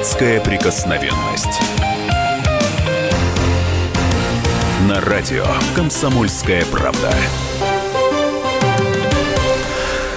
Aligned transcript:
Датская 0.00 0.40
прикосновенность. 0.40 1.60
На 4.88 4.98
радио 5.02 5.44
«Комсомольская 5.76 6.64
правда». 6.64 7.12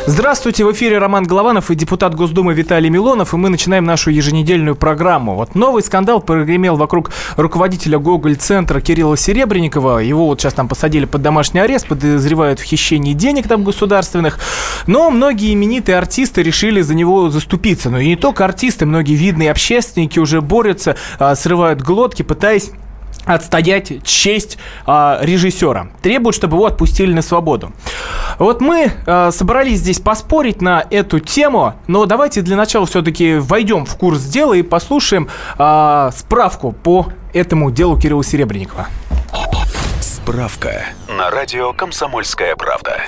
Здравствуйте, 0.06 0.66
в 0.66 0.72
эфире 0.74 0.98
Роман 0.98 1.24
Голованов 1.24 1.72
и 1.72 1.76
депутат 1.76 2.14
Госдумы 2.14 2.54
Виталий 2.54 2.90
Милонов, 2.90 3.34
и 3.34 3.38
мы 3.38 3.48
начинаем 3.48 3.86
нашу 3.86 4.10
еженедельную 4.10 4.76
программу. 4.76 5.36
Вот 5.36 5.56
новый 5.56 5.82
скандал 5.82 6.20
прогремел 6.20 6.76
вокруг 6.76 7.12
руководителя 7.38 8.00
Гоголь-центра 8.00 8.82
Кирилла 8.82 9.16
Серебренникова. 9.16 10.00
Его 10.00 10.26
вот 10.26 10.42
сейчас 10.42 10.56
там 10.56 10.68
посадили 10.68 11.06
под 11.06 11.21
домашний 11.21 11.62
арест, 11.62 11.88
подозревают 11.88 12.60
в 12.60 12.64
хищении 12.64 13.14
денег 13.14 13.48
там 13.48 13.64
государственных. 13.64 14.39
Но 14.88 15.10
многие 15.10 15.54
именитые 15.54 15.97
артисты 15.97 16.44
решили 16.44 16.82
за 16.82 16.96
него 16.96 17.30
заступиться. 17.30 17.89
Но 17.89 17.97
и 17.97 18.08
не 18.08 18.18
только 18.18 18.44
артисты, 18.44 18.86
многие 18.86 19.16
видные 19.16 19.52
общественники 19.52 20.20
уже 20.20 20.42
борются, 20.42 20.97
а, 21.18 21.33
срывают 21.33 21.82
глотки, 21.82 22.24
пытаясь 22.24 22.72
отстоять 23.25 24.04
честь 24.04 24.57
э, 24.86 25.18
режиссера. 25.21 25.87
Требуют, 26.01 26.36
чтобы 26.36 26.57
его 26.57 26.65
отпустили 26.65 27.13
на 27.13 27.21
свободу. 27.21 27.71
Вот 28.39 28.61
мы 28.61 28.91
э, 29.05 29.32
собрались 29.32 29.79
здесь 29.79 29.99
поспорить 29.99 30.61
на 30.61 30.86
эту 30.89 31.19
тему, 31.19 31.75
но 31.87 32.05
давайте 32.05 32.41
для 32.41 32.55
начала 32.55 32.86
все-таки 32.86 33.36
войдем 33.36 33.86
в 33.86 33.95
курс 33.97 34.23
дела 34.23 34.53
и 34.53 34.61
послушаем 34.61 35.30
э, 35.58 36.09
справку 36.16 36.72
по 36.72 37.08
этому 37.33 37.72
делу 37.72 37.99
Кирилла 37.99 38.23
Серебренникова. 38.23 38.88
Справка 40.02 40.85
на 41.08 41.30
радио 41.30 41.73
«Комсомольская 41.73 42.55
правда». 42.55 43.02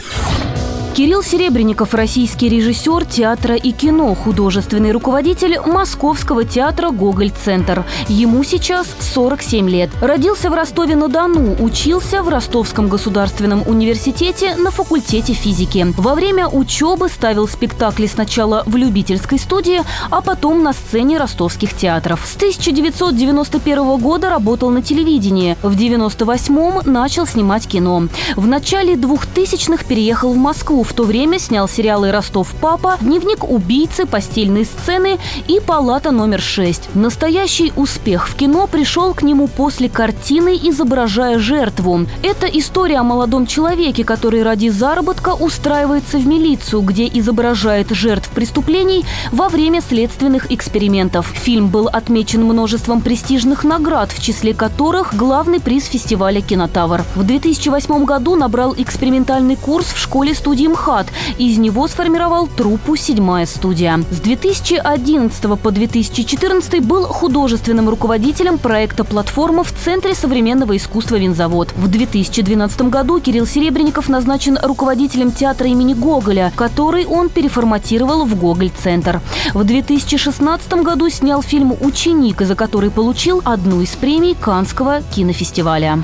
Кирилл 0.95 1.22
Серебренников– 1.22 1.94
российский 1.94 2.48
режиссер 2.48 3.03
театра 3.03 3.55
и 3.55 3.73
кино, 3.73 4.16
художественный 4.16 4.94
руководитель 4.94 5.59
Московского 5.59 6.45
театра 6.45 6.89
«Гоголь-центр». 6.89 7.83
Ему 8.08 8.45
сейчас 8.45 8.88
47 9.14 9.69
лет. 9.69 9.89
Родился 10.00 10.50
в 10.50 10.53
Ростове-на-Дону, 10.53 11.58
учился 11.61 12.23
в 12.23 12.30
Ростовском 12.30 12.88
государственном 12.88 13.64
университете 13.67 14.56
на 14.56 14.72
факультете 14.72 15.34
физики. 15.34 15.86
Во 15.97 16.16
время 16.16 16.47
учебы 16.47 17.09
ставил 17.09 17.50
спектакли 17.50 18.08
сначала 18.08 18.64
в 18.66 18.78
любительской 18.78 19.38
студии, 19.38 19.81
а 20.09 20.22
потом 20.22 20.64
на 20.64 20.72
сцене 20.72 21.17
ростовских 21.17 21.73
театров. 21.73 22.22
С 22.25 22.38
1991 22.38 23.97
года 23.97 24.30
работал 24.30 24.69
на 24.69 24.81
телевидении. 24.81 25.58
В 25.62 25.75
1998 25.75 26.89
начал 26.89 27.28
снимать 27.28 27.67
кино. 27.67 28.08
В 28.38 28.47
начале 28.47 28.94
2000-х 28.94 29.84
переехал 29.84 30.31
в 30.31 30.38
Москву, 30.38 30.84
в 30.86 30.94
то 30.94 31.03
время 31.03 31.39
снял 31.39 31.67
сериалы 31.67 32.11
«Ростов 32.11 32.53
папа», 32.61 32.97
«Дневник 33.02 33.44
убийцы», 33.44 34.05
«Постельные 34.05 34.66
сцены» 34.66 35.17
и 35.47 35.59
«Палата 35.59 36.11
номер 36.11 36.39
6». 36.39 36.89
Настоящий 36.94 37.73
успех 37.75 38.30
в 38.30 38.36
кино 38.36 38.67
пришел 38.67 39.13
к 39.13 39.23
нему 39.23 39.47
после 39.47 39.89
картины 39.89 40.59
«Изображая 40.61 41.39
жертву». 41.39 42.06
Это 42.22 42.45
история 42.47 42.97
о 42.97 43.03
молодом 43.03 43.47
человеке, 43.47 44.03
который 44.03 44.44
ради 44.44 44.69
заработка 44.69 45.33
устраивается 45.33 46.17
в 46.17 46.28
милицию, 46.28 46.81
где 46.81 47.08
изображает 47.08 47.89
жертв 47.89 48.30
преступлений 48.30 49.06
во 49.31 49.50
время 49.50 49.81
следственных 49.81 50.52
экспериментов. 50.52 51.33
Фильм 51.33 51.69
был 51.69 51.88
отмечен 51.88 52.44
множеством 52.44 53.02
престижных 53.02 53.63
наград, 53.63 54.11
в 54.11 54.22
числе 54.22 54.53
которых 54.53 55.16
главный 55.16 55.59
приз 55.59 55.86
фестиваля 55.86 56.41
«Кинотавр». 56.41 57.03
В 57.16 57.23
2008 57.23 58.06
году 58.06 58.36
набрал 58.36 58.75
экспериментальный 58.78 59.56
курс 59.56 59.88
в 59.88 59.97
школе 59.97 60.36
студии 60.36 60.67
МХАТ. 60.76 61.08
Из 61.38 61.58
него 61.58 61.88
сформировал 61.88 62.48
труппу 62.48 62.95
«Седьмая 62.95 63.45
студия». 63.45 64.02
С 64.12 64.20
2011 64.20 65.59
по 65.59 65.72
2014 65.72 66.86
был 66.86 67.06
художественным 67.06 67.90
руководителем 67.90 68.58
проекта 68.58 69.06
«Платформа» 69.06 69.64
в 69.64 69.72
Центре 69.72 70.14
современного 70.14 70.75
искусства 70.75 71.16
«Винзавод». 71.16 71.72
В 71.78 71.88
2012 71.88 72.81
году 72.84 73.19
Кирилл 73.22 73.47
Серебренников 73.47 74.09
назначен 74.09 74.59
руководителем 74.62 75.31
театра 75.31 75.68
имени 75.68 75.94
Гоголя, 75.94 76.52
который 76.56 77.06
он 77.06 77.30
переформатировал 77.30 78.25
в 78.25 78.38
Гоголь-центр. 78.38 79.22
В 79.53 79.64
2016 79.64 80.74
году 80.84 81.09
снял 81.09 81.41
фильм 81.41 81.74
«Ученик», 81.80 82.41
за 82.41 82.56
который 82.56 82.91
получил 82.91 83.41
одну 83.46 83.81
из 83.81 83.90
премий 83.91 84.35
Канского 84.35 85.02
кинофестиваля. 85.14 86.03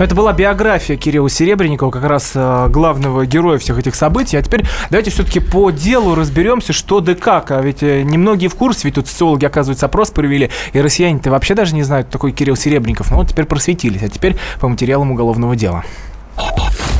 Это 0.00 0.14
была 0.14 0.32
биография 0.32 0.96
Кирилла 0.96 1.28
Серебренникова, 1.28 1.90
как 1.90 2.04
раз 2.04 2.32
э, 2.34 2.68
главного 2.70 3.26
героя 3.26 3.58
всех 3.58 3.78
этих 3.78 3.94
событий. 3.94 4.38
А 4.38 4.42
теперь 4.42 4.64
давайте 4.88 5.10
все-таки 5.10 5.40
по 5.40 5.70
делу 5.70 6.14
разберемся, 6.14 6.72
что 6.72 7.00
да 7.00 7.14
как. 7.14 7.50
А 7.50 7.60
ведь 7.60 7.82
э, 7.82 8.00
немногие 8.00 8.48
в 8.48 8.54
курсе, 8.54 8.80
ведь 8.84 8.94
тут 8.94 9.08
социологи, 9.08 9.44
оказывается, 9.44 9.84
опрос 9.84 10.10
провели, 10.10 10.50
и 10.72 10.80
россияне-то 10.80 11.30
вообще 11.30 11.54
даже 11.54 11.74
не 11.74 11.82
знают, 11.82 12.06
кто 12.06 12.14
такой 12.14 12.32
Кирилл 12.32 12.56
Серебренников. 12.56 13.10
Ну 13.10 13.18
вот 13.18 13.28
теперь 13.28 13.44
просветились. 13.44 14.02
А 14.02 14.08
теперь 14.08 14.36
по 14.58 14.68
материалам 14.68 15.10
уголовного 15.10 15.54
дела. 15.54 15.84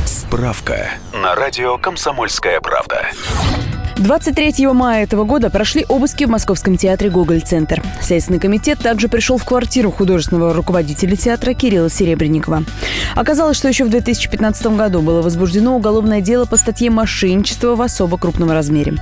Справка 0.05 0.91
на 1.15 1.35
радио 1.35 1.79
«Комсомольская 1.79 2.61
правда». 2.61 3.07
23 4.01 4.67
мая 4.69 5.03
этого 5.03 5.25
года 5.25 5.51
прошли 5.51 5.85
обыски 5.87 6.25
в 6.25 6.31
Московском 6.31 6.79
театре 6.79 7.11
«Гоголь-центр». 7.11 7.83
Следственный 8.01 8.39
комитет 8.39 8.79
также 8.79 9.09
пришел 9.09 9.37
в 9.37 9.45
квартиру 9.45 9.91
художественного 9.91 10.55
руководителя 10.55 11.17
театра 11.17 11.53
Кирилла 11.53 11.91
Серебренникова. 11.91 12.65
Оказалось, 13.15 13.59
что 13.59 13.69
еще 13.69 13.85
в 13.85 13.91
2015 13.91 14.69
году 14.69 15.03
было 15.03 15.21
возбуждено 15.21 15.77
уголовное 15.77 16.23
дело 16.23 16.47
по 16.47 16.57
статье 16.57 16.89
«Мошенничество 16.91 17.77
в 17.77 17.83
особо 17.83 18.17
крупном 18.17 18.51
размере». 18.51 18.95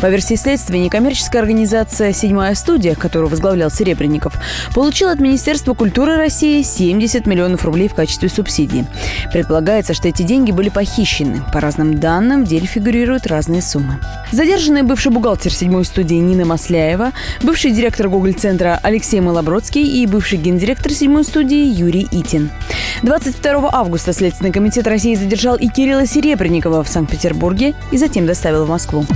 По 0.00 0.06
версии 0.06 0.36
следствия, 0.36 0.78
некоммерческая 0.78 1.42
организация 1.42 2.12
«Седьмая 2.12 2.54
студия», 2.54 2.94
которую 2.94 3.30
возглавлял 3.30 3.72
Серебренников, 3.72 4.34
получила 4.72 5.10
от 5.10 5.18
Министерства 5.18 5.74
культуры 5.74 6.14
России 6.14 6.62
70 6.62 7.26
миллионов 7.26 7.64
рублей 7.64 7.88
в 7.88 7.94
качестве 7.94 8.28
субсидии. 8.28 8.86
Предполагается, 9.32 9.94
что 9.94 10.06
эти 10.06 10.22
деньги 10.22 10.52
были 10.52 10.68
похищены. 10.68 11.42
По 11.52 11.60
разным 11.60 11.98
данным, 11.98 12.44
в 12.44 12.48
деле 12.48 12.66
фигурируют 12.66 13.26
разные 13.26 13.60
суммы. 13.60 13.98
Задержанный 14.44 14.82
бывший 14.82 15.10
бухгалтер 15.10 15.50
седьмой 15.50 15.86
студии 15.86 16.16
Нина 16.16 16.44
Масляева, 16.44 17.12
бывший 17.42 17.70
директор 17.70 18.10
Гоголь-центра 18.10 18.78
Алексей 18.82 19.18
Малобродский 19.18 20.02
и 20.02 20.06
бывший 20.06 20.36
гендиректор 20.36 20.92
седьмой 20.92 21.24
студии 21.24 21.64
Юрий 21.64 22.06
Итин. 22.10 22.50
22 23.02 23.70
августа 23.72 24.12
Следственный 24.12 24.52
комитет 24.52 24.86
России 24.86 25.14
задержал 25.14 25.56
и 25.56 25.68
Кирилла 25.68 26.06
Серебренникова 26.06 26.84
в 26.84 26.88
Санкт-Петербурге 26.88 27.74
и 27.90 27.96
затем 27.96 28.26
доставил 28.26 28.66
в 28.66 28.68
Москву. 28.68 29.06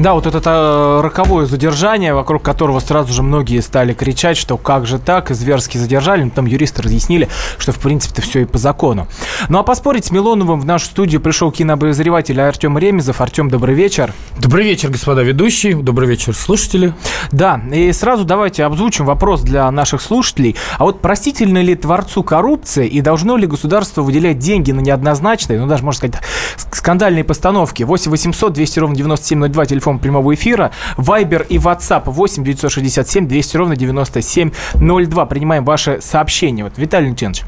Да, 0.00 0.14
вот 0.14 0.24
это 0.24 0.40
э, 0.46 1.00
роковое 1.02 1.44
задержание, 1.44 2.14
вокруг 2.14 2.42
которого 2.42 2.80
сразу 2.80 3.12
же 3.12 3.22
многие 3.22 3.60
стали 3.60 3.92
кричать, 3.92 4.38
что 4.38 4.56
как 4.56 4.86
же 4.86 4.98
так, 4.98 5.28
зверски 5.28 5.76
задержали. 5.76 6.22
Ну, 6.22 6.30
там 6.30 6.46
юристы 6.46 6.80
разъяснили, 6.80 7.28
что 7.58 7.72
в 7.72 7.78
принципе-то 7.78 8.22
все 8.22 8.40
и 8.40 8.44
по 8.46 8.56
закону. 8.56 9.08
Ну 9.50 9.58
а 9.58 9.62
поспорить 9.62 10.06
с 10.06 10.10
Милоновым 10.10 10.58
в 10.58 10.64
нашу 10.64 10.86
студию 10.86 11.20
пришел 11.20 11.52
кинообозреватель 11.52 12.40
Артем 12.40 12.78
Ремезов. 12.78 13.20
Артем, 13.20 13.50
добрый 13.50 13.74
вечер. 13.74 14.14
Добрый 14.38 14.64
вечер, 14.64 14.88
господа 14.88 15.20
ведущие. 15.22 15.76
Добрый 15.76 16.08
вечер, 16.08 16.34
слушатели. 16.34 16.94
Да, 17.30 17.60
и 17.70 17.92
сразу 17.92 18.24
давайте 18.24 18.64
обзвучим 18.64 19.04
вопрос 19.04 19.42
для 19.42 19.70
наших 19.70 20.00
слушателей. 20.00 20.56
А 20.78 20.84
вот 20.84 21.02
простительно 21.02 21.60
ли 21.60 21.74
творцу 21.74 22.22
коррупция 22.22 22.86
и 22.86 23.02
должно 23.02 23.36
ли 23.36 23.46
государство 23.46 24.00
выделять 24.00 24.38
деньги 24.38 24.72
на 24.72 24.80
неоднозначные, 24.80 25.60
ну 25.60 25.66
даже, 25.66 25.84
можно 25.84 25.98
сказать, 25.98 26.24
скандальные 26.72 27.24
постановки? 27.24 27.82
8 27.82 28.10
800 28.10 28.54
200 28.54 28.78
ровно 28.78 28.96
9702, 28.96 29.66
телефон 29.66 29.89
телефон 29.90 29.98
прямого 29.98 30.34
эфира. 30.34 30.70
Вайбер 30.96 31.46
и 31.48 31.56
WhatsApp 31.56 32.04
8 32.06 32.44
967 32.44 33.26
200 33.26 33.56
ровно 33.56 33.76
9702. 33.76 35.26
Принимаем 35.26 35.64
ваши 35.64 36.00
сообщения. 36.00 36.64
Вот, 36.64 36.74
Виталий 36.76 37.06
Леонидович. 37.06 37.44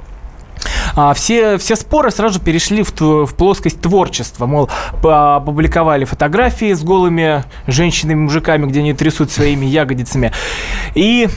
А, 0.95 1.15
все, 1.15 1.59
все 1.59 1.77
споры 1.77 2.11
сразу 2.11 2.41
перешли 2.41 2.83
в, 2.83 2.93
в 3.01 3.35
плоскость 3.35 3.81
творчества. 3.81 4.47
Мол, 4.47 4.69
опубликовали 5.03 6.05
фотографии 6.05 6.73
с 6.73 6.83
голыми 6.83 7.45
женщинами, 7.67 8.21
мужиками, 8.21 8.67
где 8.67 8.81
они 8.81 8.93
трясут 8.93 9.31
своими 9.31 9.67
ягодицами. 9.67 10.33
И 10.95 11.29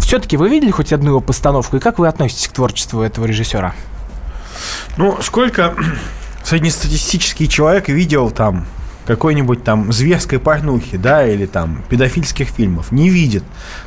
все-таки 0.00 0.36
вы 0.36 0.48
видели 0.48 0.70
хоть 0.70 0.92
одну 0.92 1.10
его 1.10 1.20
постановку? 1.20 1.76
И 1.76 1.80
как 1.80 1.98
вы 1.98 2.08
относитесь 2.08 2.48
к 2.48 2.52
творчеству 2.52 3.02
этого 3.02 3.26
режиссера? 3.26 3.74
Ну, 4.96 5.18
сколько 5.22 5.74
среднестатистический 6.42 7.48
человек 7.48 7.88
видел 7.88 8.30
там 8.30 8.66
какой-нибудь 9.10 9.64
там 9.64 9.92
зверской 9.92 10.38
порнухи, 10.38 10.96
да, 10.96 11.26
или 11.26 11.44
там 11.44 11.82
педофильских 11.88 12.46
фильмов, 12.46 12.92
не 12.92 13.08
видит. 13.08 13.42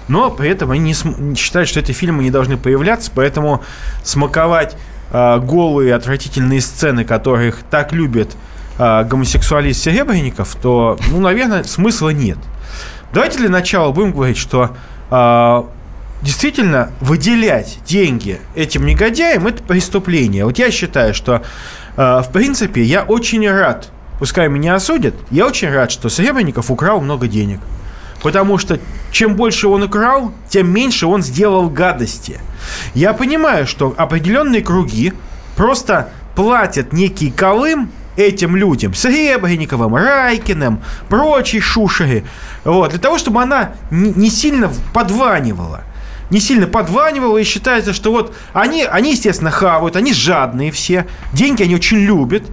Но 0.10 0.30
при 0.30 0.50
этом 0.50 0.72
они 0.72 0.94
не 1.18 1.36
считают, 1.36 1.70
что 1.70 1.80
эти 1.80 1.94
фильмы 1.94 2.24
не 2.24 2.30
должны 2.30 2.58
появляться, 2.58 3.10
поэтому 3.16 3.64
смаковать 4.04 4.75
э, 5.12 5.40
голые 5.40 5.96
отвратительные 5.96 6.60
сцены, 6.60 7.06
которых 7.06 7.60
так 7.72 7.94
любят 7.94 8.36
э, 8.78 9.06
гомосексуалист 9.06 9.81
Серебренников, 9.81 10.58
то, 10.62 11.00
ну, 11.10 11.22
наверное, 11.22 11.64
смысла 11.64 12.10
нет. 12.10 12.38
Давайте 13.14 13.38
для 13.38 13.50
начала 13.50 13.94
будем 13.94 14.12
говорить, 14.12 14.38
что 14.38 14.76
э, 15.10 15.64
действительно 16.22 16.92
выделять 17.00 17.80
деньги 17.86 18.42
этим 18.56 18.86
негодяям– 18.86 19.48
это 19.48 19.64
преступление. 19.64 20.44
Вот 20.44 20.60
я 20.60 20.69
считаю, 20.69 21.14
что, 21.14 21.44
э, 21.96 22.22
в 22.22 22.30
принципе, 22.34 22.84
я 22.84 23.04
очень 23.04 23.50
рад 23.50 23.90
пускай 24.19 24.48
меня 24.50 24.75
осудят, 24.75 25.15
я 25.31 25.45
очень 25.45 25.69
рад, 25.69 25.92
что 25.92 26.10
Серебренников 26.10 26.71
украл 26.71 27.01
много 27.01 27.27
денег. 27.27 27.60
Потому 28.21 28.57
что 28.57 28.80
чем 29.12 29.36
больше 29.36 29.68
он 29.68 29.83
украл, 29.83 30.31
тем 30.48 30.71
меньше 30.71 31.07
он 31.07 31.21
сделал 31.21 31.69
гадости. 31.69 32.39
Я 32.94 33.13
понимаю, 33.13 33.68
что 33.68 33.94
определенные 33.98 34.62
круги 34.62 35.13
просто 35.57 36.10
платят 36.36 36.94
некий 36.94 37.31
колым 37.31 37.92
этим 38.15 38.56
людям, 38.56 38.94
Сребренниковым, 38.94 39.95
Райкиным, 39.95 40.81
прочей 41.09 41.59
шушере, 41.59 42.24
вот, 42.63 42.92
для 42.92 43.00
того, 43.00 43.18
чтобы 43.18 43.42
она 43.42 43.74
не 43.92 44.30
сильно 44.30 44.71
подванивала 44.94 45.83
не 46.33 46.39
сильно 46.39 46.68
подванивала, 46.68 47.38
и 47.38 47.44
считается, 47.44 47.94
что 47.94 48.12
вот 48.12 48.35
они, 48.53 48.83
они, 48.83 49.12
естественно, 49.12 49.51
хавают, 49.51 49.95
они 49.95 50.13
жадные 50.13 50.71
все, 50.71 51.06
деньги 51.31 51.63
они 51.63 51.75
очень 51.75 52.00
любят. 52.00 52.44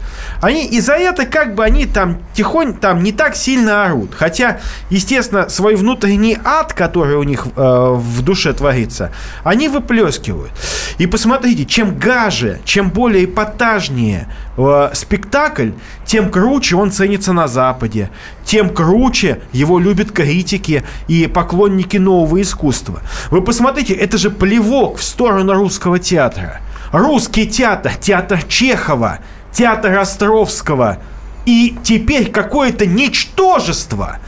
Они, 0.42 0.66
и 0.66 0.80
за 0.80 0.92
это 0.92 1.24
как 1.24 1.54
бы 1.54 1.64
они 1.64 1.86
там 1.86 2.18
тихонь, 2.34 2.74
там 2.74 3.02
не 3.02 3.12
так 3.12 3.34
сильно 3.34 3.86
орут. 3.86 4.10
Хотя, 4.14 4.60
естественно, 4.90 5.48
свой 5.48 5.74
внутренний 5.76 6.38
ад, 6.44 6.74
который 6.74 7.16
у 7.16 7.22
них 7.22 7.46
э, 7.46 7.50
в 7.56 8.22
душе 8.22 8.52
творится, 8.52 9.12
они 9.44 9.68
выплескивают. 9.68 10.52
И 10.98 11.06
посмотрите, 11.06 11.64
чем 11.64 11.98
гаже, 11.98 12.60
чем 12.64 12.90
более 12.90 13.24
эпатажнее 13.24 14.28
э, 14.68 14.90
спектакль, 14.94 15.70
тем 16.04 16.30
круче 16.30 16.76
он 16.76 16.90
ценится 16.90 17.32
на 17.32 17.48
Западе, 17.48 18.10
тем 18.44 18.70
круче 18.70 19.40
его 19.52 19.78
любят 19.78 20.12
критики 20.12 20.82
и 21.08 21.26
поклонники 21.26 21.96
нового 21.96 22.40
искусства. 22.42 23.00
Вы 23.30 23.42
посмотрите, 23.42 23.94
это 23.94 24.18
же 24.18 24.30
плевок 24.30 24.98
в 24.98 25.02
сторону 25.02 25.54
русского 25.54 25.98
театра. 25.98 26.60
Русский 26.92 27.46
театр, 27.46 27.92
театр 28.00 28.42
Чехова, 28.42 29.20
театр 29.52 29.96
Островского. 29.98 30.98
И 31.46 31.76
теперь 31.82 32.30
какое-то 32.30 32.86
ничтожество 32.86 34.18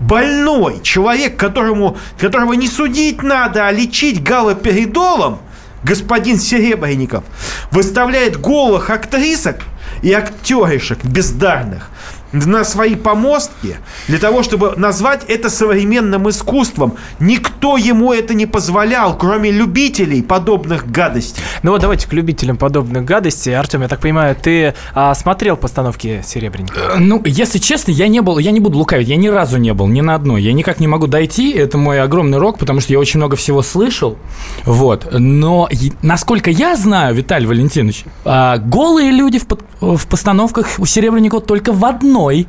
больной 0.00 0.80
человек, 0.82 1.36
которому, 1.36 1.96
которого 2.18 2.54
не 2.54 2.66
судить 2.66 3.22
надо, 3.22 3.66
а 3.66 3.72
лечить 3.72 4.22
галоперидолом, 4.22 5.40
господин 5.84 6.38
Серебренников, 6.38 7.24
выставляет 7.70 8.40
голых 8.40 8.90
актрисок 8.90 9.56
и 10.02 10.12
актеришек 10.12 11.04
бездарных 11.04 11.88
на 12.32 12.64
свои 12.64 12.94
помостки 12.94 13.76
для 14.08 14.18
того, 14.18 14.42
чтобы 14.42 14.74
назвать 14.76 15.24
это 15.28 15.50
современным 15.50 16.28
искусством. 16.28 16.94
Никто 17.20 17.76
ему 17.76 18.12
это 18.12 18.34
не 18.34 18.46
позволял, 18.46 19.16
кроме 19.16 19.50
любителей 19.50 20.22
подобных 20.22 20.90
гадостей. 20.90 21.42
Ну 21.62 21.72
вот 21.72 21.80
давайте 21.80 22.08
к 22.08 22.12
любителям 22.12 22.56
подобных 22.56 23.04
гадостей. 23.04 23.54
Артем, 23.54 23.82
я 23.82 23.88
так 23.88 24.00
понимаю, 24.00 24.34
ты 24.40 24.74
а, 24.94 25.14
смотрел 25.14 25.56
постановки 25.56 26.22
Серебренникова? 26.26 26.96
Э, 26.96 26.98
ну, 26.98 27.22
если 27.24 27.58
честно, 27.58 27.90
я 27.90 28.08
не 28.08 28.20
был, 28.20 28.38
я 28.38 28.50
не 28.50 28.60
буду 28.60 28.78
лукавить, 28.78 29.08
я 29.08 29.16
ни 29.16 29.28
разу 29.28 29.58
не 29.58 29.74
был, 29.74 29.86
ни 29.88 30.00
на 30.00 30.14
одной. 30.14 30.42
Я 30.42 30.52
никак 30.52 30.80
не 30.80 30.88
могу 30.88 31.06
дойти, 31.06 31.52
это 31.52 31.76
мой 31.78 32.00
огромный 32.00 32.38
рок, 32.38 32.58
потому 32.58 32.80
что 32.80 32.92
я 32.92 32.98
очень 32.98 33.18
много 33.18 33.36
всего 33.36 33.62
слышал. 33.62 34.16
Вот. 34.64 35.08
Но 35.12 35.68
насколько 36.00 36.50
я 36.50 36.76
знаю, 36.76 37.14
Виталий 37.14 37.46
Валентинович, 37.46 38.04
а, 38.24 38.58
голые 38.58 39.10
люди 39.10 39.38
в, 39.38 39.96
в 39.96 40.06
постановках 40.06 40.78
у 40.78 40.86
Серебренникова 40.86 41.42
только 41.42 41.72
в 41.72 41.84
одном 41.84 42.21
одной, 42.22 42.48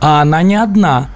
а 0.00 0.22
она 0.22 0.42
не 0.42 0.56
одна. 0.56 1.08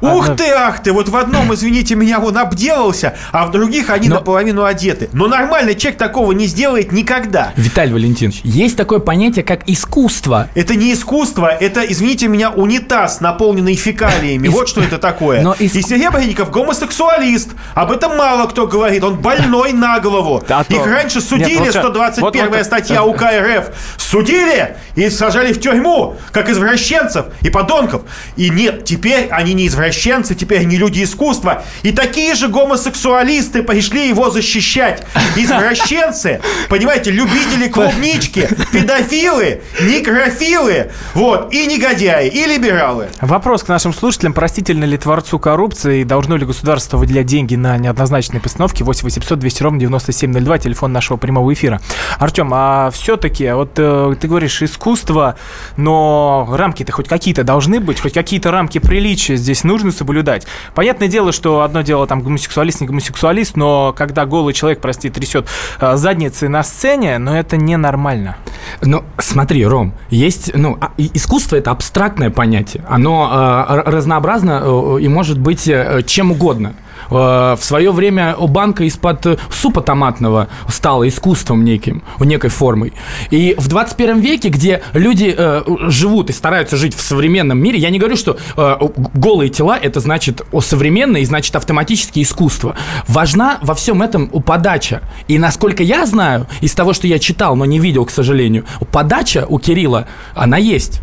Ух 0.00 0.36
ты, 0.36 0.50
ах 0.50 0.82
ты, 0.82 0.92
вот 0.92 1.08
в 1.08 1.16
одном, 1.16 1.54
извините 1.54 1.94
меня, 1.94 2.20
он 2.20 2.36
обделался, 2.36 3.14
а 3.32 3.46
в 3.46 3.50
других 3.50 3.90
они 3.90 4.08
Но... 4.08 4.16
наполовину 4.16 4.64
одеты. 4.64 5.08
Но 5.12 5.26
нормальный 5.26 5.74
человек 5.74 5.98
такого 5.98 6.32
не 6.32 6.46
сделает 6.46 6.92
никогда. 6.92 7.52
Виталий 7.56 7.92
Валентинович, 7.92 8.40
есть 8.44 8.76
такое 8.76 8.98
понятие, 8.98 9.44
как 9.44 9.68
искусство. 9.68 10.48
Это 10.54 10.74
не 10.74 10.92
искусство, 10.92 11.46
это, 11.46 11.80
извините 11.80 12.28
меня, 12.28 12.50
унитаз, 12.50 13.20
наполненный 13.20 13.74
фекалиями. 13.74 14.48
Вот 14.48 14.68
что 14.68 14.82
это 14.82 14.98
такое. 14.98 15.40
Но 15.40 15.54
иск... 15.58 15.76
И 15.76 15.82
Серебренников 15.82 16.50
гомосексуалист. 16.50 17.50
Об 17.74 17.92
этом 17.92 18.16
мало 18.16 18.46
кто 18.48 18.66
говорит. 18.66 19.02
Он 19.02 19.16
больной 19.16 19.72
на 19.72 19.98
голову. 20.00 20.42
Да, 20.46 20.64
Их 20.68 20.86
раньше 20.86 21.20
судили, 21.20 21.58
Нет, 21.58 21.74
121 21.74 22.22
вот, 22.22 22.56
вот, 22.56 22.66
статья 22.66 23.04
УК 23.04 23.22
РФ. 23.22 23.70
Судили 23.96 24.76
и 24.94 25.08
сажали 25.10 25.52
в 25.52 25.60
тюрьму, 25.60 26.16
как 26.32 26.48
извращенцев 26.50 27.26
и 27.40 27.50
подонков. 27.50 28.02
И 28.36 28.50
нет, 28.50 28.84
теперь 28.84 29.28
они 29.30 29.54
не 29.54 29.66
извращенцы 29.66 29.85
извращенцы, 29.86 30.34
теперь 30.34 30.60
они 30.60 30.76
люди 30.76 31.02
искусства. 31.02 31.64
И 31.82 31.92
такие 31.92 32.34
же 32.34 32.48
гомосексуалисты 32.48 33.62
пришли 33.62 34.08
его 34.08 34.30
защищать. 34.30 35.04
Извращенцы, 35.36 36.40
понимаете, 36.68 37.10
любители 37.10 37.68
клубнички, 37.68 38.48
педофилы, 38.72 39.62
некрофилы, 39.80 40.90
вот, 41.14 41.52
и 41.52 41.66
негодяи, 41.66 42.28
и 42.28 42.44
либералы. 42.46 43.08
Вопрос 43.20 43.62
к 43.62 43.68
нашим 43.68 43.94
слушателям. 43.94 44.32
Простительно 44.32 44.84
ли 44.84 44.96
творцу 44.98 45.38
коррупции 45.38 46.02
должно 46.04 46.36
ли 46.36 46.44
государство 46.44 46.96
выделять 46.96 47.26
деньги 47.26 47.54
на 47.54 47.76
неоднозначные 47.78 48.40
постановки? 48.40 48.82
8 48.82 49.04
800 49.04 49.38
200 49.38 49.62
ровно 49.62 49.80
9702, 49.80 50.58
телефон 50.58 50.92
нашего 50.92 51.16
прямого 51.16 51.52
эфира. 51.52 51.80
Артем, 52.18 52.50
а 52.52 52.90
все-таки, 52.90 53.50
вот 53.52 53.72
э, 53.76 54.14
ты 54.20 54.28
говоришь, 54.28 54.62
искусство, 54.62 55.36
но 55.76 56.48
рамки-то 56.50 56.92
хоть 56.92 57.08
какие-то 57.08 57.44
должны 57.44 57.80
быть, 57.80 58.00
хоть 58.00 58.12
какие-то 58.12 58.50
рамки 58.50 58.78
приличия 58.78 59.36
здесь 59.36 59.64
нужны 59.64 59.75
нужно 59.76 59.92
соблюдать. 59.92 60.46
Понятное 60.74 61.06
дело, 61.06 61.32
что 61.32 61.60
одно 61.60 61.82
дело 61.82 62.06
там 62.06 62.22
гомосексуалист, 62.22 62.80
не 62.80 62.86
гомосексуалист, 62.86 63.56
но 63.56 63.92
когда 63.92 64.24
голый 64.24 64.54
человек, 64.54 64.80
прости, 64.80 65.10
трясет 65.10 65.48
э, 65.80 65.96
задницы 65.96 66.48
на 66.48 66.62
сцене, 66.62 67.18
но 67.18 67.36
это 67.36 67.58
ненормально. 67.58 68.36
Ну, 68.80 69.04
смотри, 69.18 69.66
Ром, 69.66 69.92
есть, 70.08 70.50
ну, 70.54 70.78
а, 70.80 70.92
искусство 70.96 71.56
это 71.56 71.72
абстрактное 71.72 72.30
понятие. 72.30 72.84
Оно 72.88 73.66
э, 73.68 73.90
разнообразно 73.90 74.62
э, 74.64 74.98
и 75.02 75.08
может 75.08 75.38
быть 75.38 75.68
э, 75.68 76.02
чем 76.06 76.32
угодно. 76.32 76.74
Э, 77.10 77.56
в 77.58 77.64
свое 77.64 77.90
время 77.92 78.36
у 78.36 78.48
банка 78.48 78.84
из-под 78.84 79.40
супа 79.50 79.80
томатного 79.80 80.48
стало 80.68 81.08
искусством 81.08 81.64
неким, 81.64 82.02
некой 82.20 82.50
формой. 82.50 82.92
И 83.30 83.54
в 83.58 83.68
21 83.68 84.20
веке, 84.20 84.48
где 84.48 84.82
люди 84.92 85.34
э, 85.36 85.62
живут 85.88 86.30
и 86.30 86.32
стараются 86.32 86.76
жить 86.76 86.94
в 86.94 87.00
современном 87.00 87.58
мире, 87.58 87.78
я 87.78 87.90
не 87.90 87.98
говорю, 87.98 88.16
что 88.16 88.36
э, 88.56 88.76
голые 89.14 89.50
тела 89.50 89.78
это 89.80 90.00
значит 90.00 90.42
современное 90.60 91.20
и 91.20 91.24
значит 91.24 91.54
автоматически 91.56 92.22
искусство. 92.22 92.76
Важна 93.08 93.58
во 93.62 93.74
всем 93.74 94.02
этом 94.02 94.28
подача. 94.28 95.02
И 95.28 95.38
насколько 95.38 95.82
я 95.82 96.06
знаю, 96.06 96.46
из 96.60 96.72
того, 96.72 96.92
что 96.92 97.06
я 97.06 97.18
читал, 97.18 97.56
но 97.56 97.64
не 97.64 97.78
видел, 97.78 98.04
к 98.04 98.10
сожалению, 98.10 98.64
подача 98.92 99.46
у 99.48 99.58
Кирилла, 99.58 100.06
она 100.34 100.56
есть. 100.56 101.00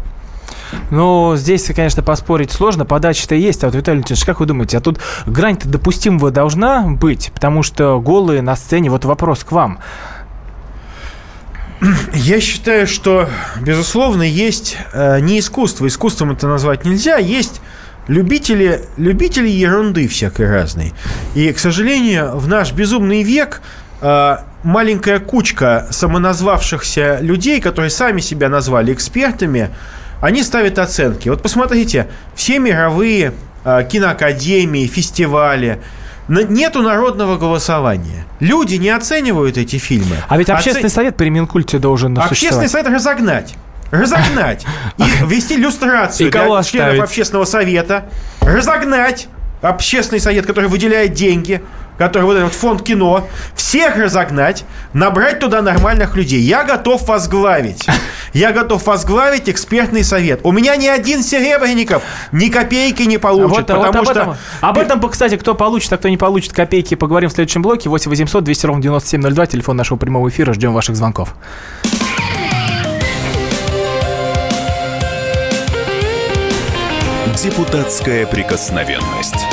Ну, 0.92 1.36
здесь, 1.36 1.72
конечно, 1.76 2.04
поспорить 2.04 2.52
сложно. 2.52 2.86
Подача-то 2.86 3.36
есть. 3.36 3.64
А 3.64 3.68
вот, 3.68 3.76
Виталий 3.76 3.98
Леонидович, 4.00 4.26
как 4.26 4.40
вы 4.40 4.46
думаете, 4.46 4.78
а 4.78 4.82
тут 4.82 5.00
грань-то 5.26 5.68
допустимого 5.68 6.32
должна 6.32 6.84
быть? 6.84 7.32
Потому 7.34 7.64
что 7.64 8.00
голые 8.00 8.42
на 8.42 8.56
сцене, 8.56 8.90
вот 8.90 9.06
вопрос 9.06 9.44
к 9.44 9.52
вам. 9.52 9.80
Я 12.14 12.40
считаю, 12.40 12.88
что, 12.88 13.30
безусловно, 13.62 14.24
есть 14.24 14.78
э, 14.94 15.20
не 15.20 15.40
искусство, 15.40 15.88
искусством 15.88 16.32
это 16.32 16.48
назвать 16.48 16.86
нельзя, 16.86 17.18
есть 17.18 17.62
любители, 18.08 18.82
любители 18.98 19.50
ерунды 19.50 20.08
всякой 20.08 20.50
разной. 20.50 20.94
И, 21.36 21.52
к 21.52 21.60
сожалению, 21.60 22.38
в 22.38 22.48
наш 22.48 22.72
безумный 22.72 23.24
век 23.24 23.62
э, 24.02 24.38
маленькая 24.64 25.20
кучка 25.20 25.88
самоназвавшихся 25.92 27.20
людей, 27.22 27.62
которые 27.62 27.90
сами 27.90 28.22
себя 28.22 28.50
назвали 28.50 28.94
экспертами, 28.94 29.70
они 30.24 30.42
ставят 30.42 30.80
оценки. 30.80 31.28
Вот 31.28 31.42
посмотрите, 31.42 32.08
все 32.34 32.58
мировые 32.58 33.34
э, 33.66 33.86
киноакадемии, 33.92 34.88
фестивали, 34.88 35.82
нету 36.30 36.82
народного 36.82 37.38
голосования. 37.38 38.26
Люди 38.40 38.76
не 38.76 38.90
оценивают 38.90 39.58
эти 39.58 39.76
фильмы. 39.76 40.16
А 40.30 40.38
ведь 40.38 40.50
общественный 40.50 40.88
Оце... 40.88 40.96
совет 40.96 41.18
при 41.18 41.28
Минкульте 41.28 41.78
должен 41.78 42.18
Общественный 42.18 42.70
совет 42.70 42.88
разогнать. 42.88 43.56
Разогнать. 43.92 44.66
И 44.98 45.04
ввести 45.26 45.56
иллюстрацию 45.56 46.32
для 46.32 46.64
членов 46.64 47.04
общественного 47.04 47.44
совета. 47.44 48.06
Разогнать 48.40 49.28
общественный 49.64 50.20
совет, 50.20 50.46
который 50.46 50.70
выделяет 50.70 51.14
деньги 51.14 51.62
который 51.98 52.24
вот 52.24 52.36
этот 52.36 52.54
фонд 52.54 52.82
кино, 52.82 53.28
всех 53.56 53.98
разогнать, 53.98 54.66
набрать 54.94 55.40
туда 55.40 55.62
нормальных 55.62 56.16
людей. 56.16 56.42
Я 56.42 56.64
готов 56.64 57.08
возглавить. 57.08 57.86
Я 58.34 58.52
готов 58.52 58.86
возглавить 58.88 59.48
экспертный 59.48 60.04
совет. 60.04 60.42
У 60.44 60.52
меня 60.52 60.76
ни 60.76 60.88
один 60.88 61.22
Серебренников 61.22 62.02
ни 62.32 62.50
копейки 62.50 63.04
не 63.04 63.18
получит, 63.20 63.52
вот, 63.52 63.68
потому 63.68 63.86
вот 63.86 63.96
об 63.96 64.06
что... 64.06 64.12
Этом, 64.12 64.36
об 64.62 64.78
этом, 64.78 65.10
кстати, 65.10 65.38
кто 65.38 65.54
получит, 65.54 65.94
а 65.94 65.98
кто 65.98 66.10
не 66.10 66.18
получит 66.18 66.52
копейки, 66.54 66.96
поговорим 66.96 67.30
в 67.30 67.34
следующем 67.34 67.62
блоке. 67.62 67.90
8 67.90 68.10
800 68.10 68.44
200 68.44 68.66
ровно 68.66 68.82
9702, 68.82 69.46
телефон 69.46 69.78
нашего 69.78 69.98
прямого 69.98 70.30
эфира. 70.30 70.54
Ждем 70.54 70.74
ваших 70.74 70.96
звонков. 70.96 71.36
Депутатская 77.38 78.26
прикосновенность. 78.26 79.53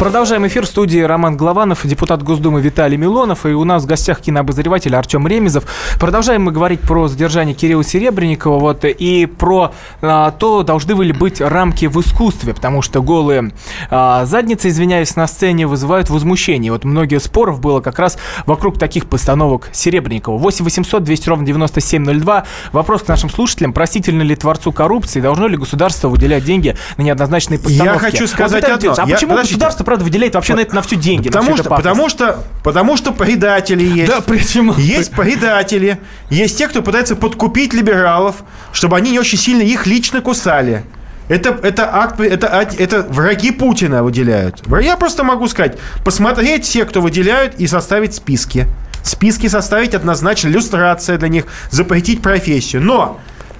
Продолжаем 0.00 0.46
эфир 0.46 0.64
в 0.64 0.66
студии 0.66 1.00
Роман 1.00 1.36
Голованов, 1.36 1.86
депутат 1.86 2.22
Госдумы 2.22 2.62
Виталий 2.62 2.96
Милонов. 2.96 3.44
И 3.44 3.50
у 3.50 3.64
нас 3.64 3.82
в 3.82 3.86
гостях 3.86 4.22
кинообозреватель 4.22 4.96
Артем 4.96 5.28
Ремезов. 5.28 5.64
Продолжаем 6.00 6.42
мы 6.44 6.52
говорить 6.52 6.80
про 6.80 7.06
задержание 7.06 7.54
Кирилла 7.54 7.84
Серебренникова 7.84 8.58
вот, 8.58 8.86
и 8.86 9.26
про 9.26 9.74
а, 10.00 10.30
то, 10.30 10.62
должны 10.62 11.02
ли 11.02 11.12
быть 11.12 11.42
рамки 11.42 11.84
в 11.84 12.00
искусстве. 12.00 12.54
Потому 12.54 12.80
что 12.80 13.02
голые 13.02 13.52
а, 13.90 14.24
задницы, 14.24 14.70
извиняюсь, 14.70 15.16
на 15.16 15.26
сцене 15.26 15.66
вызывают 15.66 16.08
возмущение. 16.08 16.72
Вот 16.72 16.84
многие 16.84 17.20
споров 17.20 17.60
было 17.60 17.82
как 17.82 17.98
раз 17.98 18.16
вокруг 18.46 18.78
таких 18.78 19.04
постановок 19.04 19.68
Серебренникова. 19.70 20.38
8 20.38 20.64
800 20.64 21.04
200 21.04 21.28
ровно 21.28 21.44
9702. 21.44 22.44
Вопрос 22.72 23.02
к 23.02 23.08
нашим 23.08 23.28
слушателям. 23.28 23.74
Простительно 23.74 24.22
ли 24.22 24.34
творцу 24.34 24.72
коррупции? 24.72 25.20
Должно 25.20 25.46
ли 25.46 25.58
государство 25.58 26.08
выделять 26.08 26.44
деньги 26.44 26.74
на 26.96 27.02
неоднозначные 27.02 27.58
постановки? 27.58 28.02
Я 28.02 28.10
хочу 28.10 28.24
Вот, 28.24 28.30
сказать 28.30 28.62
Виталий 28.62 28.88
одно. 28.88 28.94
А 28.96 29.06
Я- 29.06 29.14
почему 29.14 29.32
подождите. 29.32 29.56
государство, 29.56 29.89
правда, 29.90 30.04
выделяет 30.04 30.36
вообще 30.36 30.54
на 30.54 30.60
это 30.60 30.72
на 30.72 30.82
всю 30.82 30.94
деньги? 30.94 31.26
на 31.26 31.32
Потому 31.32 31.54
всю 31.54 31.64
что, 31.64 31.70
потому 31.70 32.08
что, 32.08 32.44
потому 32.62 32.96
что 32.96 33.10
предатели 33.10 33.82
есть. 33.82 34.08
Да, 34.08 34.20
почему? 34.20 34.72
Есть 34.74 35.10
предатели, 35.10 35.98
есть 36.28 36.56
те, 36.56 36.68
кто 36.68 36.80
пытается 36.80 37.16
подкупить 37.16 37.74
либералов, 37.74 38.44
чтобы 38.72 38.96
они 38.96 39.10
не 39.10 39.18
очень 39.18 39.36
сильно 39.36 39.62
их 39.62 39.88
лично 39.88 40.20
кусали. 40.20 40.84
Это, 41.28 41.58
это 41.64 41.92
акт, 41.92 42.20
это, 42.20 42.46
это 42.46 43.02
враги 43.02 43.50
Путина 43.50 44.04
выделяют. 44.04 44.62
Я 44.80 44.96
просто 44.96 45.24
могу 45.24 45.48
сказать, 45.48 45.76
посмотреть 46.04 46.64
все, 46.64 46.84
кто 46.84 47.00
выделяют, 47.00 47.56
и 47.56 47.66
составить 47.66 48.14
списки. 48.14 48.68
Списки 49.02 49.48
составить 49.48 49.94
однозначно, 49.94 50.46
иллюстрация 50.46 51.18
для 51.18 51.28
них, 51.28 51.46
запретить 51.72 52.22
профессию. 52.22 52.80
Но 52.80 53.18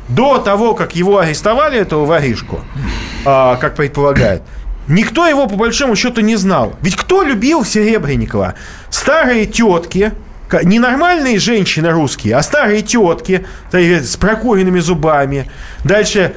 до 0.08 0.38
того, 0.38 0.75
как 0.75 0.94
его 0.94 1.18
арестовали, 1.18 1.78
этого 1.78 2.04
воришку, 2.04 2.60
а, 3.25 3.56
как 3.56 3.75
предполагают, 3.75 4.42
никто 4.90 5.26
его 5.26 5.47
по 5.47 5.56
большому 5.56 5.97
счету 5.97 6.20
не 6.20 6.37
знал. 6.37 6.76
Ведь 6.82 6.97
кто 6.97 7.23
любил 7.23 7.64
Серебренникова? 7.64 8.54
Старые 8.90 9.47
тетки, 9.47 10.12
не 10.64 10.78
нормальные 10.78 11.38
женщины 11.38 11.90
русские, 11.90 12.37
а 12.37 12.42
старые 12.42 12.82
тетки 12.82 13.47
с 13.73 14.16
прокуренными 14.16 14.80
зубами. 14.80 15.50
Дальше 15.85 16.35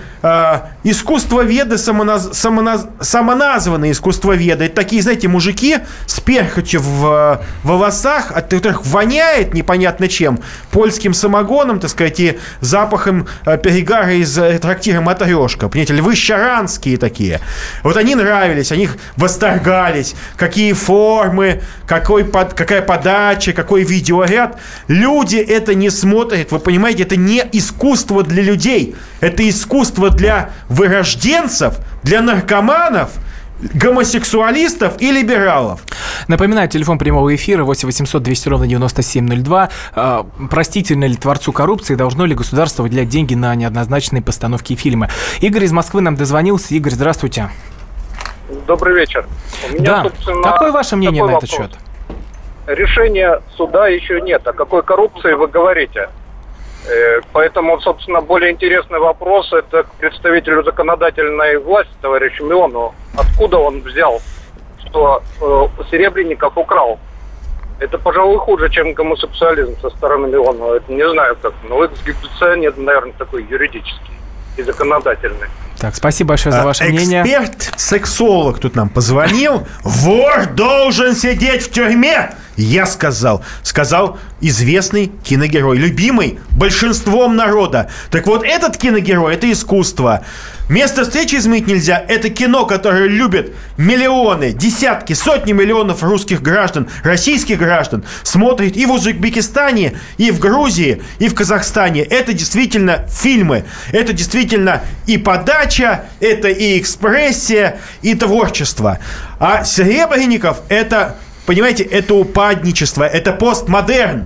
искусствоведы, 0.86 1.76
самоназ- 1.76 2.32
самоназ- 2.32 2.88
самоназванные 3.02 3.92
искусствоведы. 3.92 4.66
Это 4.66 4.76
такие, 4.76 5.02
знаете, 5.02 5.28
мужики 5.28 5.80
с 6.06 6.22
перхотью 6.22 6.80
в 6.82 7.06
а, 7.06 7.42
волосах, 7.64 8.32
от 8.32 8.50
которых 8.50 8.86
воняет 8.86 9.54
непонятно 9.54 10.08
чем. 10.08 10.40
Польским 10.72 11.14
самогоном, 11.14 11.82
так 11.82 11.90
сказать, 11.90 12.22
и 12.22 12.40
запахом 12.62 13.28
а, 13.44 13.58
перегара 13.58 14.14
из 14.14 14.38
э, 14.38 14.60
трактира 14.60 15.02
«Матрешка». 15.02 15.68
Понимаете, 15.68 15.94
львы 15.94 16.16
щаранские 16.16 16.98
такие. 16.98 17.42
Вот 17.84 17.98
они 17.98 18.16
нравились, 18.16 18.72
они 18.72 18.84
их 18.84 18.98
восторгались. 19.18 20.16
Какие 20.38 20.72
формы, 20.72 21.62
какой 21.86 22.24
под, 22.24 22.54
какая 22.54 22.82
подача, 22.82 23.52
какой 23.52 23.84
видеоряд. 23.84 24.58
Люди 24.88 25.36
это 25.36 25.76
не 25.76 25.90
смотрят. 25.90 26.52
Вы 26.52 26.60
понимаете, 26.60 27.04
это 27.04 27.18
не 27.18 27.44
искусство 27.52 28.24
для 28.24 28.42
людей. 28.42 28.96
Это 29.20 29.48
искусство 29.48 30.13
для 30.16 30.50
вырожденцев, 30.70 31.76
для 32.04 32.22
наркоманов, 32.22 33.12
гомосексуалистов 33.74 35.02
и 35.02 35.12
либералов. 35.12 35.82
Напоминаю, 36.28 36.68
телефон 36.68 36.98
прямого 36.98 37.34
эфира 37.34 37.64
8 37.64 37.88
800 37.88 38.22
200 38.22 38.50
ровно 38.50 38.68
9702. 38.68 39.70
А, 39.96 40.26
Простительно 40.50 41.06
ли 41.06 41.16
творцу 41.16 41.52
коррупции, 41.54 41.96
должно 41.96 42.26
ли 42.26 42.36
государство 42.36 42.84
выделять 42.84 43.10
деньги 43.10 43.36
на 43.36 43.56
неоднозначные 43.56 44.22
постановки 44.22 44.74
и 44.74 44.76
фильмы? 44.76 45.10
Игорь 45.40 45.64
из 45.64 45.72
Москвы 45.72 46.02
нам 46.02 46.16
дозвонился. 46.16 46.74
Игорь, 46.76 46.94
здравствуйте. 46.94 47.50
Добрый 48.68 48.96
вечер. 48.96 49.26
У 49.70 49.74
меня, 49.76 50.04
Да. 50.04 50.12
Какое 50.44 50.72
ваше 50.72 50.96
мнение 50.96 51.24
на 51.24 51.38
этот 51.38 51.50
вопрос. 51.50 51.70
счет? 51.70 51.80
Решения 52.68 53.42
суда 53.56 53.88
еще 53.88 54.22
нет. 54.22 54.46
О 54.48 54.54
какой 54.54 54.84
коррупции 54.84 55.34
вы 55.34 55.48
говорите? 55.48 56.10
Э, 56.88 57.22
Поэтому, 57.32 57.80
собственно, 57.82 58.22
более 58.22 58.52
интересный 58.52 59.00
вопрос 59.00 59.52
это 59.54 59.84
к 59.84 59.92
представителю 59.94 60.64
законодательной 60.64 61.58
власти, 61.58 61.92
товарищу 62.02 62.46
Милону. 62.46 62.94
Откуда 63.16 63.58
он 63.58 63.82
взял, 63.82 64.22
что 64.86 65.22
э, 65.42 65.84
Серебренников 65.92 66.58
украл? 66.58 67.00
Это, 67.80 67.98
пожалуй, 67.98 68.38
хуже, 68.38 68.70
чем 68.70 68.94
гомосексуализм 68.94 69.76
со 69.82 69.90
стороны 69.90 70.28
Милонова. 70.28 70.76
Это 70.76 70.92
не 70.92 71.10
знаю 71.10 71.36
как. 71.42 71.54
Но 71.68 71.86
экзекуционер, 71.86 72.74
наверное, 72.78 73.14
такой 73.14 73.44
юридический 73.44 74.14
и 74.58 74.62
законодательный. 74.62 75.48
Так, 75.80 75.96
спасибо 75.96 76.30
большое 76.30 76.54
за 76.54 76.62
А, 76.62 76.66
ваше 76.66 76.84
мнение. 76.86 77.24
Эксперт-сексолог 77.24 78.60
тут 78.60 78.76
нам 78.76 78.90
позвонил. 78.90 79.66
Вор 79.84 80.46
должен 80.46 81.16
сидеть 81.16 81.64
в 81.64 81.72
тюрьме. 81.72 82.32
Я 82.56 82.86
сказал. 82.86 83.44
Сказал 83.64 84.20
известный 84.40 85.12
киногерой, 85.24 85.78
любимый 85.78 86.40
большинством 86.52 87.36
народа. 87.36 87.90
Так 88.12 88.28
вот, 88.28 88.44
этот 88.44 88.78
киногерой– 88.78 89.34
это 89.36 89.52
искусство. 89.52 90.24
Место 90.70 91.04
встречи 91.04 91.36
изменить 91.36 91.68
нельзя. 91.68 92.04
Это 92.08 92.30
кино, 92.30 92.66
которое 92.66 93.08
любят 93.08 93.52
миллионы, 93.78 94.54
десятки, 94.54 95.14
сотни 95.14 95.52
миллионов 95.52 96.04
русских 96.04 96.42
граждан, 96.42 96.88
российских 97.04 97.58
граждан. 97.58 98.06
Смотрит 98.24 98.78
и 98.78 98.86
в 98.86 98.92
Узбекистане, 98.92 100.00
и 100.18 100.32
в 100.32 100.40
Грузии, 100.40 101.02
и 101.20 101.28
в 101.28 101.36
Казахстане. 101.36 102.02
Это 102.02 102.34
действительно 102.34 103.06
фильмы. 103.10 103.66
Это 103.92 104.14
действительно 104.14 104.84
и 105.06 105.18
подача, 105.18 106.06
это 106.20 106.48
и 106.48 106.80
экспрессия, 106.80 107.80
и 108.02 108.14
творчество. 108.16 109.00
А 109.40 109.64
Серебренников– 109.64 110.62
это 110.70 111.18
Понимаете, 111.46 111.84
это 111.84 112.14
упадничество, 112.14 113.04
это 113.04 113.34
постмодерн, 113.34 114.26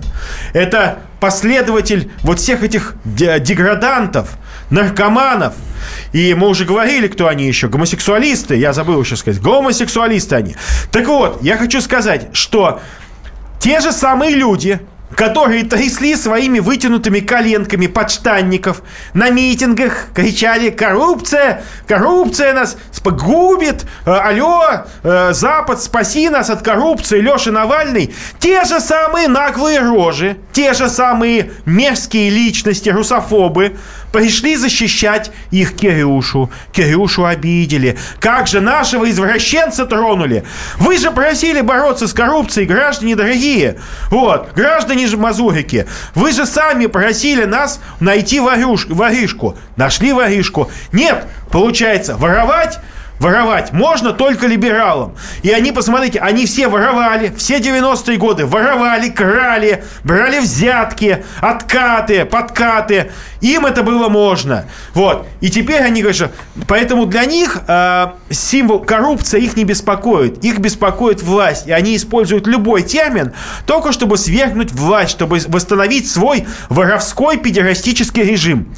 это 0.52 1.00
последователь 1.20 2.12
вот 2.22 2.38
всех 2.38 2.62
этих 2.62 2.94
де- 3.04 3.40
деградантов, 3.40 4.36
наркоманов. 4.70 5.54
И 6.12 6.34
мы 6.34 6.48
уже 6.48 6.64
говорили, 6.64 7.08
кто 7.08 7.26
они 7.26 7.46
еще, 7.46 7.68
гомосексуалисты, 7.68 8.56
я 8.56 8.72
забыл 8.72 9.00
еще 9.00 9.16
сказать, 9.16 9.40
гомосексуалисты 9.42 10.36
они. 10.36 10.54
Так 10.92 11.08
вот, 11.08 11.42
я 11.42 11.56
хочу 11.56 11.80
сказать, 11.80 12.28
что 12.34 12.80
те 13.58 13.80
же 13.80 13.90
самые 13.90 14.34
люди, 14.36 14.78
которые 15.16 15.64
трясли 15.64 16.14
своими 16.16 16.58
вытянутыми 16.58 17.20
коленками 17.20 17.86
подштанников 17.86 18.82
на 19.14 19.30
митингах, 19.30 20.08
кричали 20.14 20.70
«Коррупция! 20.70 21.62
Коррупция 21.86 22.52
нас 22.52 22.76
погубит! 23.02 23.86
Э, 24.04 24.10
Алло! 24.12 24.84
э, 25.02 25.32
Запад, 25.32 25.82
спаси 25.82 26.28
нас 26.28 26.50
от 26.50 26.62
коррупции! 26.62 27.20
Леша 27.20 27.50
Навальный!» 27.50 28.14
Те 28.38 28.64
же 28.64 28.80
самые 28.80 29.28
наглые 29.28 29.80
рожи, 29.80 30.36
те 30.52 30.74
же 30.74 30.88
самые 30.88 31.52
мерзкие 31.64 32.30
личности, 32.30 32.90
русофобы, 32.90 33.76
пришли 34.12 34.56
защищать 34.56 35.30
их 35.50 35.76
Кирюшу. 35.76 36.50
Кирюшу 36.72 37.24
обидели. 37.24 37.96
Как 38.20 38.46
же 38.46 38.60
нашего 38.60 39.10
извращенца 39.10 39.86
тронули? 39.86 40.44
Вы 40.78 40.98
же 40.98 41.10
просили 41.10 41.60
бороться 41.60 42.06
с 42.08 42.12
коррупцией, 42.12 42.66
граждане 42.66 43.16
дорогие. 43.16 43.78
Вот, 44.10 44.52
граждане 44.54 45.06
же 45.06 45.16
мазурики. 45.16 45.86
Вы 46.14 46.32
же 46.32 46.46
сами 46.46 46.86
просили 46.86 47.44
нас 47.44 47.80
найти 48.00 48.40
ворюш, 48.40 48.86
воришку. 48.86 49.56
Нашли 49.76 50.12
воришку. 50.12 50.70
Нет, 50.92 51.26
получается, 51.50 52.16
воровать 52.16 52.78
Воровать 53.18 53.72
можно 53.72 54.12
только 54.12 54.46
либералам. 54.46 55.14
И 55.42 55.50
они, 55.50 55.72
посмотрите, 55.72 56.20
они 56.20 56.46
все 56.46 56.68
воровали, 56.68 57.32
все 57.36 57.58
90-е 57.58 58.16
годы 58.16 58.46
воровали, 58.46 59.08
крали, 59.08 59.84
брали 60.04 60.38
взятки, 60.38 61.24
откаты, 61.40 62.24
подкаты. 62.24 63.10
Им 63.40 63.66
это 63.66 63.82
было 63.82 64.08
можно. 64.08 64.66
Вот. 64.94 65.26
И 65.40 65.50
теперь 65.50 65.82
они 65.82 66.02
говорят, 66.02 66.16
что... 66.16 66.30
Поэтому 66.66 67.06
для 67.06 67.24
них 67.24 67.58
э, 67.66 68.08
символ 68.30 68.80
коррупция 68.80 69.40
их 69.40 69.56
не 69.56 69.64
беспокоит. 69.64 70.44
Их 70.44 70.58
беспокоит 70.58 71.22
власть. 71.22 71.66
И 71.66 71.72
они 71.72 71.96
используют 71.96 72.46
любой 72.46 72.82
термин, 72.82 73.32
только 73.66 73.92
чтобы 73.92 74.16
свергнуть 74.16 74.72
власть, 74.72 75.10
чтобы 75.10 75.40
восстановить 75.48 76.10
свой 76.10 76.46
воровской 76.68 77.36
педерастический 77.36 78.22
режим. 78.22 78.68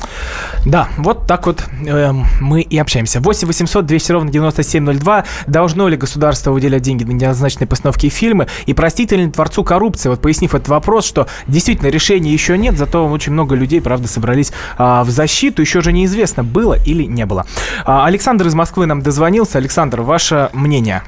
Да, 0.64 0.88
вот 0.99 1.26
так 1.26 1.47
вот 1.47 1.64
э, 1.87 2.12
мы 2.40 2.62
и 2.62 2.78
общаемся. 2.78 3.20
8 3.20 3.47
800 3.47 3.87
200 3.87 4.12
ровно 4.12 4.30
9702. 4.31 5.25
Должно 5.47 5.89
ли 5.89 5.97
государство 5.97 6.53
выделять 6.53 6.83
деньги 6.83 7.05
на 7.05 7.13
неоднозначные 7.13 7.69
постановки 7.69 8.07
и 8.07 8.09
фильмы? 8.09 8.47
И 8.67 8.75
простительно 8.75 9.25
ли 9.25 9.31
Творцу 9.31 9.65
коррупции? 9.65 10.09
Вот 10.09 10.21
пояснив 10.21 10.55
этот 10.55 10.69
вопрос, 10.69 11.05
что 11.07 11.27
действительно 11.47 11.89
решения 11.89 12.33
еще 12.33 12.57
нет, 12.57 12.77
зато 12.77 13.07
очень 13.07 13.33
много 13.33 13.55
людей, 13.55 13.81
правда, 13.81 14.09
собрались 14.09 14.53
а, 14.79 15.05
в 15.05 15.11
защиту. 15.11 15.63
Еще 15.63 15.81
же 15.81 15.93
неизвестно, 15.93 16.45
было 16.45 16.75
или 16.75 17.05
не 17.05 17.27
было. 17.27 17.47
А, 17.85 18.07
Александр 18.07 18.47
из 18.47 18.55
Москвы 18.55 18.87
нам 18.87 19.03
дозвонился. 19.03 19.59
Александр, 19.59 20.03
ваше 20.03 20.51
мнение? 20.53 21.03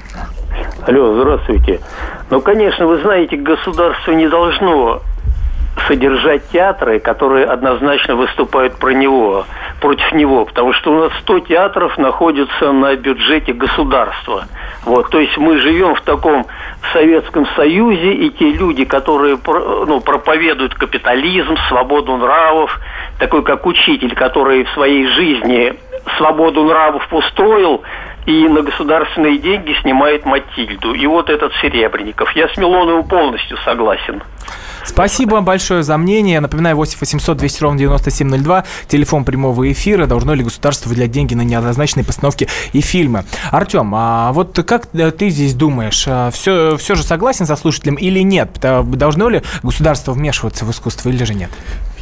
Алло, 0.85 1.15
здравствуйте. 1.15 1.79
Ну, 2.29 2.41
конечно, 2.41 2.85
вы 2.87 3.01
знаете, 3.01 3.37
государство 3.37 4.11
не 4.11 4.27
должно 4.27 5.01
содержать 5.87 6.47
театры, 6.49 6.99
которые 6.99 7.45
однозначно 7.45 8.15
выступают 8.15 8.77
про 8.77 8.91
него, 8.91 9.45
против 9.81 10.11
него, 10.13 10.45
потому 10.45 10.73
что 10.73 10.93
у 10.93 10.99
нас 10.99 11.11
100 11.21 11.39
театров 11.41 11.97
находятся 11.97 12.71
на 12.71 12.95
бюджете 12.95 13.53
государства. 13.53 14.45
Вот, 14.85 15.09
то 15.09 15.19
есть 15.19 15.37
мы 15.37 15.59
живем 15.59 15.95
в 15.95 16.01
таком 16.01 16.45
Советском 16.93 17.47
Союзе, 17.55 18.13
и 18.13 18.29
те 18.29 18.51
люди, 18.51 18.85
которые 18.85 19.37
ну, 19.45 19.99
проповедуют 19.99 20.75
капитализм, 20.75 21.55
свободу 21.67 22.15
нравов, 22.17 22.79
такой 23.19 23.43
как 23.43 23.65
учитель, 23.65 24.15
который 24.15 24.63
в 24.63 24.69
своей 24.71 25.07
жизни 25.07 25.73
свободу 26.17 26.63
нравов 26.63 27.07
устроил, 27.11 27.81
и 28.25 28.47
на 28.47 28.61
государственные 28.61 29.39
деньги 29.39 29.73
снимает 29.81 30.25
Матильду. 30.25 30.93
И 30.93 31.05
вот 31.07 31.29
этот 31.29 31.51
Серебренников. 31.61 32.31
Я 32.35 32.47
с 32.47 32.57
Милоновым 32.57 33.03
полностью 33.07 33.57
согласен. 33.65 34.21
Спасибо 34.85 35.41
большое 35.41 35.83
за 35.83 35.97
мнение. 35.97 36.39
Напоминаю, 36.39 36.75
8 36.75 36.97
800 36.99 37.37
200 37.37 37.63
ровно 37.63 37.79
9702, 37.79 38.65
телефон 38.87 39.23
прямого 39.23 39.71
эфира. 39.71 40.05
Должно 40.05 40.33
ли 40.33 40.43
государство 40.43 40.89
выделять 40.89 41.11
деньги 41.11 41.33
на 41.35 41.41
неоднозначные 41.41 42.05
постановки 42.05 42.49
и 42.73 42.81
фильмы? 42.81 43.23
Артем, 43.51 43.93
а 43.95 44.31
вот 44.33 44.59
как 44.67 44.87
ты 44.87 45.29
здесь 45.29 45.53
думаешь? 45.53 46.01
Все, 46.33 46.73
а, 46.73 46.77
все 46.77 46.95
же 46.95 47.03
согласен 47.03 47.45
со 47.45 47.55
слушателем 47.55 47.95
или 47.95 48.19
нет? 48.19 48.49
Должно 48.61 49.29
ли 49.29 49.41
государство 49.61 50.11
вмешиваться 50.11 50.65
в 50.65 50.71
искусство 50.71 51.09
или 51.09 51.23
же 51.23 51.33
нет? 51.33 51.49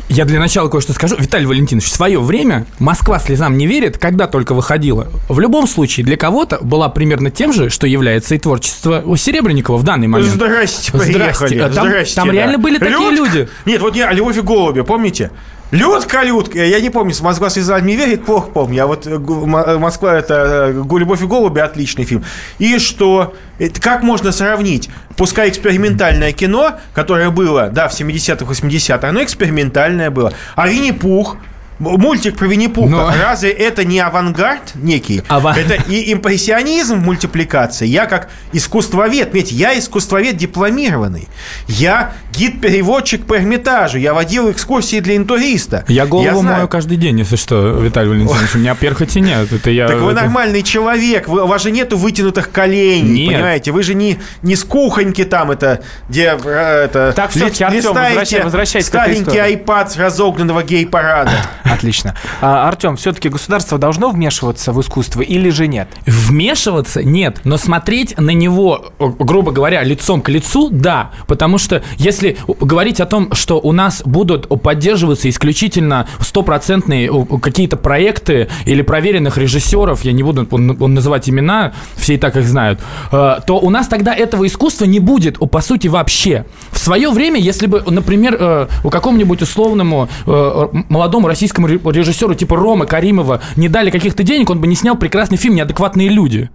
Я 0.09 0.25
для 0.25 0.39
начала 0.39 0.67
кое-что 0.69 0.93
скажу. 0.93 1.15
Виталий 1.17 1.45
Валентинович, 1.45 1.85
в 1.85 1.91
свое 1.93 2.19
время 2.19 2.65
Москва 2.79 3.19
слезам 3.19 3.57
не 3.57 3.67
верит, 3.67 3.97
когда 3.97 4.27
только 4.27 4.53
выходила. 4.53 5.07
В 5.29 5.39
любом 5.39 5.67
случае, 5.67 6.05
для 6.05 6.17
кого-то 6.17 6.59
была 6.61 6.89
примерно 6.89 7.31
тем 7.31 7.53
же, 7.53 7.69
что 7.69 7.87
является 7.87 8.35
и 8.35 8.37
творчество 8.37 9.01
у 9.05 9.15
Серебренникова 9.15 9.77
в 9.77 9.83
данный 9.83 10.07
момент. 10.07 10.31
Здрасте, 10.31 10.91
приехали. 10.91 11.13
Здрасте. 11.13 11.59
Там, 11.59 11.87
Здрасте, 11.87 12.15
там 12.15 12.27
да. 12.27 12.33
реально 12.33 12.57
были 12.57 12.77
такие 12.77 13.11
люди. 13.11 13.49
Нет, 13.65 13.81
вот 13.81 13.95
я 13.95 14.11
Любовь 14.11 14.37
и 14.37 14.41
голуби, 14.41 14.81
помните? 14.81 15.31
Людка, 15.71 16.23
Людка, 16.23 16.63
я 16.63 16.81
не 16.81 16.89
помню, 16.89 17.15
Москва 17.21 17.49
слезам 17.49 17.85
не 17.85 17.95
верит, 17.95 18.25
плохо 18.25 18.49
помню. 18.51 18.83
А 18.83 18.87
вот 18.87 19.07
э, 19.07 19.11
э, 19.11 19.77
Москва 19.77 20.15
это 20.15 20.67
э, 20.67 20.73
Любовь 20.73 21.21
и 21.21 21.25
голуби 21.25 21.59
отличный 21.59 22.03
фильм. 22.03 22.25
И 22.59 22.77
что? 22.77 23.33
Это 23.57 23.79
как 23.79 24.03
можно 24.03 24.33
сравнить? 24.33 24.89
Пускай 25.15 25.49
экспериментальное 25.49 26.33
кино, 26.33 26.73
которое 26.93 27.29
было, 27.29 27.69
да, 27.69 27.87
в 27.87 27.93
70-х, 27.93 28.45
80-х, 28.45 29.07
оно 29.07 29.23
экспериментальное 29.23 30.11
было. 30.11 30.33
А 30.55 30.67
Винни-Пух, 30.67 31.37
мультик 31.81 32.37
про 32.37 32.47
Винни-Пуха. 32.47 32.89
Но... 32.89 33.11
Разве 33.21 33.49
это 33.51 33.83
не 33.83 33.99
авангард 33.99 34.75
некий? 34.75 35.23
Ава... 35.27 35.55
Это 35.57 35.75
и 35.89 36.13
импрессионизм 36.13 36.99
в 36.99 37.03
мультипликации. 37.03 37.87
Я 37.87 38.05
как 38.05 38.29
искусствовед, 38.53 39.33
ведь 39.33 39.51
я 39.51 39.77
искусствовед 39.77 40.37
дипломированный. 40.37 41.27
Я 41.67 42.13
гид-переводчик 42.33 43.25
по 43.25 43.37
Эрмитажу. 43.37 43.97
Я 43.97 44.13
водил 44.13 44.51
экскурсии 44.51 44.99
для 44.99 45.17
интуриста. 45.17 45.83
Я 45.87 46.05
голову 46.05 46.25
я 46.25 46.33
мою 46.33 46.67
каждый 46.67 46.97
день, 46.97 47.19
если 47.19 47.35
что, 47.35 47.79
Виталий 47.79 48.09
Валентинович. 48.09 48.55
У 48.55 48.57
меня 48.59 48.75
перхоти 48.75 49.19
нет. 49.19 49.51
Это 49.51 49.69
я... 49.69 49.87
Так 49.87 49.97
вы 49.97 50.11
это... 50.11 50.21
нормальный 50.21 50.63
человек. 50.63 51.27
Вы, 51.27 51.43
у 51.43 51.47
вас 51.47 51.63
же 51.63 51.71
нету 51.71 51.97
вытянутых 51.97 52.51
коленей. 52.51 53.25
Нет. 53.25 53.33
Понимаете? 53.33 53.71
Вы 53.71 53.83
же 53.83 53.95
не, 53.95 54.19
не 54.43 54.55
с 54.55 54.63
кухоньки 54.63 55.23
там 55.25 55.51
это, 55.51 55.81
где 56.09 56.37
э, 56.43 56.85
это, 56.85 57.13
так, 57.15 57.31
все, 57.31 57.45
Артем, 57.45 57.93
возвращай, 57.93 58.43
возвращайтесь 58.43 58.87
старенький 58.87 59.39
айпад 59.39 59.91
с 59.91 59.97
разогнанного 59.97 60.63
гей-парада. 60.63 61.31
Отлично. 61.71 62.15
А, 62.41 62.67
Артем, 62.67 62.97
все-таки 62.97 63.29
государство 63.29 63.77
должно 63.77 64.09
вмешиваться 64.09 64.73
в 64.73 64.81
искусство 64.81 65.21
или 65.21 65.49
же 65.49 65.67
нет? 65.67 65.87
Вмешиваться 66.05 67.03
нет, 67.03 67.41
но 67.43 67.57
смотреть 67.57 68.17
на 68.17 68.31
него, 68.31 68.91
грубо 68.99 69.51
говоря, 69.51 69.83
лицом 69.83 70.21
к 70.21 70.29
лицу, 70.29 70.69
да. 70.69 71.11
Потому 71.27 71.57
что 71.57 71.81
если 71.97 72.37
говорить 72.59 72.99
о 72.99 73.05
том, 73.05 73.33
что 73.33 73.59
у 73.59 73.71
нас 73.71 74.01
будут 74.03 74.47
поддерживаться 74.61 75.29
исключительно 75.29 76.07
стопроцентные 76.19 77.09
какие-то 77.41 77.77
проекты 77.77 78.49
или 78.65 78.81
проверенных 78.81 79.37
режиссеров, 79.37 80.03
я 80.03 80.11
не 80.11 80.23
буду 80.23 80.47
называть 80.87 81.29
имена, 81.29 81.73
все 81.95 82.15
и 82.15 82.17
так 82.17 82.35
их 82.35 82.45
знают, 82.45 82.79
э, 83.11 83.37
то 83.45 83.59
у 83.59 83.69
нас 83.69 83.87
тогда 83.87 84.13
этого 84.13 84.45
искусства 84.45 84.85
не 84.85 84.99
будет, 84.99 85.37
по 85.37 85.61
сути, 85.61 85.87
вообще. 85.87 86.45
В 86.71 86.79
свое 86.79 87.11
время, 87.11 87.39
если 87.39 87.67
бы, 87.67 87.83
например, 87.85 88.37
э, 88.39 88.67
у 88.83 88.89
какому-нибудь 88.89 89.41
условному 89.41 90.09
э, 90.25 90.67
молодому 90.89 91.27
российскому 91.27 91.50
режиссеру 91.57 92.35
типа 92.35 92.55
Рома 92.55 92.85
Каримова 92.85 93.41
не 93.55 93.69
дали 93.69 93.89
каких-то 93.89 94.23
денег, 94.23 94.49
он 94.49 94.59
бы 94.59 94.67
не 94.67 94.75
снял 94.75 94.95
прекрасный 94.95 95.37
фильм 95.37 95.55
«Неадекватные 95.55 96.09
люди». 96.09 96.49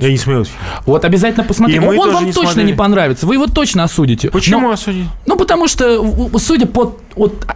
Я 0.00 0.10
не 0.10 0.16
смотрел. 0.16 0.46
Вот 0.86 1.04
обязательно 1.04 1.44
посмотрите. 1.44 1.80
Он 1.80 2.12
вам 2.12 2.26
не 2.26 2.32
точно 2.32 2.50
смотрели. 2.50 2.70
не 2.70 2.76
понравится. 2.76 3.26
Вы 3.26 3.34
его 3.34 3.46
точно 3.46 3.84
осудите. 3.84 4.30
Почему 4.30 4.68
Но, 4.68 4.70
осудите? 4.70 5.08
Ну, 5.26 5.36
потому 5.36 5.68
что, 5.68 6.04
судя 6.38 6.66
по 6.66 6.96
вот, 7.16 7.46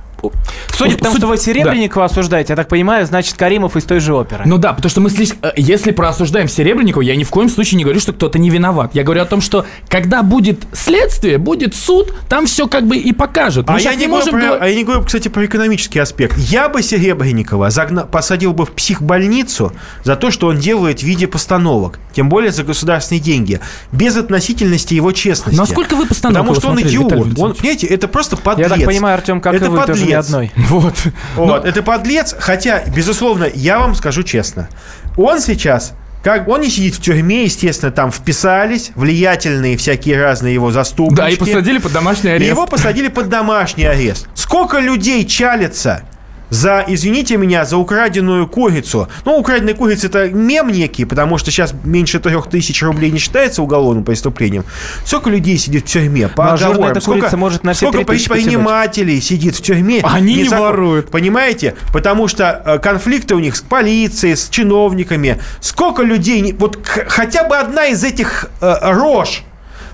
Судя 0.73 0.97
по 0.97 1.05
тому, 1.05 1.17
что 1.17 1.27
вы 1.27 1.37
Серебренникова 1.39 2.07
да. 2.09 2.13
осуждаете, 2.13 2.53
я 2.53 2.57
так 2.57 2.69
понимаю, 2.69 3.07
значит, 3.07 3.37
Каримов 3.37 3.77
из 3.77 3.85
той 3.85 4.01
же 4.01 4.15
оперы. 4.15 4.45
Ну 4.47 4.59
да, 4.59 4.73
потому 4.73 4.91
что 4.91 5.01
мы 5.01 5.11
слишком... 5.11 5.39
Э, 5.43 5.53
если 5.57 5.93
проосуждаем 5.93 6.49
Серебренникова, 6.49 7.03
я 7.03 7.17
ни 7.17 7.25
в 7.25 7.31
коем 7.31 7.49
случае 7.49 7.79
не 7.79 7.85
говорю, 7.85 8.01
что 8.01 8.13
кто-то 8.13 8.39
не 8.39 8.51
виноват. 8.51 8.95
Я 8.95 9.05
говорю 9.05 9.23
о 9.23 9.27
том, 9.27 9.41
что 9.41 9.67
когда 9.89 10.23
будет 10.23 10.61
следствие, 10.73 11.39
будет 11.39 11.75
суд, 11.75 12.15
там 12.29 12.47
все 12.47 12.67
как 12.67 12.87
бы 12.87 12.97
и 12.97 13.13
покажет. 13.13 13.67
а 13.69 13.79
я, 13.79 13.95
не 13.95 14.09
не 14.09 14.17
можем 14.17 14.33
про, 14.33 14.55
а 14.55 14.69
я 14.69 14.75
не 14.75 14.85
говорю, 14.85 15.05
кстати, 15.05 15.29
про 15.29 15.45
экономический 15.45 15.99
аспект. 15.99 16.37
Я 16.39 16.69
бы 16.69 16.83
Серебренникова 16.83 17.71
загна... 17.71 18.05
посадил 18.05 18.53
бы 18.53 18.67
в 18.67 18.73
психбольницу 18.73 19.73
за 20.05 20.17
то, 20.17 20.31
что 20.31 20.49
он 20.49 20.59
делает 20.59 21.01
в 21.01 21.03
виде 21.03 21.27
постановок. 21.27 21.99
Тем 22.13 22.29
более 22.29 22.51
за 22.51 22.65
государственные 22.65 23.21
деньги. 23.21 23.61
Без 23.93 24.17
относительности 24.17 24.95
его 24.95 25.13
честности. 25.13 25.57
Ну 25.57 25.65
а 25.65 25.67
сколько 25.67 25.95
вы 25.95 26.07
постановок 26.07 26.55
Потому 26.55 26.61
что 26.61 26.69
он 26.71 26.89
идиот. 26.89 27.39
Он, 27.39 27.55
понимаете, 27.55 27.87
это 27.87 28.09
просто 28.09 28.37
подлец. 28.37 28.71
Я 28.71 28.77
так 28.77 28.85
понимаю, 28.85 29.15
Артем, 29.15 29.41
как 29.41 29.55
это 29.55 29.67
и 29.67 29.69
вы, 29.69 29.79
подлец. 29.79 29.99
тоже 29.99 30.08
не 30.09 30.15
одной. 30.15 30.53
Вот. 30.69 30.95
вот. 31.37 31.63
Но... 31.65 31.69
Это 31.69 31.83
подлец, 31.83 32.35
хотя, 32.39 32.83
безусловно, 32.95 33.49
я 33.53 33.79
вам 33.79 33.95
скажу 33.95 34.23
честно, 34.23 34.69
он 35.17 35.41
сейчас 35.41 35.95
как 36.23 36.49
он 36.49 36.61
не 36.61 36.69
сидит 36.69 36.97
в 36.97 37.01
тюрьме, 37.01 37.45
естественно, 37.45 37.93
там 37.93 38.11
вписались 38.11 38.91
влиятельные 38.97 39.77
всякие 39.77 40.21
разные 40.21 40.53
его 40.53 40.73
заступники. 40.73 41.17
Да, 41.17 41.31
и 41.31 41.37
посадили 41.37 41.79
под 41.79 41.93
домашний 41.93 42.31
арест. 42.31 42.45
И 42.45 42.49
его 42.49 42.67
посадили 42.67 43.09
под 43.09 43.29
домашний 43.29 43.85
арест. 43.85 44.29
Сколько 44.35 44.79
людей 44.81 45.25
чалится 45.25 46.03
за, 46.51 46.85
извините 46.87 47.37
меня, 47.37 47.65
за 47.65 47.77
украденную 47.77 48.47
курицу. 48.47 49.09
Ну, 49.25 49.37
украденная 49.37 49.75
курица 49.75 50.07
это 50.07 50.29
мем 50.29 50.69
некий, 50.69 51.05
потому 51.05 51.39
что 51.39 51.51
сейчас 51.51 51.75
меньше 51.85 52.21
трех 52.21 52.49
тысяч 52.49 52.83
рублей 52.83 53.11
не 53.11 53.19
считается 53.19 53.63
уголовным 53.63 54.05
преступлением. 54.05 54.65
Сколько 55.05 55.31
людей 55.31 55.59
сидит 55.59 55.85
в 55.85 55.87
тюрьме? 55.87 56.29
По 56.29 56.45
Но 56.45 56.53
оговорам. 56.53 56.91
Эта 56.91 57.01
сколько, 57.01 57.37
может 57.37 57.65
на 57.65 57.75
сколько 57.75 58.05
предпринимателей 58.05 59.21
сидит 59.21 59.57
в 59.57 59.63
тюрьме? 59.63 60.01
Они 60.03 60.35
не, 60.35 60.43
не 60.45 60.49
воруют. 60.49 61.11
Понимаете? 61.11 61.75
Потому 61.93 62.29
что 62.29 62.63
э, 62.65 62.79
конфликты 62.79 63.35
у 63.35 63.39
них 63.39 63.57
с 63.57 63.61
полицией, 63.61 64.37
с 64.37 64.49
чиновниками. 64.49 65.39
Сколько 65.61 66.03
людей... 66.03 66.55
Вот 66.59 66.79
хотя 66.85 67.45
бы 67.45 67.57
одна 67.57 67.87
из 67.87 68.03
этих 68.05 68.51
э, 68.61 68.75
рож 68.83 69.43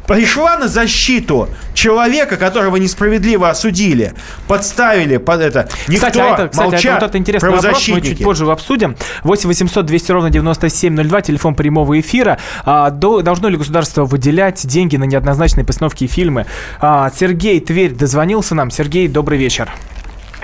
пришла 0.07 0.57
на 0.57 0.69
защиту 0.69 1.49
человека, 1.75 2.37
которого 2.37 2.77
несправедливо 2.77 3.51
осудили, 3.51 4.15
подставили 4.47 5.17
под 5.17 5.41
это. 5.41 5.69
Никто 5.89 6.07
кстати, 6.07 6.19
а 6.19 6.35
это, 6.35 6.49
кстати, 6.49 6.71
молчат, 6.71 6.85
это 6.85 6.93
вот 6.95 7.09
это 7.11 7.19
интересный 7.19 7.51
вопрос, 7.51 7.89
мы 7.89 8.01
чуть 8.01 8.23
позже 8.23 8.51
обсудим. 8.51 8.97
8 9.23 9.49
800 9.49 9.87
200 9.87 10.13
ровно 10.13 10.31
9702, 10.31 11.21
телефон 11.23 11.55
прямого 11.55 11.99
эфира. 11.99 12.39
А, 12.65 12.91
до, 12.91 13.23
должно 13.23 13.49
ли 13.49 13.57
государство 13.57 14.05
выделять 14.05 14.67
деньги 14.67 14.97
на 14.97 15.05
неоднозначные 15.05 15.65
постановки 15.65 16.05
и 16.05 16.07
фильмы? 16.07 16.47
А, 16.81 17.11
Сергей 17.15 17.61
Тверь 17.61 17.93
дозвонился 17.93 18.55
нам. 18.55 18.71
Сергей, 18.71 19.09
добрый 19.09 19.39
вечер. 19.39 19.71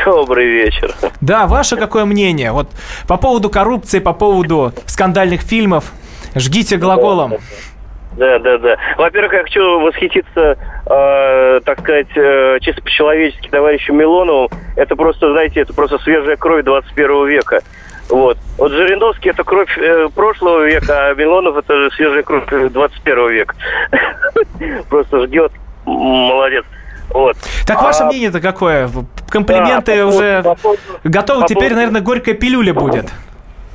Добрый 0.04 0.46
вечер. 0.46 0.94
Да, 1.20 1.46
ваше 1.46 1.76
какое 1.76 2.06
мнение? 2.06 2.52
Вот 2.52 2.70
по 3.06 3.18
поводу 3.18 3.50
коррупции, 3.50 3.98
по 3.98 4.14
поводу 4.14 4.72
скандальных 4.86 5.42
фильмов? 5.42 5.92
Жгите 6.34 6.76
глаголом. 6.76 7.30
Да, 7.30 7.36
да, 7.36 7.42
да. 7.42 7.79
Во-первых, 8.16 9.32
я 9.32 9.42
хочу 9.42 9.80
восхититься, 9.80 10.56
э, 10.86 11.60
так 11.64 11.80
сказать, 11.80 12.08
э, 12.16 12.58
чисто 12.60 12.82
по-человечески 12.82 13.48
товарищу 13.48 13.92
Милонову. 13.92 14.50
Это 14.76 14.96
просто, 14.96 15.30
знаете, 15.32 15.60
это 15.60 15.72
просто 15.72 15.98
свежая 15.98 16.36
кровь 16.36 16.64
21 16.64 17.26
века. 17.26 17.60
Вот. 18.08 18.36
Вот 18.58 18.72
Жириновский 18.72 19.30
это 19.30 19.44
кровь 19.44 19.76
э, 19.78 20.08
прошлого 20.14 20.66
века, 20.66 21.10
а 21.10 21.14
Милонов 21.14 21.56
это 21.56 21.88
свежая 21.94 22.22
кровь 22.24 22.44
21 22.48 23.28
века. 23.30 23.54
Просто 24.88 25.26
ждет. 25.26 25.52
Молодец. 25.86 26.64
Вот. 27.10 27.36
Так 27.66 27.82
ваше 27.82 28.02
А, 28.02 28.06
мнение-то 28.06 28.40
какое? 28.40 28.88
Комплименты 29.28 29.96
да, 29.96 30.02
по 30.02 30.08
уже 30.08 30.42
поводу- 30.42 30.42
по 30.42 30.54
поводу- 30.62 30.80
готовы. 31.04 31.40
по 31.42 31.46
Теперь, 31.48 31.74
наверное, 31.74 32.00
горькая 32.00 32.34
пилюля 32.34 32.74
будет. 32.74 33.06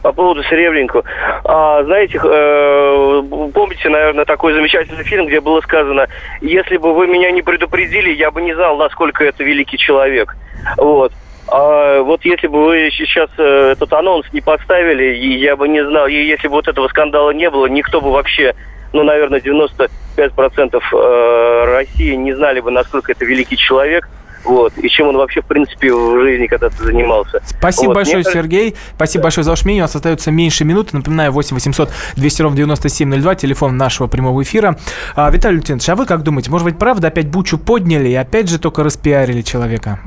По 0.06 0.12
поводу 0.12 0.44
Серебренникова. 0.44 1.04
А, 1.46 1.84
знаете, 1.84 2.20
э, 2.24 3.24
помните, 3.52 3.89
наверное, 3.89 4.24
такой 4.26 4.54
замечательный 4.54 5.04
фильм, 5.04 5.26
где 5.26 5.41
было 5.41 5.62
сказано, 5.62 6.06
если 6.41 6.78
бы 6.78 6.94
вы 6.94 7.08
меня 7.08 7.32
не 7.32 7.41
предупредили, 7.41 8.13
я 8.13 8.30
бы 8.30 8.44
не 8.44 8.54
знал, 8.54 8.78
насколько 8.78 9.24
это 9.24 9.44
великий 9.44 9.80
человек. 9.80 10.38
Вот. 10.78 11.12
А 11.48 12.02
вот 12.02 12.24
если 12.24 12.46
бы 12.46 12.65
вы 12.65 12.91
сейчас 12.91 13.32
э, 13.39 13.72
этот 13.72 13.91
анонс 13.94 14.32
не 14.32 14.41
поставили, 14.41 15.15
я 15.15 15.56
бы 15.56 15.68
не 15.68 15.84
знал, 15.84 16.06
и 16.06 16.13
если 16.13 16.50
бы 16.50 16.54
вот 16.54 16.68
этого 16.68 16.88
скандала 16.89 17.32
не 17.32 17.50
было, 17.50 17.65
никто 17.65 18.00
бы 18.00 18.12
вообще, 18.12 18.54
ну, 18.94 19.02
наверное, 19.02 19.39
95% 19.39 19.89
э, 20.20 21.65
России 21.65 22.13
не 22.13 22.34
знали 22.34 22.60
бы, 22.60 22.70
насколько 22.70 23.12
это 23.12 23.26
великий 23.26 23.58
человек. 23.58 24.08
Вот, 24.45 24.73
и 24.77 24.88
чем 24.89 25.08
он 25.08 25.17
вообще, 25.17 25.41
в 25.41 25.45
принципе, 25.45 25.91
в 25.91 26.21
жизни 26.21 26.47
когда-то 26.47 26.84
занимался. 26.84 27.41
Спасибо 27.45 27.88
Вот, 27.88 27.95
большое, 27.95 28.17
мне 28.17 28.31
Сергей. 28.31 28.75
Спасибо 28.95 29.23
большое 29.23 29.43
за 29.43 29.51
ваше 29.51 29.65
мнение. 29.65 29.84
У 29.84 29.86
нас 29.86 29.95
остается 29.95 30.31
меньше 30.31 30.63
минуты. 30.65 30.95
Напоминаю, 30.95 31.31
8 31.31 31.55
800 31.55 31.89
200 32.15 32.41
ровно 32.41 32.58
9702, 32.58 33.36
телефон 33.36 33.77
нашего 33.77 34.08
прямого 34.08 34.43
эфира. 34.43 34.77
А, 35.15 35.29
Виталий 35.31 35.58
Лютинович, 35.58 35.89
а 35.89 35.95
вы 35.95 36.05
как 36.05 36.23
думаете, 36.23 36.51
может 36.51 36.65
быть, 36.65 36.77
правда 36.77 37.08
опять 37.08 37.27
бучу 37.27 37.58
подняли 37.58 38.10
и 38.10 38.15
опять 38.15 38.49
же 38.49 38.60
только 38.60 38.84
распиарили 38.84 39.41
человека? 39.41 39.99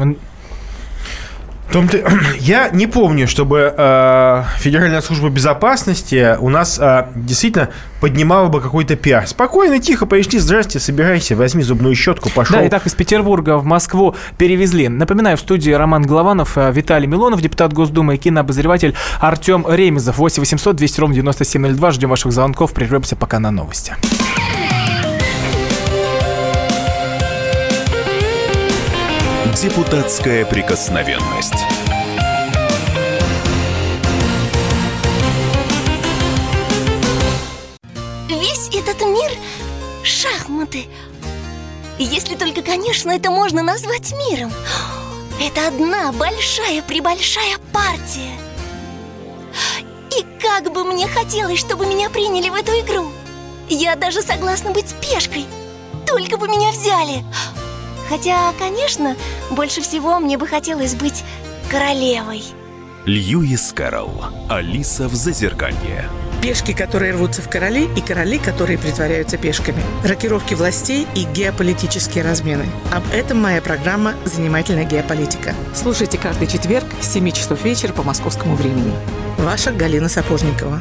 В 1.68 1.72
том-то- 1.72 2.02
Я 2.40 2.70
не 2.70 2.86
помню, 2.86 3.28
чтобы 3.28 3.74
э, 3.76 4.42
Федеральная 4.58 5.02
служба 5.02 5.28
безопасности 5.28 6.36
у 6.40 6.48
нас 6.48 6.78
э, 6.80 7.08
действительно 7.14 7.68
поднимала 8.00 8.48
бы 8.48 8.62
какой-то 8.62 8.96
пиар. 8.96 9.26
Спокойно, 9.26 9.78
тихо, 9.78 10.06
пришли, 10.06 10.38
здрасте, 10.38 10.80
собирайся, 10.80 11.36
возьми 11.36 11.62
зубную 11.62 11.94
щетку, 11.94 12.30
пошел. 12.30 12.56
Да, 12.56 12.66
итак, 12.66 12.86
из 12.86 12.94
Петербурга 12.94 13.58
в 13.58 13.64
Москву 13.66 14.14
перевезли. 14.38 14.88
Напоминаю, 14.88 15.36
в 15.36 15.40
студии 15.40 15.70
Роман 15.70 16.04
Голованов, 16.04 16.56
э, 16.56 16.72
Виталий 16.72 17.06
Милонов, 17.06 17.42
депутат 17.42 17.74
Госдумы 17.74 18.14
и 18.14 18.18
кинообозреватель 18.18 18.94
Артем 19.20 19.66
Ремезов. 19.68 20.16
8 20.16 20.40
800 20.40 20.74
200 20.74 21.00
ровно 21.00 21.14
9702. 21.16 21.90
Ждем 21.90 22.08
ваших 22.08 22.32
звонков. 22.32 22.72
Прервемся 22.72 23.14
пока 23.14 23.38
на 23.40 23.50
новости. 23.50 23.94
Депутатская 29.60 30.44
прикосновенность. 30.46 31.52
Весь 38.28 38.68
этот 38.68 39.00
мир— 39.00 39.32
шахматы. 40.04 40.86
Если 41.98 42.36
только, 42.36 42.62
конечно, 42.62 43.10
это 43.10 43.32
можно 43.32 43.64
назвать 43.64 44.14
миром. 44.30 44.52
Это 45.42 45.66
одна 45.66 46.12
большая-пребольшая 46.12 47.58
партия. 47.72 48.38
И 50.16 50.24
как 50.40 50.72
бы 50.72 50.84
мне 50.84 51.08
хотелось, 51.08 51.58
чтобы 51.58 51.86
меня 51.86 52.10
приняли 52.10 52.48
в 52.48 52.54
эту 52.54 52.70
игру. 52.78 53.10
Я 53.68 53.96
даже 53.96 54.22
согласна 54.22 54.70
быть 54.70 54.94
пешкой. 55.00 55.46
Только 56.06 56.36
бы 56.36 56.46
меня 56.46 56.70
взяли. 56.70 57.24
Хотя, 58.08 58.52
конечно, 58.58 59.16
больше 59.50 59.82
всего 59.82 60.18
мне 60.18 60.38
бы 60.38 60.46
хотелось 60.46 60.94
быть 60.94 61.24
королевой. 61.70 62.42
Льюис 63.04 63.72
Кэрролл. 63.72 64.24
Алиса 64.48 65.08
в 65.08 65.14
Зазеркалье. 65.14 66.08
Пешки, 66.42 66.72
которые 66.72 67.12
рвутся 67.14 67.42
в 67.42 67.50
короли, 67.50 67.88
и 67.96 68.00
короли, 68.00 68.38
которые 68.38 68.78
притворяются 68.78 69.36
пешками. 69.38 69.82
Рокировки 70.04 70.54
властей 70.54 71.06
и 71.14 71.24
геополитические 71.24 72.22
размены. 72.22 72.66
Об 72.92 73.02
этом 73.12 73.38
моя 73.38 73.60
программа 73.60 74.14
«Занимательная 74.24 74.84
геополитика». 74.84 75.54
Слушайте 75.74 76.16
каждый 76.16 76.46
четверг 76.46 76.86
с 77.00 77.12
7 77.12 77.30
часов 77.32 77.64
вечера 77.64 77.92
по 77.92 78.02
московскому 78.02 78.54
времени. 78.54 78.94
Ваша 79.38 79.72
Галина 79.72 80.08
Сапожникова. 80.08 80.80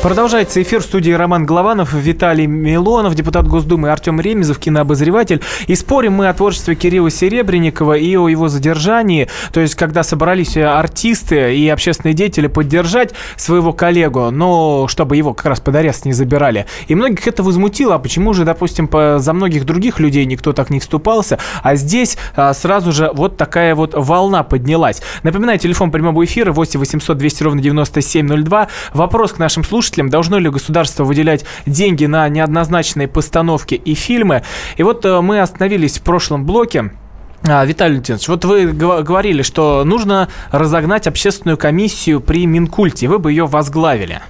Продолжается 0.00 0.62
эфир 0.62 0.80
в 0.80 0.84
студии 0.84 1.10
Роман 1.10 1.44
Голованов, 1.44 1.92
Виталий 1.92 2.46
Милонов, 2.46 3.16
депутат 3.16 3.48
Госдумы 3.48 3.90
Артем 3.90 4.20
Ремезов, 4.20 4.60
кинообозреватель. 4.60 5.42
И 5.66 5.74
спорим 5.74 6.12
мы 6.12 6.28
о 6.28 6.34
творчестве 6.34 6.76
Кирилла 6.76 7.10
Серебренникова 7.10 7.94
и 7.94 8.16
о 8.16 8.28
его 8.28 8.46
задержании. 8.46 9.28
То 9.52 9.58
есть, 9.58 9.74
когда 9.74 10.04
собрались 10.04 10.56
артисты 10.56 11.56
и 11.56 11.68
общественные 11.68 12.14
деятели 12.14 12.46
поддержать 12.46 13.12
своего 13.34 13.72
коллегу, 13.72 14.30
но 14.30 14.86
чтобы 14.86 15.16
его 15.16 15.34
как 15.34 15.46
раз 15.46 15.58
под 15.58 15.74
арест 15.74 16.04
не 16.04 16.12
забирали. 16.12 16.66
И 16.86 16.94
многих 16.94 17.26
это 17.26 17.42
возмутило. 17.42 17.96
А 17.96 17.98
почему 17.98 18.34
же, 18.34 18.44
допустим, 18.44 18.86
по, 18.86 19.18
за 19.18 19.32
многих 19.32 19.66
других 19.66 19.98
людей 19.98 20.24
никто 20.26 20.52
так 20.52 20.70
не 20.70 20.78
вступался, 20.78 21.40
а 21.64 21.74
здесь 21.74 22.16
а, 22.36 22.54
сразу 22.54 22.92
же 22.92 23.10
вот 23.12 23.36
такая 23.36 23.74
вот 23.74 23.94
волна 23.94 24.44
поднялась. 24.44 25.02
Напоминаю, 25.24 25.58
телефон 25.58 25.90
прямого 25.90 26.24
эфира 26.24 26.52
8 26.52 26.78
800 26.78 27.18
200 27.18 27.42
ровно 27.42 27.60
9702. 27.60 28.68
Вопрос 28.94 29.32
к 29.32 29.38
нашим 29.38 29.64
слушателям. 29.64 29.87
Должно 29.96 30.38
ли 30.38 30.50
государство 30.50 31.04
выделять 31.04 31.44
деньги 31.66 32.06
на 32.06 32.28
неоднозначные 32.28 33.08
постановки 33.08 33.74
и 33.74 33.94
фильмы? 33.94 34.42
И 34.76 34.82
вот 34.82 35.04
э, 35.04 35.20
мы 35.20 35.40
остановились 35.40 35.98
в 35.98 36.02
прошлом 36.02 36.44
блоке. 36.44 36.92
А, 37.46 37.64
Виталий 37.64 37.94
Леонидович, 37.94 38.28
вот 38.28 38.44
вы 38.44 38.66
говорили, 38.72 39.42
что 39.42 39.84
нужно 39.84 40.28
разогнать 40.50 41.06
общественную 41.06 41.56
комиссию 41.56 42.20
при 42.20 42.46
Минкульте. 42.46 43.08
Вы 43.08 43.18
бы 43.18 43.30
ее 43.30 43.46
возглавили. 43.46 44.20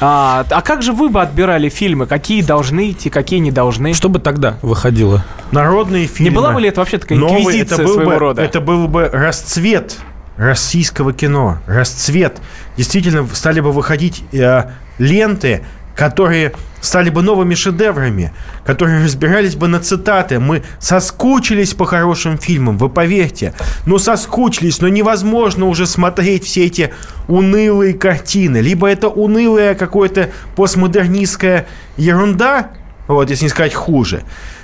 А, 0.00 0.44
а 0.50 0.60
как 0.60 0.82
же 0.82 0.92
вы 0.92 1.08
бы 1.08 1.22
отбирали 1.22 1.68
фильмы? 1.68 2.06
Какие 2.06 2.42
должны 2.42 2.90
идти, 2.90 3.08
какие 3.08 3.40
не 3.40 3.50
должны? 3.50 3.94
Что 3.94 4.08
бы 4.08 4.18
тогда 4.18 4.58
выходило? 4.62 5.24
Народные 5.52 6.06
фильмы. 6.06 6.30
Не 6.30 6.36
была 6.36 6.52
бы 6.52 6.60
ли 6.60 6.68
это 6.68 6.80
вообще 6.80 6.98
такая 6.98 7.18
инквизиция 7.18 7.76
это 7.76 7.84
был 7.84 7.94
своего 7.94 8.10
бы, 8.10 8.18
рода? 8.18 8.42
Это 8.42 8.60
был 8.60 8.88
бы 8.88 9.08
расцвет 9.08 9.96
российского 10.36 11.12
кино. 11.12 11.58
Расцвет. 11.66 12.38
Действительно, 12.76 13.26
стали 13.32 13.60
бы 13.60 13.72
выходить 13.72 14.22
э, 14.32 14.64
ленты, 14.98 15.62
которые 15.96 16.52
стали 16.80 17.10
бы 17.10 17.22
новыми 17.22 17.54
шедеврами, 17.54 18.32
которые 18.64 19.02
разбирались 19.02 19.56
бы 19.56 19.66
на 19.66 19.80
цитаты. 19.80 20.38
Мы 20.38 20.62
соскучились 20.78 21.74
по 21.74 21.86
хорошим 21.86 22.38
фильмам, 22.38 22.78
вы 22.78 22.88
поверьте. 22.88 23.54
Ну, 23.86 23.98
соскучились, 23.98 24.80
но 24.80 24.88
невозможно 24.88 25.66
уже 25.66 25.86
смотреть 25.86 26.44
все 26.44 26.66
эти 26.66 26.92
унылые 27.28 27.94
картины. 27.94 28.58
Либо 28.58 28.88
это 28.88 29.08
унылая 29.08 29.74
какая-то 29.74 30.30
постмодернистская 30.54 31.66
ерунда, 31.96 32.70
вот, 33.08 33.30
если 33.30 33.44
не 33.44 33.50
сказать 33.50 33.74
хуже. 33.74 34.22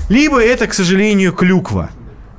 Либо 0.08 0.40
это, 0.42 0.66
к 0.66 0.74
сожалению, 0.74 1.32
клюква. 1.32 1.90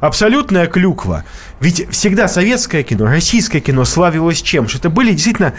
Абсолютная 0.04 0.68
клюква. 0.68 1.24
Ведь 1.62 1.90
всегда 1.90 2.28
советское 2.28 2.84
кино, 2.84 3.06
российское 3.06 3.62
кино 3.62 3.86
славилось 3.86 4.42
чем? 4.42 4.68
Что 4.68 4.80
это 4.80 4.90
были 4.90 5.14
действительно, 5.14 5.54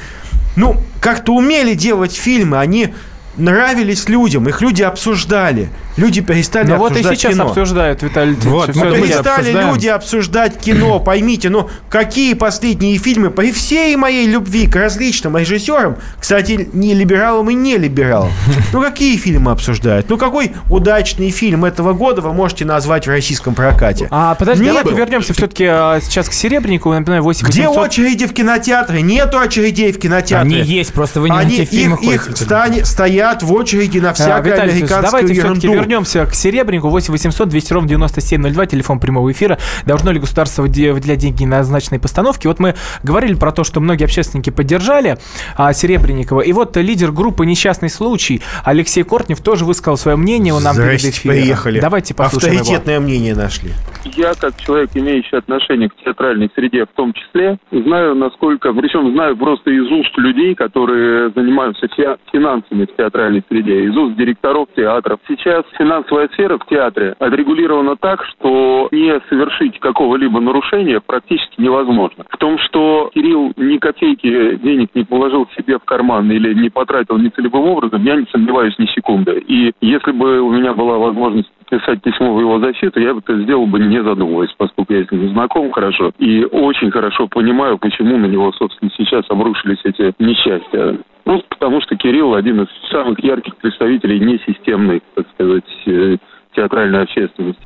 ну, 0.55 0.83
как-то 1.01 1.35
умели 1.35 1.73
делать 1.73 2.15
фильмы, 2.15 2.59
они 2.59 2.93
нравились 3.39 4.07
людям, 4.07 4.47
их 4.47 4.61
люди 4.61 4.83
обсуждали. 4.83 5.71
Люди 5.97 6.21
перестали 6.21 6.67
Ну 6.71 6.77
вот 6.79 6.89
и 6.93 6.95
обсуждать 6.97 7.19
сейчас 7.19 7.33
кино. 7.35 7.45
обсуждают, 7.47 8.03
Виталий. 8.03 8.35
Вот, 8.43 8.71
Всё 8.71 8.81
мы 8.85 8.91
мы 8.91 8.97
перестали 9.07 9.29
обсуждаем. 9.39 9.69
люди 9.69 9.87
обсуждать 9.87 10.59
кино, 10.59 10.99
поймите, 10.99 11.51
ну 11.51 11.69
какие 11.89 12.35
последние 12.35 12.99
фильмы, 12.99 13.31
при 13.31 13.53
всей 13.53 13.95
моей 13.97 14.27
любви 14.27 14.67
к 14.67 14.75
различным 14.75 15.37
режиссерам, 15.37 15.97
кстати, 16.19 16.69
не 16.73 16.95
либералам 16.95 17.49
и 17.51 17.55
не 17.55 17.79
либералам, 17.79 18.31
ну 18.73 18.81
какие 18.83 19.17
фильмы 19.17 19.53
обсуждают? 19.53 20.09
Ну 20.11 20.19
какой 20.19 20.53
удачный 20.69 21.31
фильм 21.31 21.65
этого 21.65 21.93
года 21.93 22.23
вы 22.23 22.33
можете 22.33 22.65
назвать 22.65 23.07
в 23.07 23.11
российском 23.11 23.55
прокате? 23.55 24.09
А, 24.11 24.35
подожди, 24.35 24.63
Не 24.65 24.71
давайте 24.71 24.95
вернемся 24.95 25.33
все-таки 25.33 25.65
сейчас 26.05 26.29
к 26.29 26.33
Серебренникову. 26.33 26.95
Напоминаю, 26.95 27.23
8 27.23 27.47
Где 27.47 27.69
800. 27.69 27.85
очереди 27.87 28.27
в 28.27 28.33
кинотеатры? 28.33 29.01
Нету 29.01 29.39
очередей 29.39 29.93
в 29.93 29.99
кинотеатре. 29.99 30.41
Они 30.41 30.61
есть, 30.61 30.93
просто 30.93 31.21
вы 31.21 31.29
не 31.31 31.37
на 31.37 31.41
Они, 31.43 31.57
те 31.59 31.65
фильмы 31.65 31.99
их, 32.03 32.29
их 32.29 32.35
стани- 32.37 32.85
стоят 32.85 33.43
в 33.43 33.53
очереди 33.53 33.99
на 33.99 34.11
А, 34.11 34.15
всякую 34.15 34.53
Виталий 34.53 34.85
все-таки 34.85 35.35
ерунду. 35.35 35.84
Вернемся 35.85 36.25
к 36.27 36.35
Серебреннику. 36.35 36.89
8 36.89 37.13
800 37.13 37.49
200 37.49 37.73
ровно 37.75 37.89
9702, 37.89 38.67
телефон 38.67 38.99
прямого 38.99 39.31
эфира. 39.31 39.59
Должно 39.87 40.13
ли 40.13 40.19
государство 40.19 40.63
выделять 40.63 41.19
деньги 41.19 41.45
на 41.45 41.59
назначенные 41.59 42.01
постановки? 42.01 42.47
Вот 42.47 42.59
мы 42.59 42.75
говорили 43.03 43.35
про 43.35 43.53
то, 43.53 43.65
что 43.65 43.81
многие 43.81 44.05
общественники 44.05 44.51
поддержали 44.51 45.19
а, 45.57 45.73
Серебренникова. 45.73 46.41
И 46.41 46.53
вот 46.53 46.77
лидер 46.77 47.13
группы 47.13 47.45
«Несчастный 47.45 47.91
случай» 47.91 48.41
Алексей 48.65 49.03
Кортнев 49.03 49.41
тоже 49.43 49.65
высказал 49.65 49.97
свое 49.97 50.17
мнение. 50.17 50.55
Он 50.55 50.63
нам 50.63 50.75
перед 50.75 51.05
эфиром. 51.05 51.37
приехали. 51.37 51.81
Давайте 51.81 52.15
послушаем 52.15 52.61
Авторитетное 52.61 52.95
его. 52.95 53.05
мнение 53.05 53.35
нашли. 53.35 53.73
Я, 54.05 54.35
как 54.35 54.57
человек, 54.61 54.91
имеющий 54.95 55.37
отношение 55.37 55.91
к 55.91 55.97
театральной 55.97 56.51
среде 56.55 56.85
в 56.85 56.97
том 56.97 57.13
числе, 57.13 57.59
знаю, 57.71 58.15
насколько, 58.15 58.73
причем 58.73 59.13
знаю 59.13 59.37
просто 59.37 59.71
из 59.71 59.91
уст 59.91 60.17
людей, 60.17 60.55
которые 60.55 61.31
занимаются 61.31 61.87
финансами 62.33 62.87
в 62.87 62.97
театральной 62.97 63.43
среде, 63.49 63.85
из 63.85 63.97
уст 63.97 64.17
директоров 64.17 64.69
театров. 64.77 65.21
Сейчас 65.29 65.65
финансовая 65.79 66.29
сфера 66.29 66.59
в 66.59 66.67
театре 66.67 67.15
отрегулирована 67.19 67.97
так, 67.97 68.25
что 68.25 68.89
не 68.91 69.21
совершить 69.29 69.79
какого-либо 69.81 70.41
нарушения 70.41 71.01
практически 71.01 71.61
невозможно. 71.61 72.25
В 72.29 72.37
том, 72.37 72.59
что 72.59 73.11
Кирилл 73.15 73.53
ни 73.57 73.79
копейки 73.79 74.57
денег 74.57 74.91
не 74.95 75.05
положил 75.05 75.49
себе 75.57 75.79
в 75.79 75.85
карман 75.85 76.31
или 76.31 76.55
не 76.55 76.71
потратил 76.71 77.19
нецелевым 77.19 77.69
образом, 77.69 78.03
я 78.05 78.17
не 78.17 78.27
сомневаюсь 78.31 78.79
ни 78.79 78.87
секунды. 78.87 79.43
И 79.47 79.73
если 79.81 80.13
бы 80.13 80.41
у 80.41 80.51
меня 80.51 80.75
была 80.75 80.99
возможность 80.99 81.51
писать 81.79 82.03
письмо 82.03 82.35
в 82.35 82.41
его 82.41 82.59
защиту, 82.61 83.01
я 83.01 83.15
бы 83.15 83.21
это 83.21 83.41
сделал 83.43 83.67
бы 83.67 83.79
не 83.79 84.03
задумываясь, 84.03 84.55
поскольку 84.57 84.93
я 84.93 85.05
с 85.05 85.11
ним 85.11 85.31
знаком 85.31 85.73
хорошо 85.73 86.13
и 86.19 86.45
очень 86.45 86.91
хорошо 86.91 87.27
понимаю, 87.27 87.79
почему 87.79 88.17
на 88.17 88.27
него, 88.27 88.53
собственно, 88.53 88.91
сейчас 88.97 89.25
обрушились 89.29 89.79
эти 89.85 90.13
несчастья. 90.19 90.99
Ну, 91.25 91.43
потому 91.49 91.81
что 91.81 91.97
Кирилл 91.97 92.35
один 92.35 92.63
из 92.63 92.69
самых 92.91 93.23
ярких 93.25 93.57
представителей 93.57 94.21
несистемной, 94.21 95.03
так 95.15 95.27
сказать, 95.35 95.65
э, 95.87 96.17
театральной 96.55 97.03
общественности. 97.03 97.61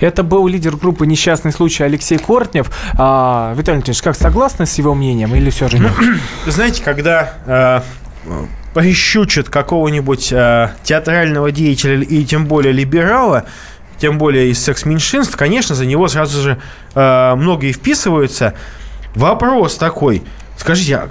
Это 0.00 0.22
был 0.22 0.48
лидер 0.48 0.76
группы 0.76 1.06
«Несчастный 1.06 1.52
случай» 1.52 1.84
Алексей 1.84 2.18
Кортнев. 2.18 2.70
А, 2.98 3.52
Виталий 3.54 3.78
Антонович, 3.78 4.02
как 4.02 4.14
согласны 4.14 4.64
с 4.64 4.78
его 4.78 4.94
мнением 4.94 5.34
или 5.34 5.50
все 5.50 5.68
же 5.68 5.78
нет? 5.78 5.92
Знаете, 6.46 6.82
когда 6.82 7.82
э, 8.24 8.50
прищучат 8.74 9.48
какого-нибудь 9.48 10.32
э, 10.32 10.70
театрального 10.82 11.50
деятеля 11.50 12.02
и 12.02 12.24
тем 12.24 12.46
более 12.46 12.72
либерала, 12.72 13.44
тем 13.98 14.18
более 14.18 14.50
из 14.50 14.62
секс-меньшинств, 14.62 15.36
конечно, 15.36 15.74
за 15.74 15.86
него 15.86 16.08
сразу 16.08 16.40
же 16.40 16.58
э, 16.94 17.34
многие 17.34 17.72
вписываются. 17.72 18.54
Вопрос 19.14 19.76
такой, 19.76 20.22
скажите, 20.56 20.96
а 20.96 21.10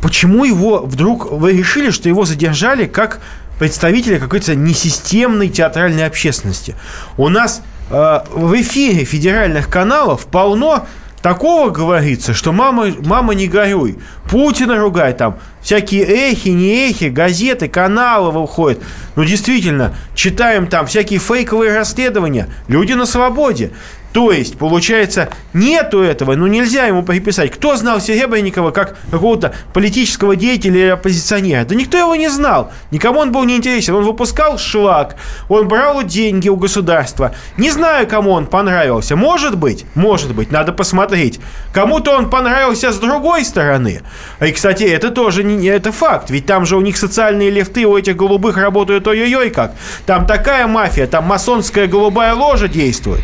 почему 0.00 0.44
его 0.44 0.78
вдруг 0.78 1.30
вы 1.30 1.52
решили, 1.52 1.90
что 1.90 2.08
его 2.08 2.24
задержали 2.24 2.86
как 2.86 3.20
представителя 3.58 4.18
какой-то 4.18 4.54
несистемной 4.54 5.48
театральной 5.48 6.06
общественности? 6.06 6.74
У 7.18 7.28
нас 7.28 7.62
э, 7.90 8.20
в 8.30 8.58
эфире 8.60 9.04
федеральных 9.04 9.68
каналов 9.68 10.26
полно 10.26 10.86
такого 11.20 11.70
говорится, 11.70 12.34
что 12.34 12.52
мама, 12.52 12.86
мама 13.04 13.34
не 13.34 13.48
горюй. 13.48 13.98
Путина 14.30 14.78
ругай 14.78 15.12
там. 15.12 15.38
Всякие 15.66 16.04
эхи, 16.04 16.50
не 16.50 16.90
эхи, 16.90 17.06
газеты, 17.06 17.66
каналы 17.66 18.30
выходят. 18.30 18.80
Ну, 19.16 19.24
действительно, 19.24 19.96
читаем 20.14 20.68
там 20.68 20.86
всякие 20.86 21.18
фейковые 21.18 21.74
расследования. 21.74 22.46
Люди 22.68 22.92
на 22.92 23.04
свободе. 23.04 23.72
То 24.16 24.32
есть, 24.32 24.56
получается, 24.56 25.28
нету 25.52 26.00
этого, 26.00 26.36
ну 26.36 26.46
нельзя 26.46 26.86
ему 26.86 27.02
приписать. 27.02 27.50
Кто 27.50 27.76
знал 27.76 28.00
Серебренникова 28.00 28.70
как 28.70 28.96
какого-то 29.10 29.54
политического 29.74 30.36
деятеля 30.36 30.80
или 30.80 30.88
оппозиционера? 30.88 31.66
Да 31.66 31.74
никто 31.74 31.98
его 31.98 32.16
не 32.16 32.30
знал. 32.30 32.72
Никому 32.90 33.18
он 33.18 33.30
был 33.30 33.44
не 33.44 33.56
интересен. 33.56 33.94
Он 33.94 34.04
выпускал 34.04 34.56
шлак, 34.56 35.16
он 35.50 35.68
брал 35.68 36.02
деньги 36.02 36.48
у 36.48 36.56
государства. 36.56 37.34
Не 37.58 37.70
знаю, 37.70 38.06
кому 38.06 38.30
он 38.30 38.46
понравился. 38.46 39.16
Может 39.16 39.58
быть, 39.58 39.84
может 39.94 40.34
быть, 40.34 40.50
надо 40.50 40.72
посмотреть. 40.72 41.38
Кому-то 41.74 42.16
он 42.16 42.30
понравился 42.30 42.92
с 42.92 42.98
другой 42.98 43.44
стороны. 43.44 44.00
И, 44.40 44.50
кстати, 44.50 44.84
это 44.84 45.10
тоже 45.10 45.44
не 45.44 45.66
это 45.66 45.92
факт. 45.92 46.30
Ведь 46.30 46.46
там 46.46 46.64
же 46.64 46.78
у 46.78 46.80
них 46.80 46.96
социальные 46.96 47.50
лифты 47.50 47.84
у 47.84 47.98
этих 47.98 48.16
голубых 48.16 48.56
работают 48.56 49.06
ой-ой-ой 49.06 49.50
как. 49.50 49.74
Там 50.06 50.26
такая 50.26 50.66
мафия, 50.66 51.06
там 51.06 51.24
масонская 51.24 51.86
голубая 51.86 52.32
ложа 52.32 52.66
действует. 52.66 53.20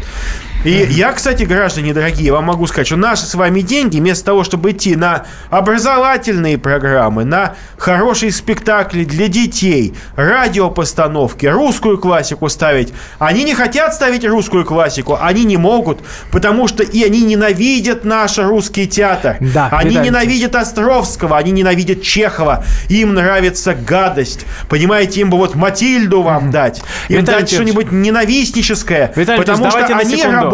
И 0.64 0.86
я, 0.90 1.12
кстати, 1.12 1.42
граждане 1.42 1.92
дорогие, 1.92 2.30
вам 2.30 2.44
могу 2.44 2.68
сказать, 2.68 2.86
что 2.86 2.96
наши 2.96 3.24
с 3.26 3.34
вами 3.34 3.62
деньги, 3.62 3.98
вместо 3.98 4.26
того, 4.26 4.44
чтобы 4.44 4.70
идти 4.70 4.94
на 4.94 5.24
образовательные 5.50 6.56
программы, 6.56 7.24
на 7.24 7.54
хорошие 7.76 8.30
спектакли 8.30 9.02
для 9.04 9.26
детей, 9.26 9.92
радиопостановки, 10.14 11.46
русскую 11.46 11.98
классику 11.98 12.48
ставить, 12.48 12.92
они 13.18 13.42
не 13.42 13.54
хотят 13.54 13.92
ставить 13.92 14.24
русскую 14.24 14.64
классику, 14.64 15.18
они 15.20 15.42
не 15.42 15.56
могут, 15.56 15.98
потому 16.30 16.68
что 16.68 16.84
и 16.84 17.02
они 17.02 17.22
ненавидят 17.22 18.04
наш 18.04 18.38
русский 18.38 18.86
театр. 18.86 19.38
Да, 19.40 19.68
они 19.72 19.96
ненавидят 19.96 20.54
Островского, 20.54 21.38
они 21.38 21.50
ненавидят 21.50 22.02
Чехова, 22.02 22.64
им 22.88 23.14
нравится 23.14 23.74
гадость. 23.74 24.46
Понимаете, 24.68 25.22
им 25.22 25.30
бы 25.30 25.38
вот 25.38 25.56
Матильду 25.56 26.22
вам 26.22 26.52
дать, 26.52 26.82
им 27.08 27.22
Виталий 27.22 27.40
дать 27.40 27.52
что-нибудь 27.52 27.90
ненавистническое, 27.90 29.12
Виталий 29.16 29.40
потому 29.40 29.68
что 29.68 29.84
они 29.86 30.22
работают 30.22 30.51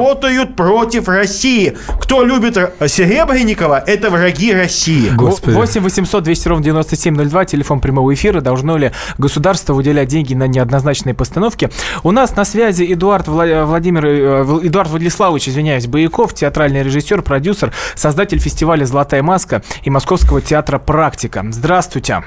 против 0.57 1.09
России. 1.09 1.77
Кто 2.01 2.25
любит 2.25 2.55
Серебренникова, 2.55 3.83
это 3.87 4.11
враги 4.11 4.53
России. 4.53 5.11
Господи. 5.11 5.55
8 5.55 5.81
800 5.81 6.25
200 6.25 6.49
ровно 6.49 6.65
9702, 6.65 7.45
телефон 7.45 7.81
прямого 7.81 8.13
эфира. 8.15 8.41
Должно 8.41 8.77
ли 8.77 8.93
государство 9.19 9.75
выделять 9.75 10.09
деньги 10.09 10.35
на 10.35 10.47
неоднозначные 10.47 11.15
постановки? 11.15 11.71
У 12.03 12.11
нас 12.11 12.37
на 12.37 12.45
связи 12.45 12.93
Эдуард 12.93 13.29
Владимир, 13.29 14.07
э, 14.07 14.61
Эдуард 14.63 14.91
Владиславович, 14.91 15.49
извиняюсь, 15.49 15.87
Бояков, 15.87 16.35
театральный 16.35 16.83
режиссер, 16.83 17.23
продюсер, 17.23 17.73
создатель 17.95 18.39
фестиваля 18.39 18.85
«Золотая 18.85 19.23
маска» 19.23 19.63
и 19.83 19.91
Московского 19.91 20.41
театра 20.41 20.79
«Практика». 20.79 21.45
Здравствуйте. 21.51 22.23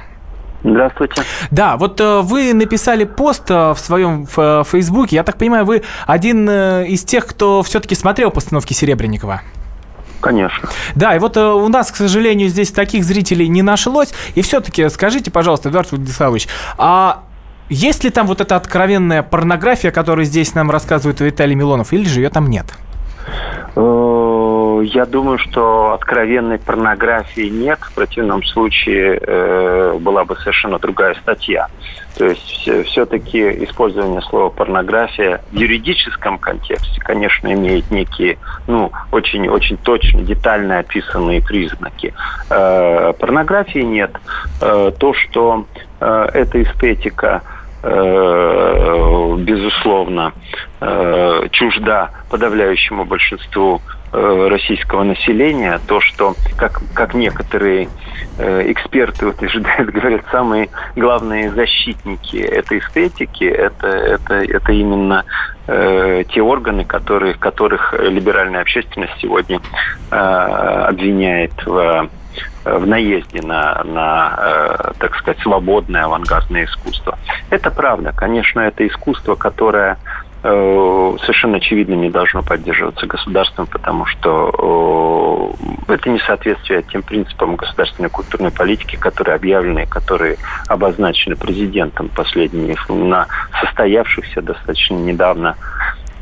Здравствуйте. 0.64 1.24
Да, 1.50 1.78
вот 1.78 2.00
э, 2.00 2.22
вы 2.22 2.54
написали 2.54 3.04
пост 3.06 3.50
э, 3.50 3.74
в 3.74 3.80
своем 3.80 4.26
в, 4.26 4.64
Фейсбуке. 4.64 5.16
Я 5.16 5.24
так 5.24 5.38
понимаю, 5.38 5.66
вы 5.66 5.82
один 6.06 6.48
э, 6.48 6.86
из 6.88 7.04
тех, 7.04 7.26
кто 7.26 7.64
все-таки 7.64 7.96
смотрел 7.96 8.30
постановки 8.30 8.74
Серебренникова. 8.74 9.42
Конечно. 10.22 10.70
Да, 10.96 11.16
и 11.16 11.20
вот 11.20 11.36
э, 11.36 11.44
у 11.44 11.68
нас, 11.68 11.92
к 11.92 11.96
сожалению, 11.96 12.48
здесь 12.48 12.72
таких 12.72 13.04
зрителей 13.04 13.48
не 13.48 13.64
нашлось. 13.64 14.14
И 14.36 14.42
все-таки 14.42 14.88
скажите, 14.90 15.32
пожалуйста, 15.32 15.70
Эдуард 15.70 15.92
Владиславович, 15.92 16.48
а 16.78 17.24
есть 17.70 18.04
ли 18.04 18.10
там 18.12 18.28
вот 18.28 18.40
эта 18.40 18.56
откровенная 18.56 19.24
порнография, 19.24 19.92
которую 19.92 20.26
здесь 20.26 20.54
нам 20.54 20.70
рассказывает 20.70 21.20
Виталий 21.22 21.56
Милонов, 21.56 21.92
или 21.92 22.08
же 22.08 22.22
ее 22.22 22.30
там 22.30 22.48
нет? 22.48 22.66
Я 24.82 25.06
думаю, 25.06 25.38
что 25.38 25.94
откровенной 25.94 26.60
порнографии 26.60 27.50
нет. 27.50 27.80
В 27.82 27.94
противном 27.94 28.44
случае 28.44 29.20
э, 29.22 29.98
была 30.00 30.24
бы 30.24 30.36
совершенно 30.38 30.80
другая 30.80 31.16
статья. 31.16 31.68
То 32.18 32.26
есть 32.26 32.70
все-таки 32.88 33.40
использование 33.66 34.22
слова 34.22 34.50
порнография 34.50 35.42
в 35.52 35.56
юридическом 35.56 36.38
контексте, 36.38 37.02
конечно, 37.02 37.52
имеет 37.52 37.90
некие, 37.90 38.38
ну, 38.68 38.92
очень-очень 39.12 39.78
точно, 39.78 40.22
детально 40.22 40.80
описанные 40.80 41.42
признаки. 41.42 42.14
Э, 42.50 43.14
порнографии 43.20 43.80
нет. 43.80 44.12
Э, 44.62 44.92
то, 44.98 45.14
что 45.14 45.66
э, 46.00 46.28
эта 46.34 46.62
эстетика 46.62 47.42
Э, 47.84 49.36
безусловно, 49.40 50.34
э, 50.82 51.48
чужда 51.52 52.12
подавляющему 52.30 53.06
большинству 53.06 53.82
российского 54.12 55.04
населения, 55.04 55.80
то, 55.88 56.02
что, 56.02 56.36
как, 56.58 56.82
как 56.94 57.14
некоторые 57.14 57.88
эксперты 58.38 59.28
утверждают, 59.28 59.90
говорят, 59.94 60.22
самые 60.32 60.70
главные 60.96 61.52
защитники 61.52 62.38
этой 62.38 62.80
эстетики, 62.80 63.46
это, 63.46 63.88
это, 63.88 64.36
это 64.36 64.72
именно 64.72 65.26
э, 65.68 66.24
те 66.30 66.42
органы, 66.42 66.84
которые, 66.86 67.36
которых 67.36 67.94
либеральная 67.94 68.62
общественность 68.62 69.14
сегодня 69.20 69.60
э, 70.12 70.16
обвиняет 70.16 71.54
в 71.66 72.10
в 72.64 72.86
наезде 72.86 73.42
на, 73.42 73.84
на 73.84 74.36
э, 74.38 74.92
так 75.00 75.16
сказать, 75.18 75.40
свободное 75.42 76.06
авангардное 76.06 76.66
искусство. 76.66 77.18
Это 77.50 77.72
правда. 77.72 78.14
Конечно, 78.16 78.60
это 78.62 78.88
искусство, 78.88 79.36
которое 79.36 79.94
э, 79.94 79.98
совершенно 80.44 81.58
очевидно 81.58 81.94
не 81.94 82.10
должно 82.10 82.42
поддерживаться 82.42 83.06
государством, 83.06 83.68
потому 83.68 84.06
что 84.06 85.54
э, 85.88 85.94
это 85.94 86.10
несоответствие 86.10 86.82
тем 86.84 87.04
принципам 87.04 87.56
государственной 87.56 88.10
культурной 88.10 88.52
политики, 88.52 88.96
которые 88.96 89.36
объявлены, 89.36 89.86
которые 89.86 90.38
обозначены 90.68 91.36
президентом 91.36 92.10
последних 92.10 92.90
на 92.90 93.28
состоявшихся 93.60 94.42
достаточно 94.42 94.96
недавно 94.96 95.58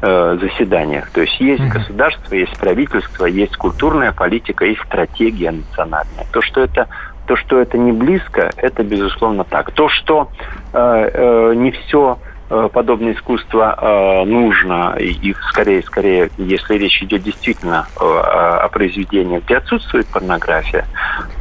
э, 0.02 0.38
заседаниях. 0.42 1.10
То 1.12 1.22
есть 1.22 1.40
есть 1.40 1.62
mm-hmm. 1.62 1.74
государство, 1.74 2.36
есть 2.36 2.58
правительство, 2.60 3.26
есть 3.26 3.56
культурная 3.56 4.12
политика, 4.12 4.66
есть 4.66 4.82
стратегия 4.82 5.52
национальная. 5.52 6.26
То, 6.34 6.42
что 6.42 6.62
это 6.62 6.90
то, 7.26 7.36
что 7.36 7.60
это 7.60 7.78
не 7.78 7.92
близко, 7.92 8.50
это 8.58 8.84
безусловно 8.84 9.44
так. 9.44 9.72
То, 9.72 9.88
что 9.88 10.32
э, 10.74 11.10
э, 11.14 11.54
не 11.56 11.70
все 11.72 12.18
э, 12.18 12.29
подобное 12.50 13.14
искусство 13.14 13.76
э, 13.78 14.26
нужно, 14.26 14.96
и 15.00 15.34
скорее, 15.50 15.84
скорее, 15.84 16.30
если 16.38 16.76
речь 16.76 17.02
идет 17.04 17.24
действительно 17.24 17.88
о, 17.96 18.64
о 18.64 18.70
произведениях, 18.70 19.44
где 19.46 19.58
отсутствует 19.58 20.08
порнография, 20.08 20.86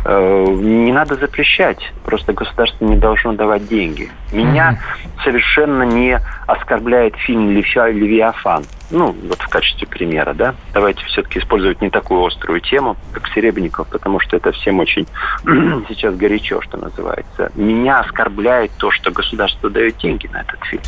не 0.06 0.92
надо 0.92 1.16
запрещать, 1.16 1.78
просто 2.04 2.32
государство 2.32 2.84
не 2.84 2.96
должно 2.96 3.32
давать 3.32 3.68
деньги. 3.68 4.10
Меня 4.32 4.72
mm-hmm. 4.72 5.22
совершенно 5.24 5.82
не 5.84 6.20
оскорбляет 6.46 7.16
фильм 7.16 7.50
«Левиафан», 7.50 8.64
ну, 8.90 9.14
вот 9.28 9.40
в 9.40 9.48
качестве 9.48 9.86
примера, 9.86 10.32
да, 10.32 10.54
давайте 10.72 11.04
все-таки 11.04 11.38
использовать 11.38 11.80
не 11.82 11.90
такую 11.90 12.24
острую 12.24 12.60
тему, 12.60 12.96
как 13.12 13.28
Серебренников, 13.28 13.86
потому 13.88 14.18
что 14.20 14.36
это 14.36 14.52
всем 14.52 14.80
очень 14.80 15.06
сейчас 15.88 16.14
горячо, 16.16 16.62
что 16.62 16.78
называется. 16.78 17.52
Меня 17.54 18.00
оскорбляет 18.00 18.70
то, 18.78 18.90
что 18.90 19.10
государство 19.10 19.68
дает 19.68 19.98
деньги 19.98 20.26
на 20.28 20.40
этот 20.40 20.64
фильм. 20.64 20.82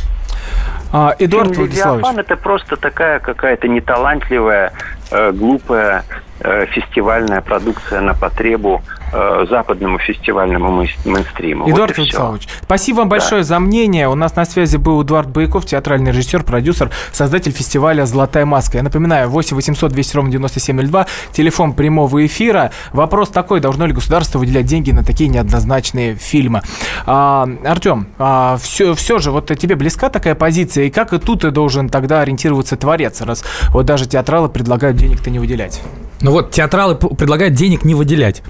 А, 0.91 1.15
Эдуард 1.19 1.49
Фильм 1.49 1.65
Владиславович. 1.65 2.19
это 2.19 2.35
просто 2.37 2.75
такая 2.75 3.19
какая-то 3.19 3.67
неталантливая, 3.67 4.73
э, 5.11 5.31
глупая 5.31 6.03
э, 6.39 6.65
фестивальная 6.65 7.41
продукция 7.41 8.01
на 8.01 8.13
потребу 8.13 8.81
э, 9.11 9.45
западному 9.49 9.99
фестивальному 9.99 10.85
мейнстриму. 11.05 11.69
Эдуард 11.69 11.91
вот 11.91 11.97
Владиславович, 11.97 12.47
спасибо 12.61 12.97
вам 12.97 13.09
большое 13.09 13.41
да. 13.41 13.47
за 13.47 13.59
мнение. 13.59 14.07
У 14.07 14.15
нас 14.15 14.35
на 14.35 14.45
связи 14.45 14.77
был 14.77 15.03
Эдуард 15.03 15.29
Бояков, 15.29 15.65
театральный 15.65 16.11
режиссер, 16.11 16.43
продюсер, 16.43 16.89
создатель 17.11 17.51
фестиваля 17.51 18.05
«Золотая 18.05 18.45
маска». 18.45 18.77
Я 18.77 18.83
напоминаю, 18.83 19.29
8 19.29 19.55
800 19.55 19.91
200 19.91 20.15
ровно 20.15 20.31
9702, 20.31 21.07
телефон 21.31 21.73
прямого 21.73 22.25
эфира. 22.25 22.71
Вопрос 22.93 23.29
такой, 23.29 23.59
должно 23.59 23.85
ли 23.85 23.93
государство 23.93 24.39
выделять 24.39 24.65
деньги 24.65 24.91
на 24.91 25.03
такие 25.03 25.29
неоднозначные 25.29 26.15
фильмы? 26.15 26.61
А, 27.05 27.47
Артем, 27.65 28.07
а, 28.17 28.57
все, 28.61 28.93
все 28.93 29.19
же, 29.19 29.31
вот 29.31 29.47
тебе 29.57 29.75
близка 29.75 30.09
такая 30.09 30.35
позиция, 30.35 30.85
и 30.85 30.89
как 30.89 31.13
и 31.13 31.19
тут 31.19 31.41
ты 31.41 31.51
должен 31.51 31.89
тогда 31.89 32.21
ориентироваться 32.21 32.77
творец, 32.77 33.21
раз 33.21 33.43
вот 33.69 33.85
даже 33.85 34.07
театралы 34.07 34.49
предлагают 34.49 34.97
денег-то 34.97 35.29
не 35.29 35.39
выделять? 35.39 35.81
Ну 36.21 36.31
вот, 36.31 36.51
театралы 36.51 36.95
предлагают 36.95 37.53
денег 37.53 37.83
не 37.83 37.95
выделять. 37.95 38.41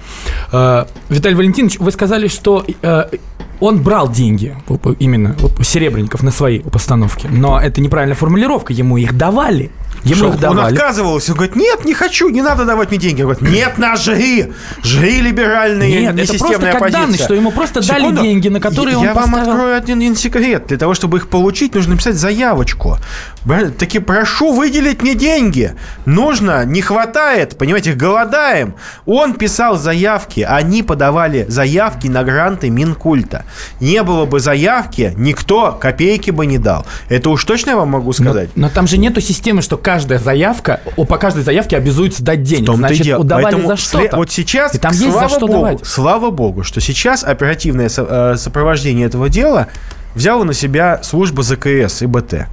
Э, 0.52 0.84
Виталий 1.08 1.36
Валентинович, 1.36 1.78
вы 1.78 1.90
сказали, 1.90 2.28
что 2.28 2.64
э, 2.82 3.04
он 3.60 3.82
брал 3.82 4.10
деньги, 4.10 4.56
именно 4.98 5.36
Серебренников, 5.62 6.22
на 6.22 6.30
свои 6.30 6.58
постановки. 6.58 7.28
Но 7.30 7.60
это 7.60 7.80
неправильная 7.80 8.16
формулировка, 8.16 8.72
ему 8.72 8.96
их 8.96 9.16
давали. 9.16 9.70
Ему 10.04 10.28
их 10.28 10.40
давали. 10.40 10.60
Он 10.60 10.66
отказывался, 10.66 11.32
он 11.32 11.36
говорит, 11.36 11.56
нет, 11.56 11.84
не 11.84 11.94
хочу, 11.94 12.28
не 12.28 12.42
надо 12.42 12.64
давать 12.64 12.90
мне 12.90 12.98
деньги. 12.98 13.22
Он 13.22 13.32
говорит, 13.32 13.54
нет, 13.54 13.78
на 13.78 13.96
жри, 13.96 14.52
жри 14.82 15.20
либеральные, 15.20 16.12
нет, 16.12 16.18
это 16.18 16.38
просто 16.38 16.58
как 16.58 16.74
оппозиция. 16.76 17.00
данность, 17.00 17.24
что 17.24 17.34
ему 17.34 17.50
просто 17.52 17.82
Секунду. 17.82 18.16
дали 18.16 18.26
деньги, 18.26 18.48
на 18.48 18.60
которые 18.60 18.92
я, 18.92 18.98
он 18.98 19.04
Я 19.04 19.14
поставил... 19.14 19.36
вам 19.36 19.48
открою 19.48 19.76
один, 19.76 19.98
один 19.98 20.16
секрет. 20.16 20.66
Для 20.68 20.78
того, 20.78 20.94
чтобы 20.94 21.18
их 21.18 21.28
получить, 21.28 21.74
нужно 21.74 21.92
написать 21.92 22.16
заявочку. 22.16 22.98
Таки 23.78 23.98
прошу 23.98 24.52
выделить 24.52 25.02
мне 25.02 25.14
деньги. 25.14 25.74
Нужно, 26.06 26.64
не 26.64 26.80
хватает, 26.80 27.56
понимаете, 27.58 27.92
голодаем. 27.92 28.74
Он 29.06 29.34
писал 29.34 29.76
заявки, 29.76 30.40
они 30.40 30.82
подавали 30.82 31.46
заявки 31.48 32.08
на 32.08 32.24
гранты 32.24 32.70
Минкульта. 32.70 33.44
Не 33.80 34.02
было 34.02 34.26
бы 34.26 34.40
заявки, 34.40 35.12
никто 35.16 35.72
копейки 35.72 36.30
бы 36.30 36.46
не 36.46 36.58
дал. 36.58 36.86
Это 37.08 37.30
уж 37.30 37.44
точно 37.44 37.70
я 37.70 37.76
вам 37.76 37.90
могу 37.90 38.12
сказать. 38.12 38.50
Но, 38.54 38.66
но 38.66 38.68
там 38.68 38.86
же 38.86 38.98
нету 38.98 39.20
системы, 39.20 39.62
что 39.62 39.76
каждая 39.92 40.18
заявка, 40.18 40.80
по 40.96 41.18
каждой 41.18 41.42
заявке 41.42 41.76
обязуется 41.76 42.22
дать 42.22 42.42
денег. 42.42 42.70
В 42.70 42.76
Значит, 42.76 43.02
дело. 43.02 43.20
удавали 43.20 43.44
Поэтому 43.44 43.68
за 43.68 43.76
что-то. 43.76 44.16
Вот 44.16 44.30
сейчас, 44.30 44.74
И 44.74 44.78
там 44.78 44.94
слава 44.94 45.20
есть 45.20 45.20
за 45.20 45.36
что 45.36 45.46
богу, 45.46 45.52
давать. 45.52 45.86
слава 45.86 46.30
богу, 46.30 46.64
что 46.64 46.80
сейчас 46.80 47.22
оперативное 47.24 47.90
э, 47.94 48.34
сопровождение 48.38 49.06
этого 49.06 49.28
дела 49.28 49.68
взяла 50.14 50.44
на 50.44 50.54
себя 50.54 51.00
служба 51.02 51.42
ЗКС 51.42 52.00
и 52.00 52.06
БТ. 52.06 52.46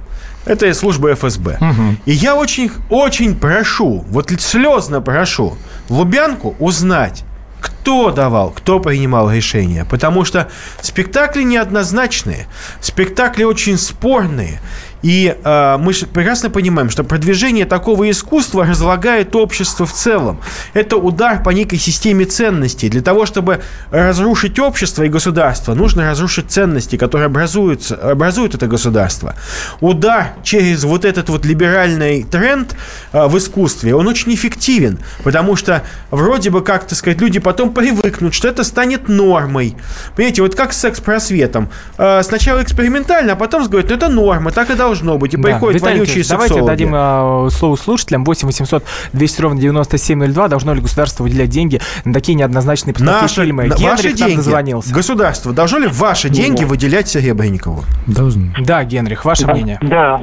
Это 0.44 0.74
служба 0.74 1.14
ФСБ. 1.14 1.56
Угу. 1.60 1.96
И 2.04 2.12
я 2.12 2.34
очень, 2.34 2.70
очень 2.90 3.34
прошу, 3.34 4.04
вот 4.08 4.30
слезно 4.38 5.00
прошу, 5.00 5.56
Лубянку 5.88 6.54
узнать, 6.58 7.24
кто 7.60 8.10
давал, 8.10 8.50
кто 8.50 8.80
принимал 8.80 9.30
решения. 9.30 9.84
Потому 9.84 10.24
что 10.24 10.48
спектакли 10.82 11.42
неоднозначные, 11.42 12.46
спектакли 12.80 13.44
очень 13.44 13.78
спорные. 13.78 14.60
И 15.02 15.34
э, 15.42 15.76
мы 15.78 15.92
прекрасно 15.92 16.50
понимаем, 16.50 16.90
что 16.90 17.04
продвижение 17.04 17.64
такого 17.64 18.10
искусства 18.10 18.66
разлагает 18.66 19.34
общество 19.34 19.86
в 19.86 19.92
целом. 19.92 20.40
Это 20.74 20.96
удар 20.96 21.42
по 21.42 21.50
некой 21.50 21.78
системе 21.78 22.26
ценностей. 22.26 22.88
Для 22.88 23.02
того, 23.02 23.26
чтобы 23.26 23.62
разрушить 23.90 24.58
общество 24.58 25.04
и 25.04 25.08
государство, 25.08 25.74
нужно 25.74 26.06
разрушить 26.06 26.50
ценности, 26.50 26.96
которые 26.96 27.26
образуются, 27.26 27.96
образуют 27.96 28.54
это 28.54 28.66
государство. 28.66 29.34
Удар 29.80 30.34
через 30.42 30.84
вот 30.84 31.04
этот 31.04 31.28
вот 31.28 31.46
либеральный 31.46 32.22
тренд 32.24 32.76
э, 33.12 33.26
в 33.26 33.38
искусстве, 33.38 33.94
он 33.94 34.06
очень 34.06 34.34
эффективен, 34.34 34.98
потому 35.24 35.56
что 35.56 35.82
вроде 36.10 36.50
бы, 36.50 36.62
как, 36.62 36.86
так 36.86 36.98
сказать, 36.98 37.20
люди 37.20 37.38
потом 37.38 37.72
привыкнут, 37.72 38.34
что 38.34 38.48
это 38.48 38.64
станет 38.64 39.08
нормой. 39.08 39.76
Понимаете, 40.14 40.42
вот 40.42 40.54
как 40.54 40.72
с 40.72 40.78
секс-просветом. 40.78 41.70
Э, 41.96 42.22
сначала 42.22 42.62
экспериментально, 42.62 43.32
а 43.32 43.36
потом 43.36 43.66
говорят, 43.66 43.90
ну 43.90 43.96
это 43.96 44.08
норма, 44.08 44.50
так 44.50 44.70
и 44.70 44.74
должно 44.74 44.89
должно 44.90 45.18
быть. 45.18 45.34
И 45.34 45.36
да. 45.36 45.42
приходят 45.42 45.80
Виталий 45.80 46.00
вонючие 46.00 46.24
давайте 46.28 46.62
дадим 46.62 46.94
э, 46.94 47.50
слово 47.50 47.76
слушателям. 47.76 48.24
8 48.24 48.46
800 48.46 48.84
200 49.12 49.42
ровно 49.42 49.60
9702. 49.60 50.48
Должно 50.48 50.74
ли 50.74 50.80
государство 50.80 51.22
выделять 51.22 51.48
деньги 51.48 51.80
на 52.04 52.12
такие 52.12 52.34
неоднозначные 52.34 52.94
поставки 52.94 53.22
наши, 53.22 53.42
фильмы? 53.42 53.64
На, 53.66 53.76
ваши 53.76 54.12
деньги. 54.12 54.36
дозвонился. 54.36 54.92
Государство, 54.92 55.52
должно 55.52 55.78
ли 55.78 55.86
ваши 55.86 56.28
деньги 56.28 56.64
выделять 56.64 57.08
Серебренникову? 57.08 57.84
Должно. 58.06 58.52
Да, 58.58 58.84
Генрих, 58.84 59.24
ваше 59.24 59.46
да, 59.46 59.52
мнение? 59.52 59.78
Да. 59.80 60.22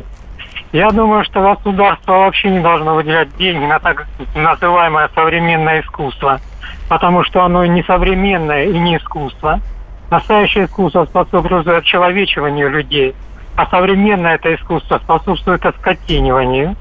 Я 0.74 0.92
думаю, 0.92 1.24
что 1.24 1.42
государство 1.42 2.12
вообще 2.14 2.50
не 2.50 2.60
должно 2.60 2.96
выделять 2.96 3.30
деньги 3.38 3.64
на 3.66 3.80
так 3.80 4.06
называемое 4.36 5.10
современное 5.16 5.82
искусство, 5.82 6.42
потому 6.90 7.24
что 7.24 7.44
оно 7.44 7.66
не 7.66 7.84
современное 7.84 8.66
и 8.66 8.78
не 8.78 8.98
искусство. 8.98 9.62
Настоящее 10.10 10.66
искусство 10.66 11.06
способствует 11.06 11.68
очеловечиванию 11.68 12.70
людей– 12.70 13.16
а 13.58 13.66
современное 13.66 14.36
это 14.36 14.54
искусство 14.54 15.00
способствует 15.00 15.66
оскотиниванию. 15.66 16.76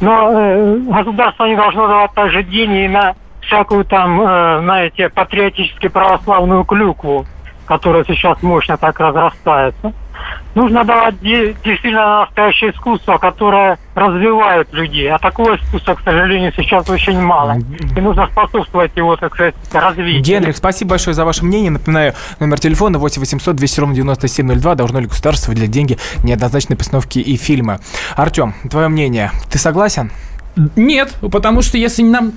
Но 0.00 0.30
э, 0.32 0.76
государство 0.88 1.46
не 1.46 1.56
должно 1.56 1.88
давать 1.88 2.12
также 2.14 2.44
деньги 2.44 2.86
на 2.86 3.14
всякую 3.40 3.84
там, 3.84 4.20
э, 4.20 4.60
знаете, 4.62 5.08
патриотически 5.08 5.88
православную 5.88 6.64
клюкву, 6.64 7.26
которая 7.66 8.04
сейчас 8.04 8.40
мощно 8.42 8.76
так 8.76 9.00
разрастается. 9.00 9.92
Нужно 10.54 10.84
давать 10.84 11.20
действительно 11.20 12.20
настоящее 12.20 12.70
искусство, 12.70 13.18
которое 13.18 13.78
развивает 13.94 14.72
людей. 14.72 15.10
А 15.10 15.18
такого 15.18 15.56
искусства, 15.56 15.94
к 15.94 16.00
сожалению, 16.00 16.50
сейчас 16.56 16.88
очень 16.88 17.20
мало. 17.20 17.56
И 17.94 18.00
нужно 18.00 18.26
способствовать 18.28 18.96
его, 18.96 19.16
так 19.16 19.34
сказать, 19.34 19.54
развитию. 19.72 20.22
Генрих, 20.22 20.56
спасибо 20.56 20.90
большое 20.90 21.12
за 21.12 21.26
ваше 21.26 21.44
мнение. 21.44 21.70
Напоминаю, 21.70 22.14
номер 22.40 22.58
телефона 22.58 22.98
8 22.98 23.20
800 23.20 23.54
200 23.54 23.80
ровно 23.80 23.94
9702. 23.94 24.74
Должно 24.76 25.00
ли 25.00 25.06
государство 25.06 25.50
выделять 25.50 25.70
деньги 25.70 25.98
неоднозначной 26.24 26.76
постановки 26.76 27.18
и 27.18 27.36
фильмы? 27.36 27.78
Артем, 28.16 28.54
твое 28.70 28.88
мнение, 28.88 29.32
ты 29.50 29.58
согласен? 29.58 30.10
Нет, 30.74 31.14
потому 31.20 31.60
что 31.60 31.76
если 31.76 32.02
нам 32.02 32.32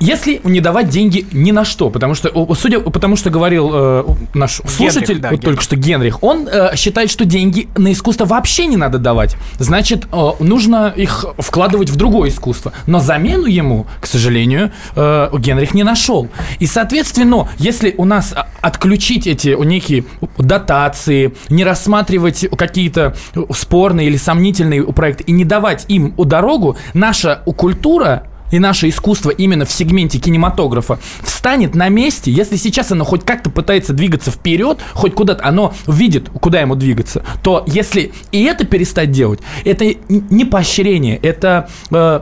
если 0.00 0.40
не 0.44 0.60
давать 0.60 0.88
деньги 0.88 1.26
ни 1.32 1.52
на 1.52 1.64
что, 1.64 1.90
потому 1.90 2.14
что, 2.14 2.30
судя 2.54 2.80
потому 2.80 3.16
что 3.16 3.30
говорил 3.30 3.70
э, 3.72 4.04
наш 4.34 4.58
Генрих, 4.60 4.76
слушатель, 4.76 5.18
да, 5.18 5.30
вот 5.30 5.40
Генрих. 5.40 5.44
только 5.44 5.62
что 5.62 5.76
Генрих, 5.76 6.22
он 6.22 6.48
э, 6.48 6.74
считает, 6.76 7.10
что 7.10 7.24
деньги 7.24 7.68
на 7.76 7.92
искусство 7.92 8.24
вообще 8.24 8.66
не 8.66 8.76
надо 8.76 8.98
давать. 8.98 9.36
Значит, 9.58 10.06
э, 10.12 10.30
нужно 10.40 10.92
их 10.96 11.24
вкладывать 11.38 11.90
в 11.90 11.96
другое 11.96 12.30
искусство. 12.30 12.72
Но 12.86 13.00
замену 13.00 13.46
ему, 13.46 13.86
к 14.00 14.06
сожалению, 14.06 14.72
э, 14.96 15.30
Генрих 15.38 15.74
не 15.74 15.84
нашел. 15.84 16.28
И, 16.58 16.66
соответственно, 16.66 17.48
если 17.58 17.94
у 17.96 18.04
нас 18.04 18.34
отключить 18.60 19.26
эти 19.26 19.56
некие 19.64 20.04
дотации, 20.38 21.34
не 21.48 21.64
рассматривать 21.64 22.46
какие-то 22.56 23.14
спорные 23.54 24.08
или 24.08 24.16
сомнительные 24.16 24.84
проекты 24.92 25.24
и 25.24 25.32
не 25.32 25.44
давать 25.44 25.84
им 25.88 26.14
дорогу, 26.16 26.76
наша 26.92 27.42
культура 27.56 28.24
и 28.52 28.58
наше 28.58 28.88
искусство 28.88 29.30
именно 29.30 29.64
в 29.64 29.72
сегменте 29.72 30.18
кинематографа 30.18 31.00
встанет 31.22 31.74
на 31.74 31.88
месте, 31.88 32.30
если 32.30 32.56
сейчас 32.56 32.92
оно 32.92 33.04
хоть 33.04 33.24
как-то 33.24 33.50
пытается 33.50 33.92
двигаться 33.92 34.30
вперед, 34.30 34.78
хоть 34.92 35.14
куда-то, 35.14 35.44
оно 35.44 35.74
видит, 35.88 36.28
куда 36.28 36.60
ему 36.60 36.76
двигаться, 36.76 37.24
то 37.42 37.64
если 37.66 38.12
и 38.30 38.44
это 38.44 38.64
перестать 38.64 39.10
делать, 39.10 39.40
это 39.64 39.84
не 40.08 40.44
поощрение, 40.44 41.16
это 41.16 41.68
э, 41.90 42.20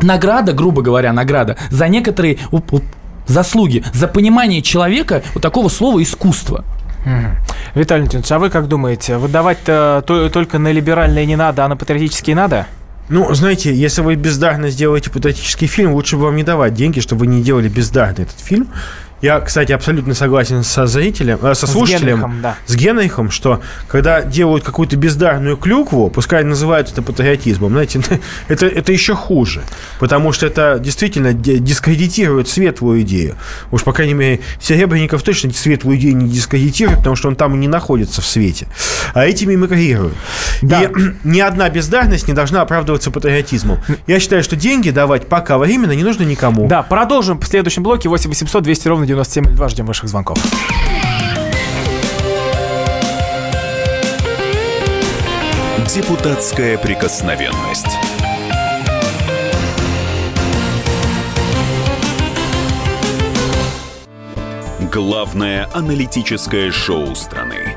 награда, 0.00 0.52
грубо 0.52 0.82
говоря, 0.82 1.12
награда 1.12 1.56
за 1.70 1.88
некоторые 1.88 2.38
заслуги, 3.26 3.84
за 3.92 4.06
понимание 4.08 4.62
человека 4.62 5.22
вот 5.34 5.42
такого 5.42 5.68
слова 5.68 6.02
искусство. 6.02 6.64
Виталий 7.74 8.04
Леонидович, 8.04 8.32
а 8.32 8.38
вы 8.38 8.50
как 8.50 8.68
думаете, 8.68 9.16
выдавать-то 9.16 10.02
только 10.32 10.58
на 10.58 10.72
либеральные 10.72 11.26
не 11.26 11.36
надо, 11.36 11.64
а 11.64 11.68
на 11.68 11.76
патриотические 11.76 12.34
надо? 12.34 12.66
Ну, 13.08 13.32
знаете, 13.34 13.72
если 13.72 14.02
вы 14.02 14.16
бездарно 14.16 14.68
сделаете 14.70 15.10
патриотический 15.10 15.68
фильм, 15.68 15.92
лучше 15.92 16.16
бы 16.16 16.24
вам 16.24 16.36
не 16.36 16.42
давать 16.42 16.74
деньги, 16.74 16.98
чтобы 16.98 17.20
вы 17.20 17.26
не 17.28 17.42
делали 17.42 17.68
бездарный 17.68 18.24
этот 18.24 18.40
фильм. 18.40 18.68
Я, 19.26 19.40
кстати, 19.40 19.72
абсолютно 19.72 20.14
согласен 20.14 20.62
со 20.62 20.86
зрителем, 20.86 21.40
э, 21.42 21.54
со 21.56 21.66
С 21.66 21.72
слушателем, 21.72 22.18
Генрихом, 22.18 22.40
да. 22.42 22.56
с 22.66 22.76
Генрихом, 22.76 23.32
что 23.32 23.60
когда 23.88 24.22
делают 24.22 24.62
какую-то 24.62 24.96
бездарную 24.96 25.56
клюкву, 25.56 26.08
пускай 26.10 26.44
называют 26.44 26.92
это 26.92 27.02
патриотизмом, 27.02 27.72
знаете, 27.72 28.00
это, 28.48 28.66
это 28.66 28.92
еще 28.92 29.16
хуже, 29.16 29.62
потому 29.98 30.30
что 30.30 30.46
это 30.46 30.78
действительно 30.78 31.32
ди- 31.32 31.58
дискредитирует 31.58 32.46
светлую 32.46 33.02
идею. 33.02 33.34
Уж, 33.72 33.82
по 33.82 33.92
крайней 33.92 34.14
мере, 34.14 34.40
Серебренников 34.60 35.24
точно 35.24 35.52
светлую 35.52 35.98
идею 35.98 36.16
не 36.16 36.28
дискредитирует, 36.28 36.98
потому 36.98 37.16
что 37.16 37.26
он 37.26 37.34
там 37.34 37.56
и 37.56 37.58
не 37.58 37.66
находится 37.66 38.22
в 38.22 38.26
свете. 38.26 38.68
А 39.12 39.26
этими 39.26 39.56
мигрируют. 39.56 40.14
И 40.62 40.66
ни 41.24 41.40
одна 41.40 41.68
бездарность 41.68 42.28
не 42.28 42.32
должна 42.32 42.62
оправдываться 42.62 43.10
патриотизмом. 43.10 43.80
Я 44.06 44.20
считаю, 44.20 44.44
что 44.44 44.54
деньги 44.54 44.90
давать 44.90 45.26
пока 45.26 45.58
временно 45.58 45.90
не 45.90 46.04
нужно 46.04 46.22
никому. 46.22 46.68
Да, 46.68 46.84
продолжим 46.84 47.40
в 47.40 47.46
следующем 47.48 47.82
блоке. 47.82 48.08
8 48.08 48.30
800 48.30 48.62
200 48.62 48.86
ровно 48.86 49.04
9702. 49.16 49.68
Ждем 49.70 49.86
ваших 49.86 50.08
звонков. 50.08 50.38
Депутатская 55.94 56.76
прикосновенность. 56.76 57.86
Главное 64.92 65.68
аналитическое 65.72 66.70
шоу 66.70 67.14
страны. 67.14 67.76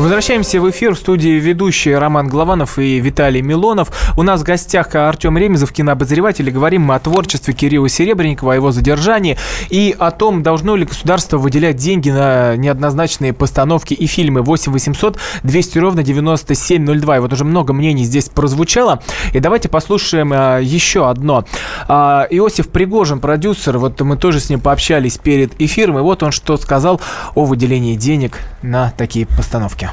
Возвращаемся 0.00 0.62
в 0.62 0.70
эфир 0.70 0.94
в 0.94 0.98
студии 0.98 1.38
ведущие 1.38 1.98
Роман 1.98 2.26
Голованов 2.26 2.78
и 2.78 2.98
Виталий 3.00 3.42
Милонов. 3.42 3.90
У 4.16 4.22
нас 4.22 4.40
в 4.40 4.44
гостях 4.44 4.94
Артем 4.94 5.36
Ремезов, 5.36 5.72
кинообозреватель. 5.72 6.48
И 6.48 6.50
говорим 6.50 6.84
мы 6.84 6.94
о 6.94 6.98
творчестве 7.00 7.52
Кирилла 7.52 7.90
Серебренникова, 7.90 8.54
о 8.54 8.54
его 8.54 8.72
задержании 8.72 9.36
и 9.68 9.94
о 9.98 10.10
том, 10.10 10.42
должно 10.42 10.74
ли 10.74 10.86
государство 10.86 11.36
выделять 11.36 11.76
деньги 11.76 12.08
на 12.08 12.56
неоднозначные 12.56 13.34
постановки 13.34 13.92
и 13.92 14.06
фильмы 14.06 14.40
8 14.40 14.72
800 14.72 15.18
200 15.42 15.78
ровно 15.78 16.02
9702. 16.02 17.16
И 17.18 17.20
вот 17.20 17.32
уже 17.34 17.44
много 17.44 17.74
мнений 17.74 18.04
здесь 18.04 18.30
прозвучало. 18.30 19.02
И 19.34 19.38
давайте 19.38 19.68
послушаем 19.68 20.32
а, 20.34 20.60
еще 20.60 21.10
одно. 21.10 21.44
А, 21.88 22.26
Иосиф 22.30 22.70
Пригожин, 22.70 23.20
продюсер, 23.20 23.76
вот 23.76 24.00
мы 24.00 24.16
тоже 24.16 24.40
с 24.40 24.48
ним 24.48 24.60
пообщались 24.60 25.18
перед 25.18 25.60
эфиром, 25.60 25.98
и 25.98 26.00
вот 26.00 26.22
он 26.22 26.32
что 26.32 26.56
сказал 26.56 27.02
о 27.34 27.44
выделении 27.44 27.96
денег 27.96 28.38
на 28.62 28.94
такие 28.96 29.26
постановки. 29.26 29.89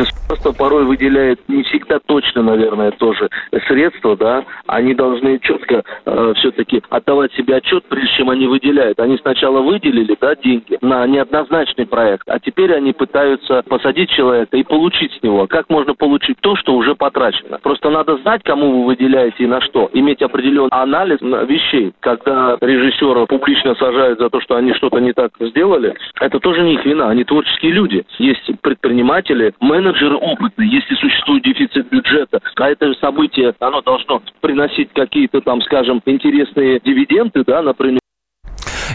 Государство 0.00 0.52
порой 0.52 0.84
выделяет 0.84 1.46
не 1.48 1.62
всегда 1.64 1.98
точно, 1.98 2.42
наверное, 2.42 2.90
тоже 2.92 3.28
средства, 3.68 4.16
да. 4.16 4.44
Они 4.66 4.94
должны 4.94 5.38
четко 5.40 5.82
э, 6.06 6.32
все-таки 6.36 6.82
отдавать 6.88 7.34
себе 7.34 7.56
отчет, 7.56 7.84
прежде 7.84 8.16
чем 8.16 8.30
они 8.30 8.46
выделяют. 8.46 8.98
Они 8.98 9.18
сначала 9.18 9.60
выделили, 9.60 10.16
да, 10.18 10.34
деньги 10.36 10.78
на 10.80 11.06
неоднозначный 11.06 11.84
проект, 11.84 12.26
а 12.30 12.38
теперь 12.38 12.72
они 12.72 12.94
пытаются 12.94 13.62
посадить 13.68 14.08
человека 14.10 14.56
и 14.56 14.62
получить 14.62 15.12
с 15.12 15.22
него. 15.22 15.46
Как 15.46 15.68
можно 15.68 15.94
получить 15.94 16.38
то, 16.40 16.56
что 16.56 16.74
уже 16.76 16.94
потрачено? 16.94 17.58
Просто 17.62 17.90
надо 17.90 18.16
знать, 18.18 18.40
кому 18.42 18.80
вы 18.80 18.86
выделяете 18.86 19.44
и 19.44 19.46
на 19.46 19.60
что. 19.60 19.90
Иметь 19.92 20.22
определенный 20.22 20.70
анализ 20.70 21.20
на 21.20 21.42
вещей. 21.44 21.92
Когда 22.00 22.56
режиссера 22.62 23.26
публично 23.26 23.74
сажают 23.74 24.18
за 24.18 24.30
то, 24.30 24.40
что 24.40 24.56
они 24.56 24.72
что-то 24.72 24.98
не 24.98 25.12
так 25.12 25.32
сделали, 25.40 25.94
это 26.20 26.40
тоже 26.40 26.62
не 26.62 26.74
их 26.74 26.86
вина. 26.86 27.10
Они 27.10 27.24
творческие 27.24 27.72
люди. 27.72 28.06
Есть 28.18 28.50
предприниматели, 28.62 29.52
менеджеры 29.60 29.89
опытные. 30.16 30.70
Если 30.70 30.94
существует 30.94 31.42
дефицит 31.44 31.88
бюджета, 31.90 32.40
а 32.56 32.68
это 32.68 32.92
событие, 33.00 33.52
оно 33.60 33.82
должно 33.82 34.22
приносить 34.40 34.90
какие-то 34.94 35.40
там, 35.40 35.60
скажем, 35.62 36.00
интересные 36.06 36.80
дивиденды, 36.84 37.44
да, 37.46 37.62
например, 37.62 38.00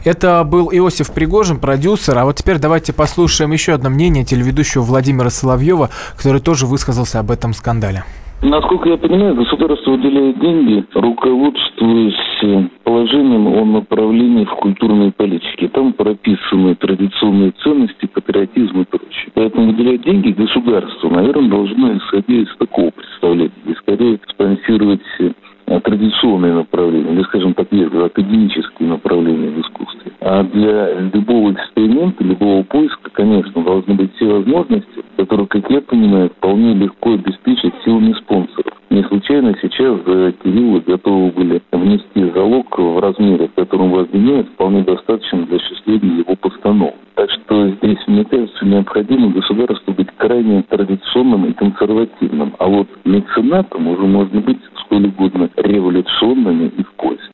Это 0.03 0.43
был 0.43 0.69
Иосиф 0.71 1.13
Пригожин, 1.13 1.59
продюсер. 1.59 2.17
А 2.17 2.25
вот 2.25 2.35
теперь 2.35 2.59
давайте 2.59 2.93
послушаем 2.93 3.51
еще 3.51 3.73
одно 3.73 3.89
мнение 3.89 4.23
телеведущего 4.23 4.83
Владимира 4.83 5.29
Соловьева, 5.29 5.89
который 6.15 6.41
тоже 6.41 6.67
высказался 6.67 7.19
об 7.19 7.31
этом 7.31 7.53
скандале. 7.53 8.03
Насколько 8.47 8.89
я 8.89 8.97
понимаю, 8.97 9.33
государство 9.33 9.89
выделяет 9.89 10.39
деньги, 10.39 10.85
руководствуясь 10.93 12.69
положением 12.83 13.47
о 13.47 13.65
направлении 13.65 14.45
в 14.45 14.51
культурной 14.51 15.11
политике. 15.11 15.67
Там 15.69 15.93
прописаны 15.93 16.75
традиционные 16.75 17.53
ценности, 17.63 18.05
патриотизм 18.05 18.81
и 18.81 18.85
прочее. 18.85 19.31
Поэтому 19.33 19.71
выделять 19.71 20.03
деньги 20.03 20.29
государству, 20.29 21.09
наверное, 21.09 21.49
должно 21.49 21.97
исходя 21.97 22.35
из 22.35 22.55
такого 22.57 22.91
представления. 22.91 23.51
И 23.65 23.73
скорее 23.73 24.19
спонсировать 24.29 25.01
э, 25.17 25.79
традиционные 25.79 26.53
направления, 26.53 27.13
или, 27.13 27.23
скажем 27.23 27.55
так, 27.55 27.67
академические 27.73 28.89
направления 28.89 29.49
в 29.49 29.61
искусстве. 29.61 30.04
А 30.21 30.43
для 30.43 30.99
любого 31.13 31.51
эксперимента, 31.51 32.23
любого 32.23 32.63
поиска, 32.63 33.09
конечно, 33.11 33.63
должны 33.63 33.93
быть 33.95 34.15
все 34.15 34.25
возможности, 34.25 35.03
которые, 35.17 35.47
как 35.47 35.69
я 35.69 35.81
понимаю, 35.81 36.29
вполне 36.29 36.73
легко 36.73 37.13
обеспечить 37.13 37.73
силами 37.83 38.13
спонсоров. 38.13 38.73
Не 38.89 39.03
случайно 39.03 39.55
сейчас 39.61 39.99
за 40.05 40.31
Кирилла 40.43 40.79
готовы 40.79 41.31
были 41.31 41.61
внести 41.71 42.31
залог 42.33 42.77
в 42.77 42.99
размере, 42.99 43.47
в 43.47 43.53
котором 43.53 43.93
обвиняют, 43.95 44.47
вполне 44.49 44.83
достаточно 44.83 45.45
для 45.45 45.57
осуществления 45.57 46.19
его 46.19 46.35
постановок. 46.35 46.95
Так 47.15 47.29
что 47.31 47.69
здесь, 47.69 47.97
мне 48.07 48.23
кажется, 48.25 48.65
необходимо 48.65 49.29
государству 49.29 49.93
быть 49.93 50.09
крайне 50.17 50.63
традиционным 50.63 51.45
и 51.45 51.53
консервативным. 51.53 52.53
А 52.59 52.67
вот 52.67 52.87
меценатом 53.05 53.87
уже 53.87 54.03
можно 54.03 54.41
быть 54.41 54.59
сколь 54.81 55.07
угодно 55.07 55.49
революционными 55.57 56.71
и 56.77 56.83
в 56.83 56.91
кость. 56.91 57.24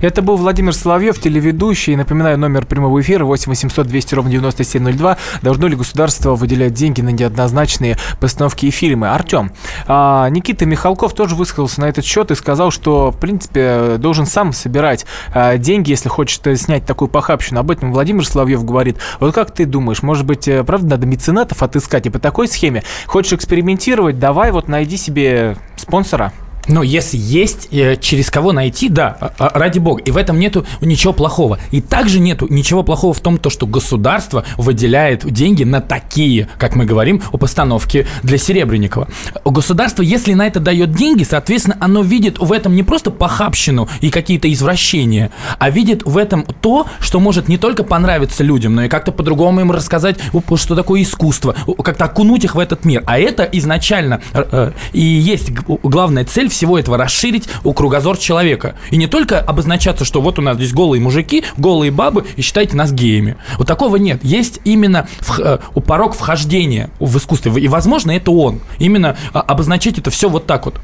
Это 0.00 0.22
был 0.22 0.36
Владимир 0.36 0.74
Соловьев, 0.74 1.20
телеведущий. 1.20 1.96
Напоминаю, 1.96 2.38
номер 2.38 2.66
прямого 2.66 3.00
эфира 3.00 3.24
8 3.24 3.48
800 3.48 3.86
200 3.86 4.14
ровно 4.14 4.30
9702. 4.30 5.16
Должно 5.42 5.66
ли 5.66 5.76
государство 5.76 6.34
выделять 6.34 6.74
деньги 6.74 7.00
на 7.00 7.10
неоднозначные 7.10 7.96
постановки 8.20 8.66
и 8.66 8.70
фильмы? 8.70 9.08
Артем, 9.08 9.52
а, 9.86 10.28
Никита 10.30 10.66
Михалков 10.66 11.14
тоже 11.14 11.34
высказался 11.34 11.80
на 11.80 11.86
этот 11.86 12.04
счет 12.04 12.30
и 12.30 12.34
сказал, 12.34 12.70
что, 12.70 13.10
в 13.10 13.18
принципе, 13.18 13.96
должен 13.98 14.26
сам 14.26 14.52
собирать 14.52 15.06
а, 15.34 15.56
деньги, 15.56 15.90
если 15.90 16.08
хочет 16.08 16.46
э, 16.46 16.56
снять 16.56 16.86
такую 16.86 17.08
похабщину. 17.08 17.60
Об 17.60 17.70
этом 17.70 17.92
Владимир 17.92 18.26
Соловьев 18.26 18.64
говорит. 18.64 18.98
Вот 19.18 19.34
как 19.34 19.52
ты 19.52 19.66
думаешь, 19.66 20.02
может 20.02 20.26
быть, 20.26 20.48
э, 20.48 20.64
правда, 20.64 20.90
надо 20.90 21.06
меценатов 21.06 21.62
отыскать 21.62 22.06
и 22.06 22.10
по 22.10 22.18
такой 22.18 22.48
схеме? 22.48 22.82
Хочешь 23.06 23.32
экспериментировать? 23.32 24.18
Давай 24.18 24.52
вот 24.52 24.68
найди 24.68 24.96
себе 24.96 25.56
спонсора. 25.76 26.32
Но 26.68 26.82
если 26.82 27.16
есть 27.16 27.68
э, 27.70 27.96
через 27.96 28.30
кого 28.30 28.52
найти, 28.52 28.88
да, 28.88 29.16
а- 29.20 29.32
а- 29.38 29.58
ради 29.58 29.78
бога. 29.78 30.02
И 30.02 30.10
в 30.10 30.16
этом 30.16 30.38
нету 30.38 30.64
ничего 30.80 31.12
плохого. 31.12 31.58
И 31.70 31.80
также 31.80 32.20
нету 32.20 32.46
ничего 32.48 32.82
плохого 32.82 33.14
в 33.14 33.20
том, 33.20 33.38
то, 33.38 33.50
что 33.50 33.66
государство 33.66 34.44
выделяет 34.56 35.30
деньги 35.30 35.64
на 35.64 35.80
такие, 35.80 36.48
как 36.58 36.76
мы 36.76 36.84
говорим, 36.84 37.22
о 37.32 37.38
постановке 37.38 38.06
для 38.22 38.38
Серебренникова. 38.38 39.08
Государство, 39.44 40.02
если 40.02 40.34
на 40.34 40.46
это 40.46 40.60
дает 40.60 40.92
деньги, 40.92 41.24
соответственно, 41.24 41.76
оно 41.80 42.02
видит 42.02 42.38
в 42.38 42.52
этом 42.52 42.74
не 42.74 42.82
просто 42.82 43.10
похабщину 43.10 43.88
и 44.00 44.10
какие-то 44.10 44.52
извращения, 44.52 45.30
а 45.58 45.70
видит 45.70 46.04
в 46.04 46.16
этом 46.16 46.44
то, 46.60 46.86
что 47.00 47.20
может 47.20 47.48
не 47.48 47.58
только 47.58 47.84
понравиться 47.84 48.44
людям, 48.44 48.74
но 48.74 48.84
и 48.84 48.88
как-то 48.88 49.12
по-другому 49.12 49.60
им 49.60 49.70
рассказать, 49.70 50.18
что 50.56 50.74
такое 50.74 51.02
искусство, 51.02 51.54
как-то 51.82 52.04
окунуть 52.04 52.44
их 52.44 52.54
в 52.54 52.58
этот 52.58 52.84
мир. 52.84 53.02
А 53.06 53.18
это 53.18 53.44
изначально 53.44 54.20
э, 54.32 54.44
э, 54.50 54.72
и 54.92 55.00
есть 55.00 55.50
главная 55.82 56.24
цель 56.24 56.48
всего 56.60 56.78
этого 56.78 56.98
расширить 56.98 57.48
у 57.64 57.72
кругозор 57.72 58.18
человека. 58.18 58.74
И 58.90 58.98
не 58.98 59.06
только 59.06 59.40
обозначаться, 59.40 60.04
что 60.04 60.20
вот 60.20 60.38
у 60.38 60.42
нас 60.42 60.56
здесь 60.56 60.74
голые 60.74 61.00
мужики, 61.00 61.42
голые 61.56 61.90
бабы, 61.90 62.26
и 62.36 62.42
считайте 62.42 62.76
нас 62.76 62.92
геями. 62.92 63.36
Вот 63.56 63.66
такого 63.66 63.96
нет. 63.96 64.22
Есть 64.22 64.60
именно 64.64 65.08
вх- 65.20 65.40
э, 65.40 65.80
порог 65.80 66.14
вхождения 66.14 66.90
в 67.00 67.16
искусство. 67.16 67.56
И, 67.56 67.66
возможно, 67.66 68.10
это 68.10 68.30
он. 68.30 68.60
Именно 68.78 69.16
а, 69.32 69.40
обозначать 69.40 69.96
это 69.96 70.10
все 70.10 70.28
вот 70.28 70.44
так 70.46 70.66
вот, 70.66 70.78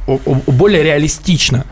более 0.46 0.82
реалистично 0.82 1.66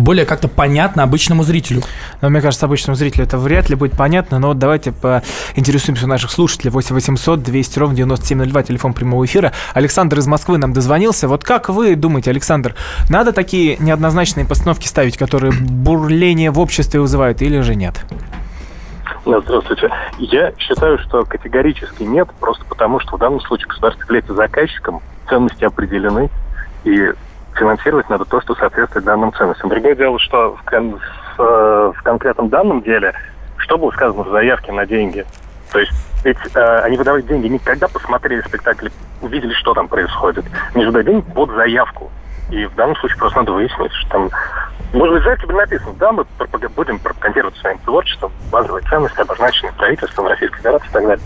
более 0.00 0.26
как-то 0.26 0.48
понятно 0.48 1.02
обычному 1.02 1.42
зрителю. 1.42 1.82
Но, 2.20 2.28
мне 2.28 2.40
кажется, 2.40 2.66
обычному 2.66 2.96
зрителю 2.96 3.24
это 3.24 3.38
вряд 3.38 3.68
ли 3.68 3.76
будет 3.76 3.96
понятно, 3.96 4.38
но 4.38 4.48
вот 4.48 4.58
давайте 4.58 4.92
поинтересуемся 4.92 6.06
у 6.06 6.08
наших 6.08 6.30
слушателей. 6.30 6.70
8 6.70 6.94
800 6.94 7.42
200 7.42 7.78
ровно 7.78 7.96
9702, 7.96 8.62
телефон 8.62 8.92
прямого 8.92 9.24
эфира. 9.24 9.52
Александр 9.74 10.18
из 10.18 10.26
Москвы 10.26 10.58
нам 10.58 10.72
дозвонился. 10.72 11.28
Вот 11.28 11.44
как 11.44 11.68
вы 11.68 11.96
думаете, 11.96 12.30
Александр, 12.30 12.74
надо 13.08 13.32
такие 13.32 13.76
неоднозначные 13.78 14.46
постановки 14.46 14.86
ставить, 14.86 15.16
которые 15.16 15.52
бурление 15.52 16.50
в 16.50 16.58
обществе 16.58 17.00
вызывают, 17.00 17.42
или 17.42 17.60
же 17.60 17.74
нет? 17.74 18.04
Здравствуйте. 19.24 19.90
Я 20.18 20.52
считаю, 20.58 20.98
что 20.98 21.24
категорически 21.24 22.02
нет, 22.02 22.28
просто 22.40 22.64
потому 22.64 23.00
что 23.00 23.16
в 23.16 23.18
данном 23.18 23.40
случае 23.40 23.68
государство 23.68 24.02
является 24.04 24.34
заказчиком, 24.34 25.00
ценности 25.28 25.64
определены, 25.64 26.30
и 26.84 27.12
финансировать 27.56 28.08
надо 28.08 28.24
то, 28.24 28.40
что 28.40 28.54
соответствует 28.54 29.04
данным 29.04 29.32
ценностям. 29.32 29.68
Другое 29.68 29.94
дело, 29.94 30.18
что 30.18 30.56
в, 30.56 30.62
кон- 30.64 30.98
в, 31.36 31.42
э, 31.42 31.92
в 31.96 32.02
конкретном 32.02 32.48
данном 32.48 32.82
деле, 32.82 33.14
что 33.58 33.78
было 33.78 33.90
сказано 33.90 34.22
в 34.22 34.30
заявке 34.30 34.72
на 34.72 34.86
деньги? 34.86 35.24
То 35.72 35.78
есть 35.78 35.92
ведь 36.24 36.38
э, 36.54 36.78
они 36.80 36.96
выдавали 36.96 37.22
деньги 37.22 37.48
не 37.48 37.58
когда 37.58 37.88
посмотрели 37.88 38.42
спектакль, 38.42 38.88
увидели, 39.22 39.52
что 39.54 39.74
там 39.74 39.88
происходит. 39.88 40.44
Они 40.74 40.84
же 40.84 41.02
деньги 41.02 41.24
под 41.32 41.50
заявку. 41.52 42.10
И 42.50 42.66
в 42.66 42.74
данном 42.74 42.96
случае 42.96 43.18
просто 43.18 43.38
надо 43.38 43.52
выяснить, 43.52 43.92
что 43.92 44.10
там 44.10 44.30
может 44.92 45.14
быть, 45.14 45.22
заявке 45.22 45.46
бы 45.46 45.52
написано, 45.52 45.92
да, 46.00 46.10
мы 46.10 46.24
будем 46.74 46.98
пропагандировать 46.98 47.56
своим 47.58 47.78
творчеством, 47.78 48.32
базовые 48.50 48.84
ценности, 48.88 49.20
обозначенные 49.20 49.72
правительством 49.74 50.26
Российской 50.26 50.56
Федерации 50.58 50.88
и 50.88 50.92
так 50.92 51.06
далее. 51.06 51.24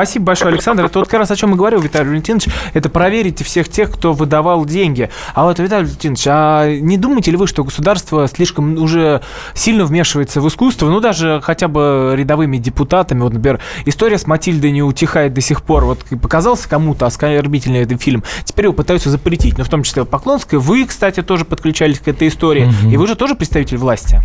Спасибо 0.00 0.24
большое, 0.24 0.54
Александр. 0.54 0.86
Это 0.86 0.98
вот 0.98 1.08
как 1.08 1.20
раз 1.20 1.30
о 1.30 1.36
чем 1.36 1.52
и 1.52 1.58
говорил 1.58 1.78
Виталий 1.78 2.08
Валентинович. 2.08 2.48
Это 2.72 2.88
проверите 2.88 3.44
всех 3.44 3.68
тех, 3.68 3.92
кто 3.92 4.14
выдавал 4.14 4.64
деньги. 4.64 5.10
А 5.34 5.44
вот, 5.44 5.58
Виталий 5.58 5.84
Валентинович, 5.84 6.24
а 6.26 6.70
не 6.70 6.96
думаете 6.96 7.32
ли 7.32 7.36
вы, 7.36 7.46
что 7.46 7.64
государство 7.64 8.26
слишком 8.26 8.78
уже 8.78 9.20
сильно 9.52 9.84
вмешивается 9.84 10.40
в 10.40 10.48
искусство? 10.48 10.88
Ну, 10.88 11.00
даже 11.00 11.42
хотя 11.44 11.68
бы 11.68 12.14
рядовыми 12.16 12.56
депутатами. 12.56 13.20
Вот, 13.20 13.34
например, 13.34 13.60
история 13.84 14.16
с 14.16 14.26
Матильдой 14.26 14.70
не 14.70 14.82
утихает 14.82 15.34
до 15.34 15.42
сих 15.42 15.60
пор. 15.60 15.84
Вот 15.84 15.98
показался 16.22 16.66
кому-то 16.66 17.04
оскорбительный 17.04 17.80
этот 17.80 18.00
фильм. 18.00 18.24
Теперь 18.44 18.64
его 18.64 18.74
пытаются 18.74 19.10
запретить. 19.10 19.58
Но 19.58 19.64
в 19.64 19.68
том 19.68 19.82
числе 19.82 20.06
Поклонская. 20.06 20.60
Вы, 20.60 20.86
кстати, 20.86 21.20
тоже 21.20 21.44
подключались 21.44 21.98
к 21.98 22.08
этой 22.08 22.28
истории. 22.28 22.68
Mm-hmm. 22.68 22.94
И 22.94 22.96
вы 22.96 23.06
же 23.06 23.16
тоже 23.16 23.34
представитель 23.34 23.76
власти. 23.76 24.22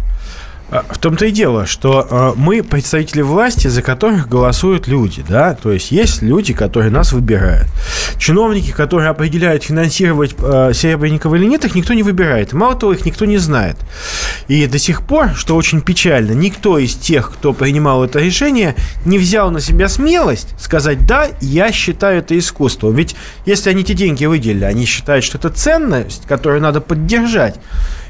А, 0.71 0.83
в 0.89 0.97
том-то 0.97 1.27
и 1.27 1.31
дело, 1.31 1.67
что 1.67 2.07
э, 2.09 2.33
мы 2.35 2.63
представители 2.63 3.21
власти, 3.21 3.67
за 3.67 3.83
которых 3.83 4.27
голосуют 4.27 4.87
люди, 4.87 5.23
да, 5.27 5.53
то 5.53 5.71
есть 5.71 5.91
есть 5.91 6.23
люди, 6.23 6.53
которые 6.53 6.89
нас 6.89 7.11
выбирают. 7.11 7.67
Чиновники, 8.17 8.71
которые 8.71 9.09
определяют, 9.09 9.63
финансировать 9.63 10.35
э, 10.39 10.71
или 10.73 11.45
нет, 11.45 11.65
их 11.65 11.75
никто 11.75 11.93
не 11.93 12.01
выбирает. 12.01 12.53
Мало 12.53 12.75
того, 12.75 12.93
их 12.93 13.05
никто 13.05 13.25
не 13.25 13.37
знает. 13.37 13.77
И 14.47 14.65
до 14.65 14.79
сих 14.79 15.05
пор, 15.05 15.35
что 15.35 15.55
очень 15.55 15.81
печально, 15.81 16.31
никто 16.31 16.79
из 16.79 16.95
тех, 16.95 17.31
кто 17.31 17.53
принимал 17.53 18.03
это 18.03 18.19
решение, 18.19 18.75
не 19.05 19.19
взял 19.19 19.51
на 19.51 19.61
себя 19.61 19.87
смелость 19.87 20.55
сказать, 20.59 21.05
да, 21.05 21.27
я 21.41 21.71
считаю 21.71 22.19
это 22.19 22.37
искусством. 22.37 22.95
Ведь 22.95 23.15
если 23.45 23.69
они 23.69 23.83
эти 23.83 23.93
деньги 23.93 24.25
выделили, 24.25 24.63
они 24.63 24.85
считают, 24.85 25.23
что 25.23 25.37
это 25.37 25.49
ценность, 25.49 26.25
которую 26.25 26.61
надо 26.61 26.81
поддержать. 26.81 27.55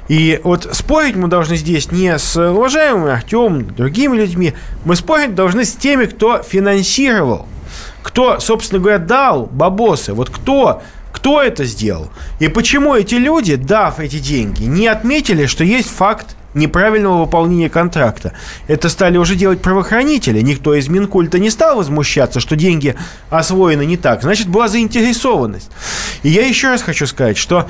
И 0.08 0.40
вот 0.44 0.70
спорить 0.74 1.16
мы 1.16 1.28
должны 1.28 1.56
здесь 1.56 1.92
не 1.92 2.18
с 2.18 2.36
уважаемым 2.38 3.08
Артемом, 3.08 3.74
другими 3.76 4.18
людьми. 4.18 4.54
Мы 4.84 4.96
спорить 4.96 5.36
должны 5.36 5.66
с 5.66 5.74
теми, 5.74 6.06
кто 6.06 6.44
финансировал, 6.44 7.48
кто, 8.04 8.40
собственно 8.40 8.80
говоря, 8.80 9.00
дал 9.00 9.48
бабосы. 9.48 10.14
Вот 10.14 10.30
кто 10.30 10.82
кто 11.12 11.42
это 11.42 11.64
сделал? 11.64 12.10
И 12.40 12.50
почему 12.50 12.94
эти 12.94 13.16
люди, 13.16 13.56
дав 13.56 14.00
эти 14.00 14.20
деньги, 14.20 14.66
не 14.66 14.86
отметили, 14.86 15.46
что 15.46 15.64
есть 15.64 15.90
факт 15.90 16.36
неправильного 16.54 17.22
выполнения 17.22 17.70
контракта. 17.70 18.34
Это 18.68 18.90
стали 18.90 19.18
уже 19.18 19.36
делать 19.36 19.62
правоохранители. 19.62 20.42
Никто 20.42 20.76
из 20.76 20.88
Минкульта 20.88 21.40
не 21.40 21.50
стал 21.50 21.78
возмущаться, 21.78 22.40
что 22.40 22.56
деньги 22.56 22.96
освоены 23.30 23.86
не 23.86 23.98
так. 23.98 24.22
Значит, 24.24 24.48
была 24.50 24.68
заинтересованность. 24.68 25.72
И 26.24 26.30
я 26.30 26.46
еще 26.46 26.70
раз 26.70 26.82
хочу 26.82 27.08
сказать, 27.08 27.38
что 27.38 27.68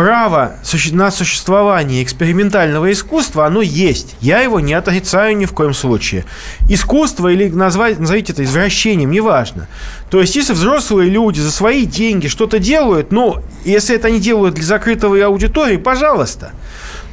право 0.00 0.56
на 0.92 1.10
существование 1.10 2.02
экспериментального 2.02 2.90
искусства, 2.90 3.44
оно 3.44 3.60
есть. 3.60 4.16
Я 4.22 4.40
его 4.40 4.58
не 4.58 4.72
отрицаю 4.72 5.36
ни 5.36 5.44
в 5.44 5.52
коем 5.52 5.74
случае. 5.74 6.24
Искусство 6.70 7.28
или 7.28 7.50
назвать, 7.50 7.98
назовите 7.98 8.32
это 8.32 8.42
извращением, 8.42 9.10
неважно. 9.10 9.68
То 10.10 10.22
есть, 10.22 10.36
если 10.36 10.54
взрослые 10.54 11.10
люди 11.10 11.40
за 11.40 11.50
свои 11.50 11.84
деньги 11.84 12.28
что-то 12.28 12.58
делают, 12.58 13.12
ну, 13.12 13.42
если 13.66 13.94
это 13.94 14.08
они 14.08 14.20
делают 14.20 14.54
для 14.54 14.64
закрытой 14.64 15.22
аудитории, 15.22 15.76
пожалуйста. 15.76 16.52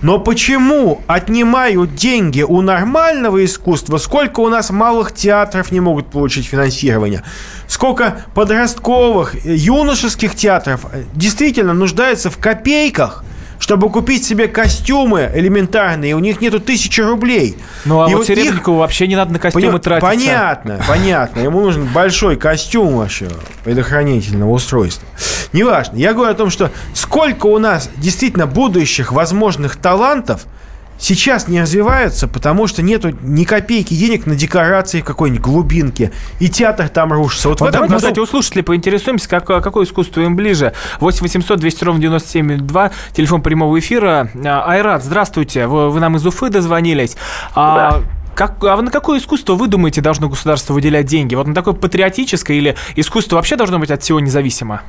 Но 0.01 0.17
почему 0.19 1.01
отнимают 1.07 1.93
деньги 1.95 2.43
у 2.43 2.61
нормального 2.61 3.43
искусства? 3.43 3.97
Сколько 3.97 4.39
у 4.39 4.47
нас 4.47 4.69
малых 4.69 5.11
театров 5.11 5.73
не 5.73 5.81
могут 5.81 6.07
получить 6.07 6.45
финансирование? 6.45 7.23
Сколько 7.67 8.25
подростковых, 8.33 9.45
юношеских 9.45 10.35
театров 10.35 10.85
действительно 11.13 11.73
нуждаются 11.73 12.29
в 12.29 12.37
копейках– 12.37 13.23
чтобы 13.59 13.89
купить 13.89 14.25
себе 14.25 14.47
костюмы 14.47 15.31
элементарные, 15.33 16.15
у 16.15 16.19
них 16.19 16.41
нету 16.41 16.59
тысячи 16.59 17.01
рублей. 17.01 17.57
Ну, 17.85 18.01
а 18.01 18.09
и 18.09 18.13
вот, 18.13 18.19
вот 18.19 18.27
Серебренникову 18.27 18.77
их... 18.77 18.81
вообще 18.81 19.07
не 19.07 19.15
надо 19.15 19.33
на 19.33 19.39
костюмы 19.39 19.79
Понят... 19.79 19.81
тратиться. 19.83 20.09
Понятно, 20.09 20.81
понятно. 20.87 21.39
Ему 21.39 21.61
нужен 21.61 21.85
большой 21.85 22.35
костюм 22.35 22.97
вообще 22.97 23.27
предохранительного 23.63 24.51
устройства. 24.51 25.07
Неважно. 25.53 25.97
Я 25.97 26.13
говорю 26.13 26.31
о 26.31 26.35
том, 26.35 26.49
что 26.49 26.71
сколько 26.93 27.47
у 27.47 27.57
нас 27.57 27.89
действительно 27.97 28.47
будущих 28.47 29.11
возможных 29.11 29.75
талантов– 29.77 30.45
сейчас 30.97 31.47
не 31.47 31.61
развиваются, 31.61 32.27
потому 32.27 32.67
что 32.67 32.81
нету 32.81 33.15
ни 33.21 33.43
копейки 33.43 33.93
денег 33.93 34.25
на 34.25 34.35
декорации 34.35 35.01
какой-нибудь 35.01 35.41
глубинки. 35.41 36.11
И 36.39 36.49
театр 36.49 36.89
там 36.89 37.13
рушится. 37.13 37.49
Вот, 37.49 37.59
вот 37.59 37.67
в 37.67 37.69
этом 37.69 37.81
давайте, 37.81 37.93
году... 37.93 38.05
кстати, 38.05 38.19
у 38.19 38.25
слушателей 38.25 38.63
поинтересуемся, 38.63 39.29
как, 39.29 39.45
какое 39.45 39.85
искусство 39.85 40.21
им 40.21 40.35
ближе. 40.35 40.73
8 40.99 41.21
800 41.21 41.59
200 41.59 41.83
ровно 41.83 42.01
9702, 42.01 42.91
телефон 43.13 43.41
прямого 43.41 43.77
эфира. 43.79 44.29
А, 44.45 44.63
Айрат, 44.67 45.03
здравствуйте. 45.03 45.67
Вы, 45.67 45.89
вы 45.89 45.99
нам 45.99 46.15
из 46.17 46.25
Уфы 46.25 46.49
дозвонились. 46.49 47.17
А, 47.53 47.91
да. 47.91 48.03
Как, 48.35 48.63
а 48.63 48.79
на 48.79 48.91
какое 48.91 49.19
искусство 49.19 49.55
вы 49.55 49.67
думаете 49.67 49.99
должно 50.01 50.29
государство 50.29 50.73
выделять 50.73 51.07
деньги? 51.07 51.33
Вот 51.33 51.47
на 51.47 51.55
такое 51.55 51.73
патриотическое 51.73 52.57
или 52.57 52.75
искусство 52.95 53.37
вообще 53.37 53.55
должно 53.55 53.79
быть 53.79 53.89
от 53.89 54.03
всего 54.03 54.19
независимо? 54.19 54.83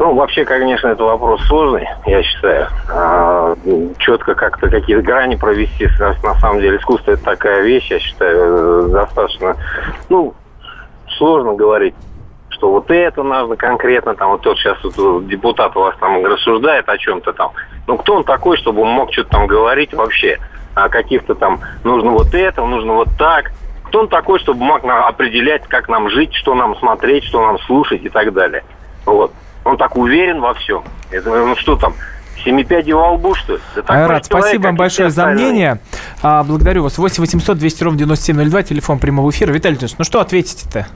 Ну, 0.00 0.14
вообще, 0.14 0.46
конечно, 0.46 0.88
это 0.88 1.04
вопрос 1.04 1.42
сложный, 1.42 1.86
я 2.06 2.22
считаю. 2.22 2.68
А, 2.88 3.54
четко 3.98 4.34
как-то 4.34 4.70
какие-то 4.70 5.02
грани 5.02 5.36
провести, 5.36 5.90
на 6.22 6.34
самом 6.36 6.60
деле, 6.62 6.78
искусство 6.78 7.10
это 7.10 7.22
такая 7.22 7.60
вещь, 7.60 7.90
я 7.90 7.98
считаю, 7.98 8.88
достаточно, 8.88 9.56
ну, 10.08 10.32
сложно 11.18 11.52
говорить 11.52 11.94
что 12.48 12.72
вот 12.72 12.90
это 12.90 13.22
надо 13.22 13.56
конкретно, 13.56 14.14
там, 14.14 14.32
вот 14.32 14.42
тот 14.42 14.58
сейчас 14.58 14.76
вот, 14.84 15.26
депутат 15.26 15.74
у 15.76 15.80
вас 15.80 15.94
там 15.98 16.22
рассуждает 16.26 16.86
о 16.90 16.98
чем-то 16.98 17.32
там. 17.32 17.52
Ну, 17.86 17.96
кто 17.96 18.16
он 18.16 18.24
такой, 18.24 18.58
чтобы 18.58 18.82
он 18.82 18.88
мог 18.88 19.10
что-то 19.12 19.30
там 19.30 19.46
говорить 19.46 19.94
вообще 19.94 20.38
о 20.74 20.90
каких-то 20.90 21.34
там, 21.34 21.60
нужно 21.84 22.10
вот 22.10 22.34
это, 22.34 22.62
нужно 22.66 22.94
вот 22.94 23.08
так. 23.18 23.52
Кто 23.84 24.00
он 24.00 24.08
такой, 24.08 24.38
чтобы 24.40 24.62
мог 24.62 24.84
определять, 24.84 25.66
как 25.68 25.88
нам 25.88 26.10
жить, 26.10 26.34
что 26.34 26.54
нам 26.54 26.76
смотреть, 26.76 27.24
что 27.24 27.40
нам 27.40 27.58
слушать 27.60 28.04
и 28.04 28.10
так 28.10 28.34
далее. 28.34 28.62
Вот. 29.06 29.32
Он 29.64 29.76
так 29.76 29.96
уверен 29.96 30.40
во 30.40 30.54
всем. 30.54 30.82
Это, 31.10 31.28
ну 31.30 31.56
что 31.56 31.76
там, 31.76 31.94
Семи 32.44 32.64
пядей 32.64 32.92
во 32.92 33.12
лбу, 33.12 33.34
что 33.34 33.54
ли? 33.54 33.60
Да 33.76 33.82
Айрат, 33.88 34.24
спасибо 34.24 34.64
вам 34.64 34.76
большое 34.76 35.10
за 35.10 35.26
мнение. 35.26 35.78
А, 36.22 36.42
благодарю 36.42 36.84
вас. 36.84 36.96
8 36.96 37.20
800 37.20 37.58
200 37.58 37.84
ровно 37.84 37.98
9702, 37.98 38.62
телефон 38.62 38.98
прямого 38.98 39.30
эфира. 39.30 39.52
Виталий 39.52 39.76
Ильич, 39.76 39.92
ну 39.98 40.04
что 40.04 40.20
ответите-то? 40.20 40.86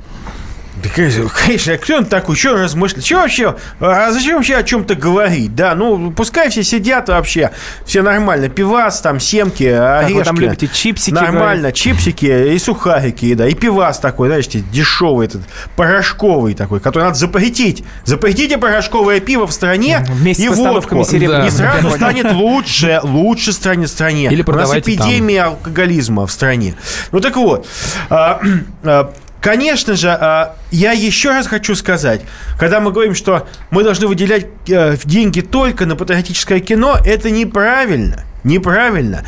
Да, 0.83 0.89
конечно, 0.91 1.79
кто 1.79 1.97
он 1.97 2.05
такой, 2.05 2.37
что 2.37 2.53
он 2.53 2.63
размышляет? 2.63 3.05
Что 3.05 3.17
вообще, 3.17 3.57
а 3.81 4.11
зачем 4.11 4.37
вообще 4.37 4.57
о 4.57 4.63
чем-то 4.63 4.95
говорить? 4.97 5.55
Да, 5.55 5.75
ну, 5.75 6.11
пускай 6.11 6.51
все 6.51 6.65
сидят 6.65 7.09
вообще, 7.09 7.53
все 7.87 8.03
нормально, 8.03 8.49
пивас, 8.49 9.01
там, 9.01 9.21
семки, 9.21 9.65
орешки. 9.65 10.13
вы 10.13 10.25
там 10.25 10.37
любите 10.39 10.69
чипсики? 10.69 11.15
Нормально, 11.15 11.59
говорить? 11.59 11.77
чипсики 11.77 12.55
и 12.55 12.59
сухарики, 12.59 13.35
да, 13.35 13.47
и 13.47 13.55
пивас 13.55 13.99
такой, 13.99 14.29
знаете, 14.29 14.65
дешевый 14.73 15.27
этот, 15.27 15.43
порошковый 15.77 16.55
такой, 16.55 16.81
который 16.81 17.05
надо 17.05 17.17
запретить. 17.17 17.85
Запретите 18.05 18.59
порошковое 18.59 19.21
пиво 19.21 19.47
в 19.47 19.53
стране 19.53 20.05
Вместе 20.09 20.45
и 20.45 20.49
водку. 20.49 21.05
Да. 21.13 21.47
И 21.47 21.51
сразу 21.51 21.91
станет 21.91 22.33
лучше, 22.33 23.01
лучше 23.03 23.53
станет 23.53 23.89
стране. 23.89 24.29
Или 24.31 24.43
У 24.47 24.53
нас 24.53 24.75
эпидемия 24.75 25.45
там. 25.45 25.53
алкоголизма 25.53 26.27
в 26.27 26.33
стране. 26.33 26.75
Ну, 27.13 27.21
так 27.21 27.37
вот, 27.37 27.67
а, 28.11 28.41
а, 28.83 29.13
Конечно 29.45 29.95
же, 29.95 30.09
а, 30.09 30.57
я 30.71 30.93
еще 30.93 31.29
раз 31.29 31.47
хочу 31.47 31.75
сказать, 31.75 32.23
когда 32.59 32.81
мы 32.81 32.93
говорим, 32.93 33.15
что 33.15 33.47
мы 33.71 33.85
должны 33.85 34.07
выделять 34.07 34.47
э, 34.69 34.97
деньги 35.05 35.43
только 35.43 35.85
на 35.85 35.97
патриотическое 35.97 36.61
кино, 36.61 36.97
это 37.05 37.31
неправильно. 37.31 38.25
Неправильно. 38.43 39.27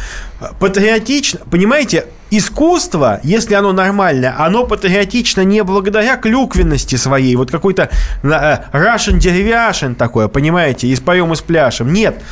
Патриотично, 0.58 1.40
понимаете, 1.50 2.06
искусство, 2.30 3.20
если 3.24 3.52
оно 3.56 3.74
нормальное, 3.74 4.34
оно 4.38 4.64
патриотично 4.64 5.42
не 5.42 5.62
благодаря 5.62 6.16
клюквенности 6.16 6.96
своей, 6.96 7.36
вот 7.36 7.50
какой-то 7.50 7.90
э, 8.22 8.26
Russian 8.72 9.18
деревяшин 9.18 9.94
такое, 9.94 10.28
понимаете, 10.28 10.86
и 10.86 10.96
споем 10.96 11.34
и 11.34 11.36
спляшем. 11.36 11.92
Нет. 11.92 12.22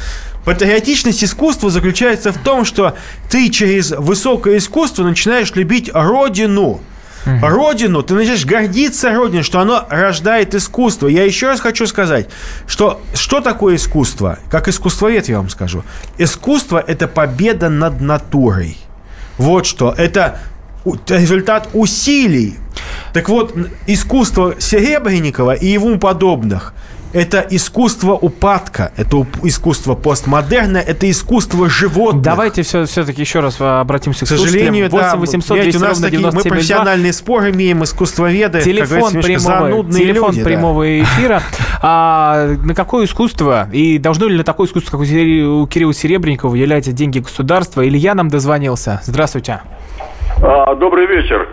Патриотичность 0.47 1.23
искусства 1.23 1.69
заключается 1.69 2.33
в 2.33 2.39
том, 2.39 2.65
что 2.65 2.97
ты 3.29 3.51
через 3.51 3.91
высокое 3.91 4.57
искусство 4.57 5.05
начинаешь 5.05 5.55
любить 5.55 5.91
родину. 5.93 6.81
Родину, 7.25 8.03
ты 8.03 8.15
начинаешь 8.15 8.45
гордиться 8.45 9.13
Родиной, 9.15 9.43
что 9.43 9.61
оно 9.61 9.87
рождает 9.89 10.55
искусство. 10.55 11.09
Я 11.09 11.25
еще 11.25 11.49
раз 11.49 11.61
хочу 11.61 11.87
сказать, 11.87 12.29
что 12.67 13.01
что 13.15 13.41
такое 13.41 13.77
искусство? 13.77 14.39
Как 14.51 14.69
искусствовед 14.69 15.29
я 15.29 15.39
вам 15.39 15.49
скажу. 15.49 15.85
Искусство– 16.19 16.83
это 16.87 17.09
победа 17.09 17.69
над 17.69 18.01
натурой. 18.01 18.77
Вот 19.39 19.67
что. 19.67 19.95
Это 19.97 20.39
результат 21.09 21.69
усилий. 21.73 22.57
Так 23.13 23.29
вот, 23.29 23.57
искусство 23.87 24.55
Серебренникова 24.59 25.55
и 25.55 25.67
ему 25.67 25.99
подобных– 25.99 26.75
это 27.15 27.47
искусство 27.49 28.13
упадка, 28.13 28.93
это 28.97 29.25
искусство 29.45 29.95
постмодерна, 29.95 30.79
это 30.79 31.09
искусство 31.09 31.71
животных. 31.71 32.23
Давайте 32.23 32.63
все, 32.63 32.85
все-таки 32.85 33.23
еще 33.23 33.39
раз 33.41 33.57
а, 33.61 33.81
обратимся 33.81 34.27
к, 34.27 34.29
к 34.29 34.29
сожалению, 34.31 34.91
8 34.91 34.99
да, 34.99 35.17
800 35.17 35.77
у 35.77 35.79
нас 35.79 36.01
такие, 36.01 36.21
мы 36.21 36.43
профессиональные 36.43 37.13
споры 37.13 37.53
имеем, 37.53 37.85
искусствоведы, 37.85 38.63
телефон 38.63 39.13
прямого, 39.13 39.93
телефон 39.93 40.31
люди, 40.33 40.45
прямого 40.45 40.85
да. 40.85 41.03
эфира. 41.03 41.43
А, 41.81 42.49
на 42.65 42.75
какое 42.75 43.07
искусство 43.07 43.69
и 43.73 43.99
должно 43.99 44.27
ли 44.27 44.37
на 44.37 44.45
такое 44.45 44.67
искусство, 44.67 44.91
как 44.91 45.01
у 45.01 45.67
Кирилла 45.67 45.95
Серебренникова, 45.95 46.51
выделять 46.51 46.93
деньги 46.93 47.21
государства? 47.21 47.87
Илья 47.87 48.15
нам 48.15 48.29
дозвонился. 48.29 49.01
Здравствуйте. 49.05 49.61
А, 50.43 50.75
добрый 50.75 51.07
вечер. 51.07 51.49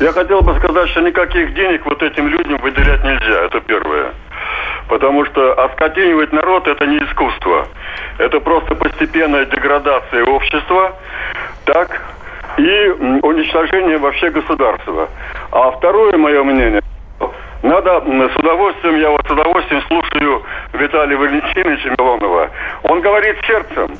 Я 0.00 0.12
хотел 0.12 0.42
бы 0.42 0.54
сказать, 0.58 0.90
что 0.90 1.00
никаких 1.00 1.54
денег 1.54 1.86
вот 1.86 2.02
этим 2.02 2.28
людям 2.28 2.58
выделять 2.58 3.02
нельзя. 3.02 3.46
Это 3.46 3.60
первое. 3.60 4.12
Потому 4.88 5.24
что 5.26 5.52
оскотинивать 5.64 6.32
народ 6.32 6.66
это 6.68 6.86
не 6.86 6.98
искусство. 6.98 7.68
Это 8.18 8.40
просто 8.40 8.74
постепенная 8.74 9.46
деградация 9.46 10.24
общества, 10.24 10.92
так, 11.64 12.00
и 12.58 12.88
уничтожение 13.22 13.98
вообще 13.98 14.30
государства. 14.30 15.08
А 15.50 15.70
второе 15.70 16.16
мое 16.16 16.42
мнение, 16.42 16.82
надо 17.62 18.00
с 18.00 18.36
удовольствием, 18.36 18.96
я 18.96 19.10
вот 19.10 19.24
с 19.26 19.30
удовольствием 19.30 19.82
слушаю 19.88 20.42
Виталия 20.72 21.16
Валентиновича 21.16 21.94
Милонова. 21.98 22.50
Он 22.82 23.00
говорит 23.00 23.36
сердцем. 23.46 23.96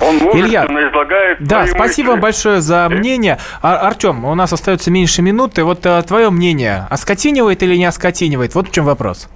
Он 0.00 0.16
Илья, 0.16 0.64
излагает 0.64 1.38
да, 1.40 1.66
спасибо 1.66 1.82
мысли. 1.84 2.10
вам 2.10 2.20
большое 2.20 2.60
за 2.60 2.88
мнение. 2.88 3.38
А, 3.62 3.76
Артем, 3.76 4.24
у 4.24 4.34
нас 4.34 4.52
остается 4.52 4.90
меньше 4.90 5.22
минуты. 5.22 5.62
Вот 5.64 5.84
а, 5.84 6.02
твое 6.02 6.30
мнение, 6.30 6.86
оскотинивает 6.90 7.62
или 7.62 7.76
не 7.76 7.84
оскотинивает? 7.84 8.54
Вот 8.54 8.68
в 8.68 8.72
чем 8.72 8.86
вопрос. 8.86 9.28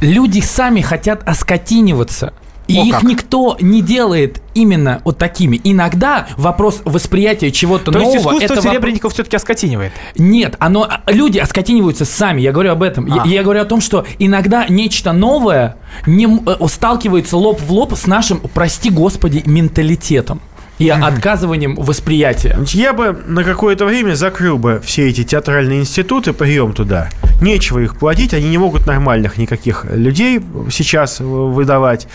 Люди 0.00 0.40
сами 0.40 0.80
хотят 0.80 1.26
оскотиниваться. 1.26 2.32
И 2.68 2.78
О, 2.78 2.84
их 2.84 2.94
как. 2.96 3.02
никто 3.02 3.56
не 3.60 3.80
делает 3.82 4.42
именно 4.54 5.00
вот 5.04 5.16
такими. 5.18 5.58
Иногда 5.64 6.26
вопрос 6.36 6.82
восприятия 6.84 7.50
чего-то 7.50 7.86
То 7.90 7.98
нового... 7.98 8.12
есть 8.12 8.20
искусство 8.26 8.44
это 8.44 8.54
вопрос- 8.56 8.70
Серебренников 8.72 9.12
все-таки 9.14 9.36
оскотинивает? 9.36 9.92
Нет, 10.16 10.54
оно, 10.58 10.86
люди 11.06 11.38
оскотиниваются 11.38 12.04
сами, 12.04 12.42
я 12.42 12.52
говорю 12.52 12.72
об 12.72 12.82
этом. 12.82 13.06
Я, 13.06 13.22
А. 13.22 13.26
я 13.26 13.42
говорю 13.42 13.62
о 13.62 13.64
том, 13.64 13.80
что 13.80 14.04
иногда 14.18 14.66
нечто 14.68 15.12
новое 15.12 15.76
не, 16.06 16.26
э, 16.26 16.66
сталкивается 16.68 17.36
лоб 17.38 17.60
в 17.60 17.72
лоб 17.72 17.94
с 17.96 18.06
нашим, 18.06 18.40
прости 18.52 18.90
господи, 18.90 19.42
менталитетом 19.46 20.40
и 20.78 20.88
отказыванием 20.90 21.74
восприятия. 21.74 22.56
Я 22.68 22.92
бы 22.92 23.18
на 23.26 23.42
какое-то 23.44 23.84
время 23.86 24.14
закрыл 24.14 24.58
бы 24.58 24.80
все 24.84 25.08
эти 25.08 25.24
театральные 25.24 25.80
институты, 25.80 26.32
прием 26.32 26.72
туда. 26.72 27.08
Нечего 27.40 27.78
их 27.78 27.96
платить, 27.96 28.34
они 28.34 28.48
не 28.48 28.58
могут 28.58 28.86
нормальных 28.86 29.38
никаких 29.38 29.84
людей 29.84 30.40
сейчас 30.70 31.20
э, 31.20 31.24
выдавать. 31.24 32.08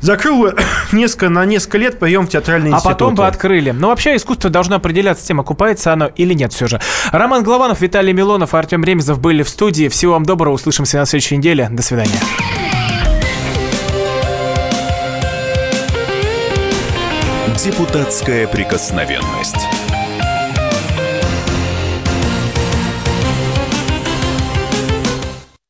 Закрыл 0.00 0.38
бы 0.38 0.56
несколько, 0.92 1.28
на 1.28 1.44
несколько 1.44 1.78
лет 1.78 1.98
прием 1.98 2.26
в 2.26 2.30
театральные 2.30 2.72
А 2.72 2.76
институты. 2.76 2.94
потом 2.94 3.14
бы 3.16 3.26
открыли. 3.26 3.70
Но 3.72 3.88
вообще 3.88 4.14
искусство 4.16 4.50
должно 4.50 4.76
определяться 4.76 5.26
тем, 5.26 5.40
окупается 5.40 5.92
оно 5.92 6.06
или 6.06 6.32
нет 6.32 6.52
все 6.52 6.68
же. 6.68 6.80
Роман 7.10 7.42
Голованов, 7.42 7.80
Виталий 7.80 8.12
Милонов, 8.12 8.54
Артем 8.54 8.84
Ремезов 8.84 9.18
были 9.20 9.42
в 9.42 9.48
студии. 9.48 9.88
Всего 9.88 10.12
вам 10.12 10.24
доброго, 10.24 10.54
услышимся 10.54 10.98
на 10.98 11.06
следующей 11.06 11.36
неделе. 11.38 11.68
До 11.70 11.82
свидания. 11.82 12.20
Депутатская 17.64 18.46
прикосновенность. 18.46 19.56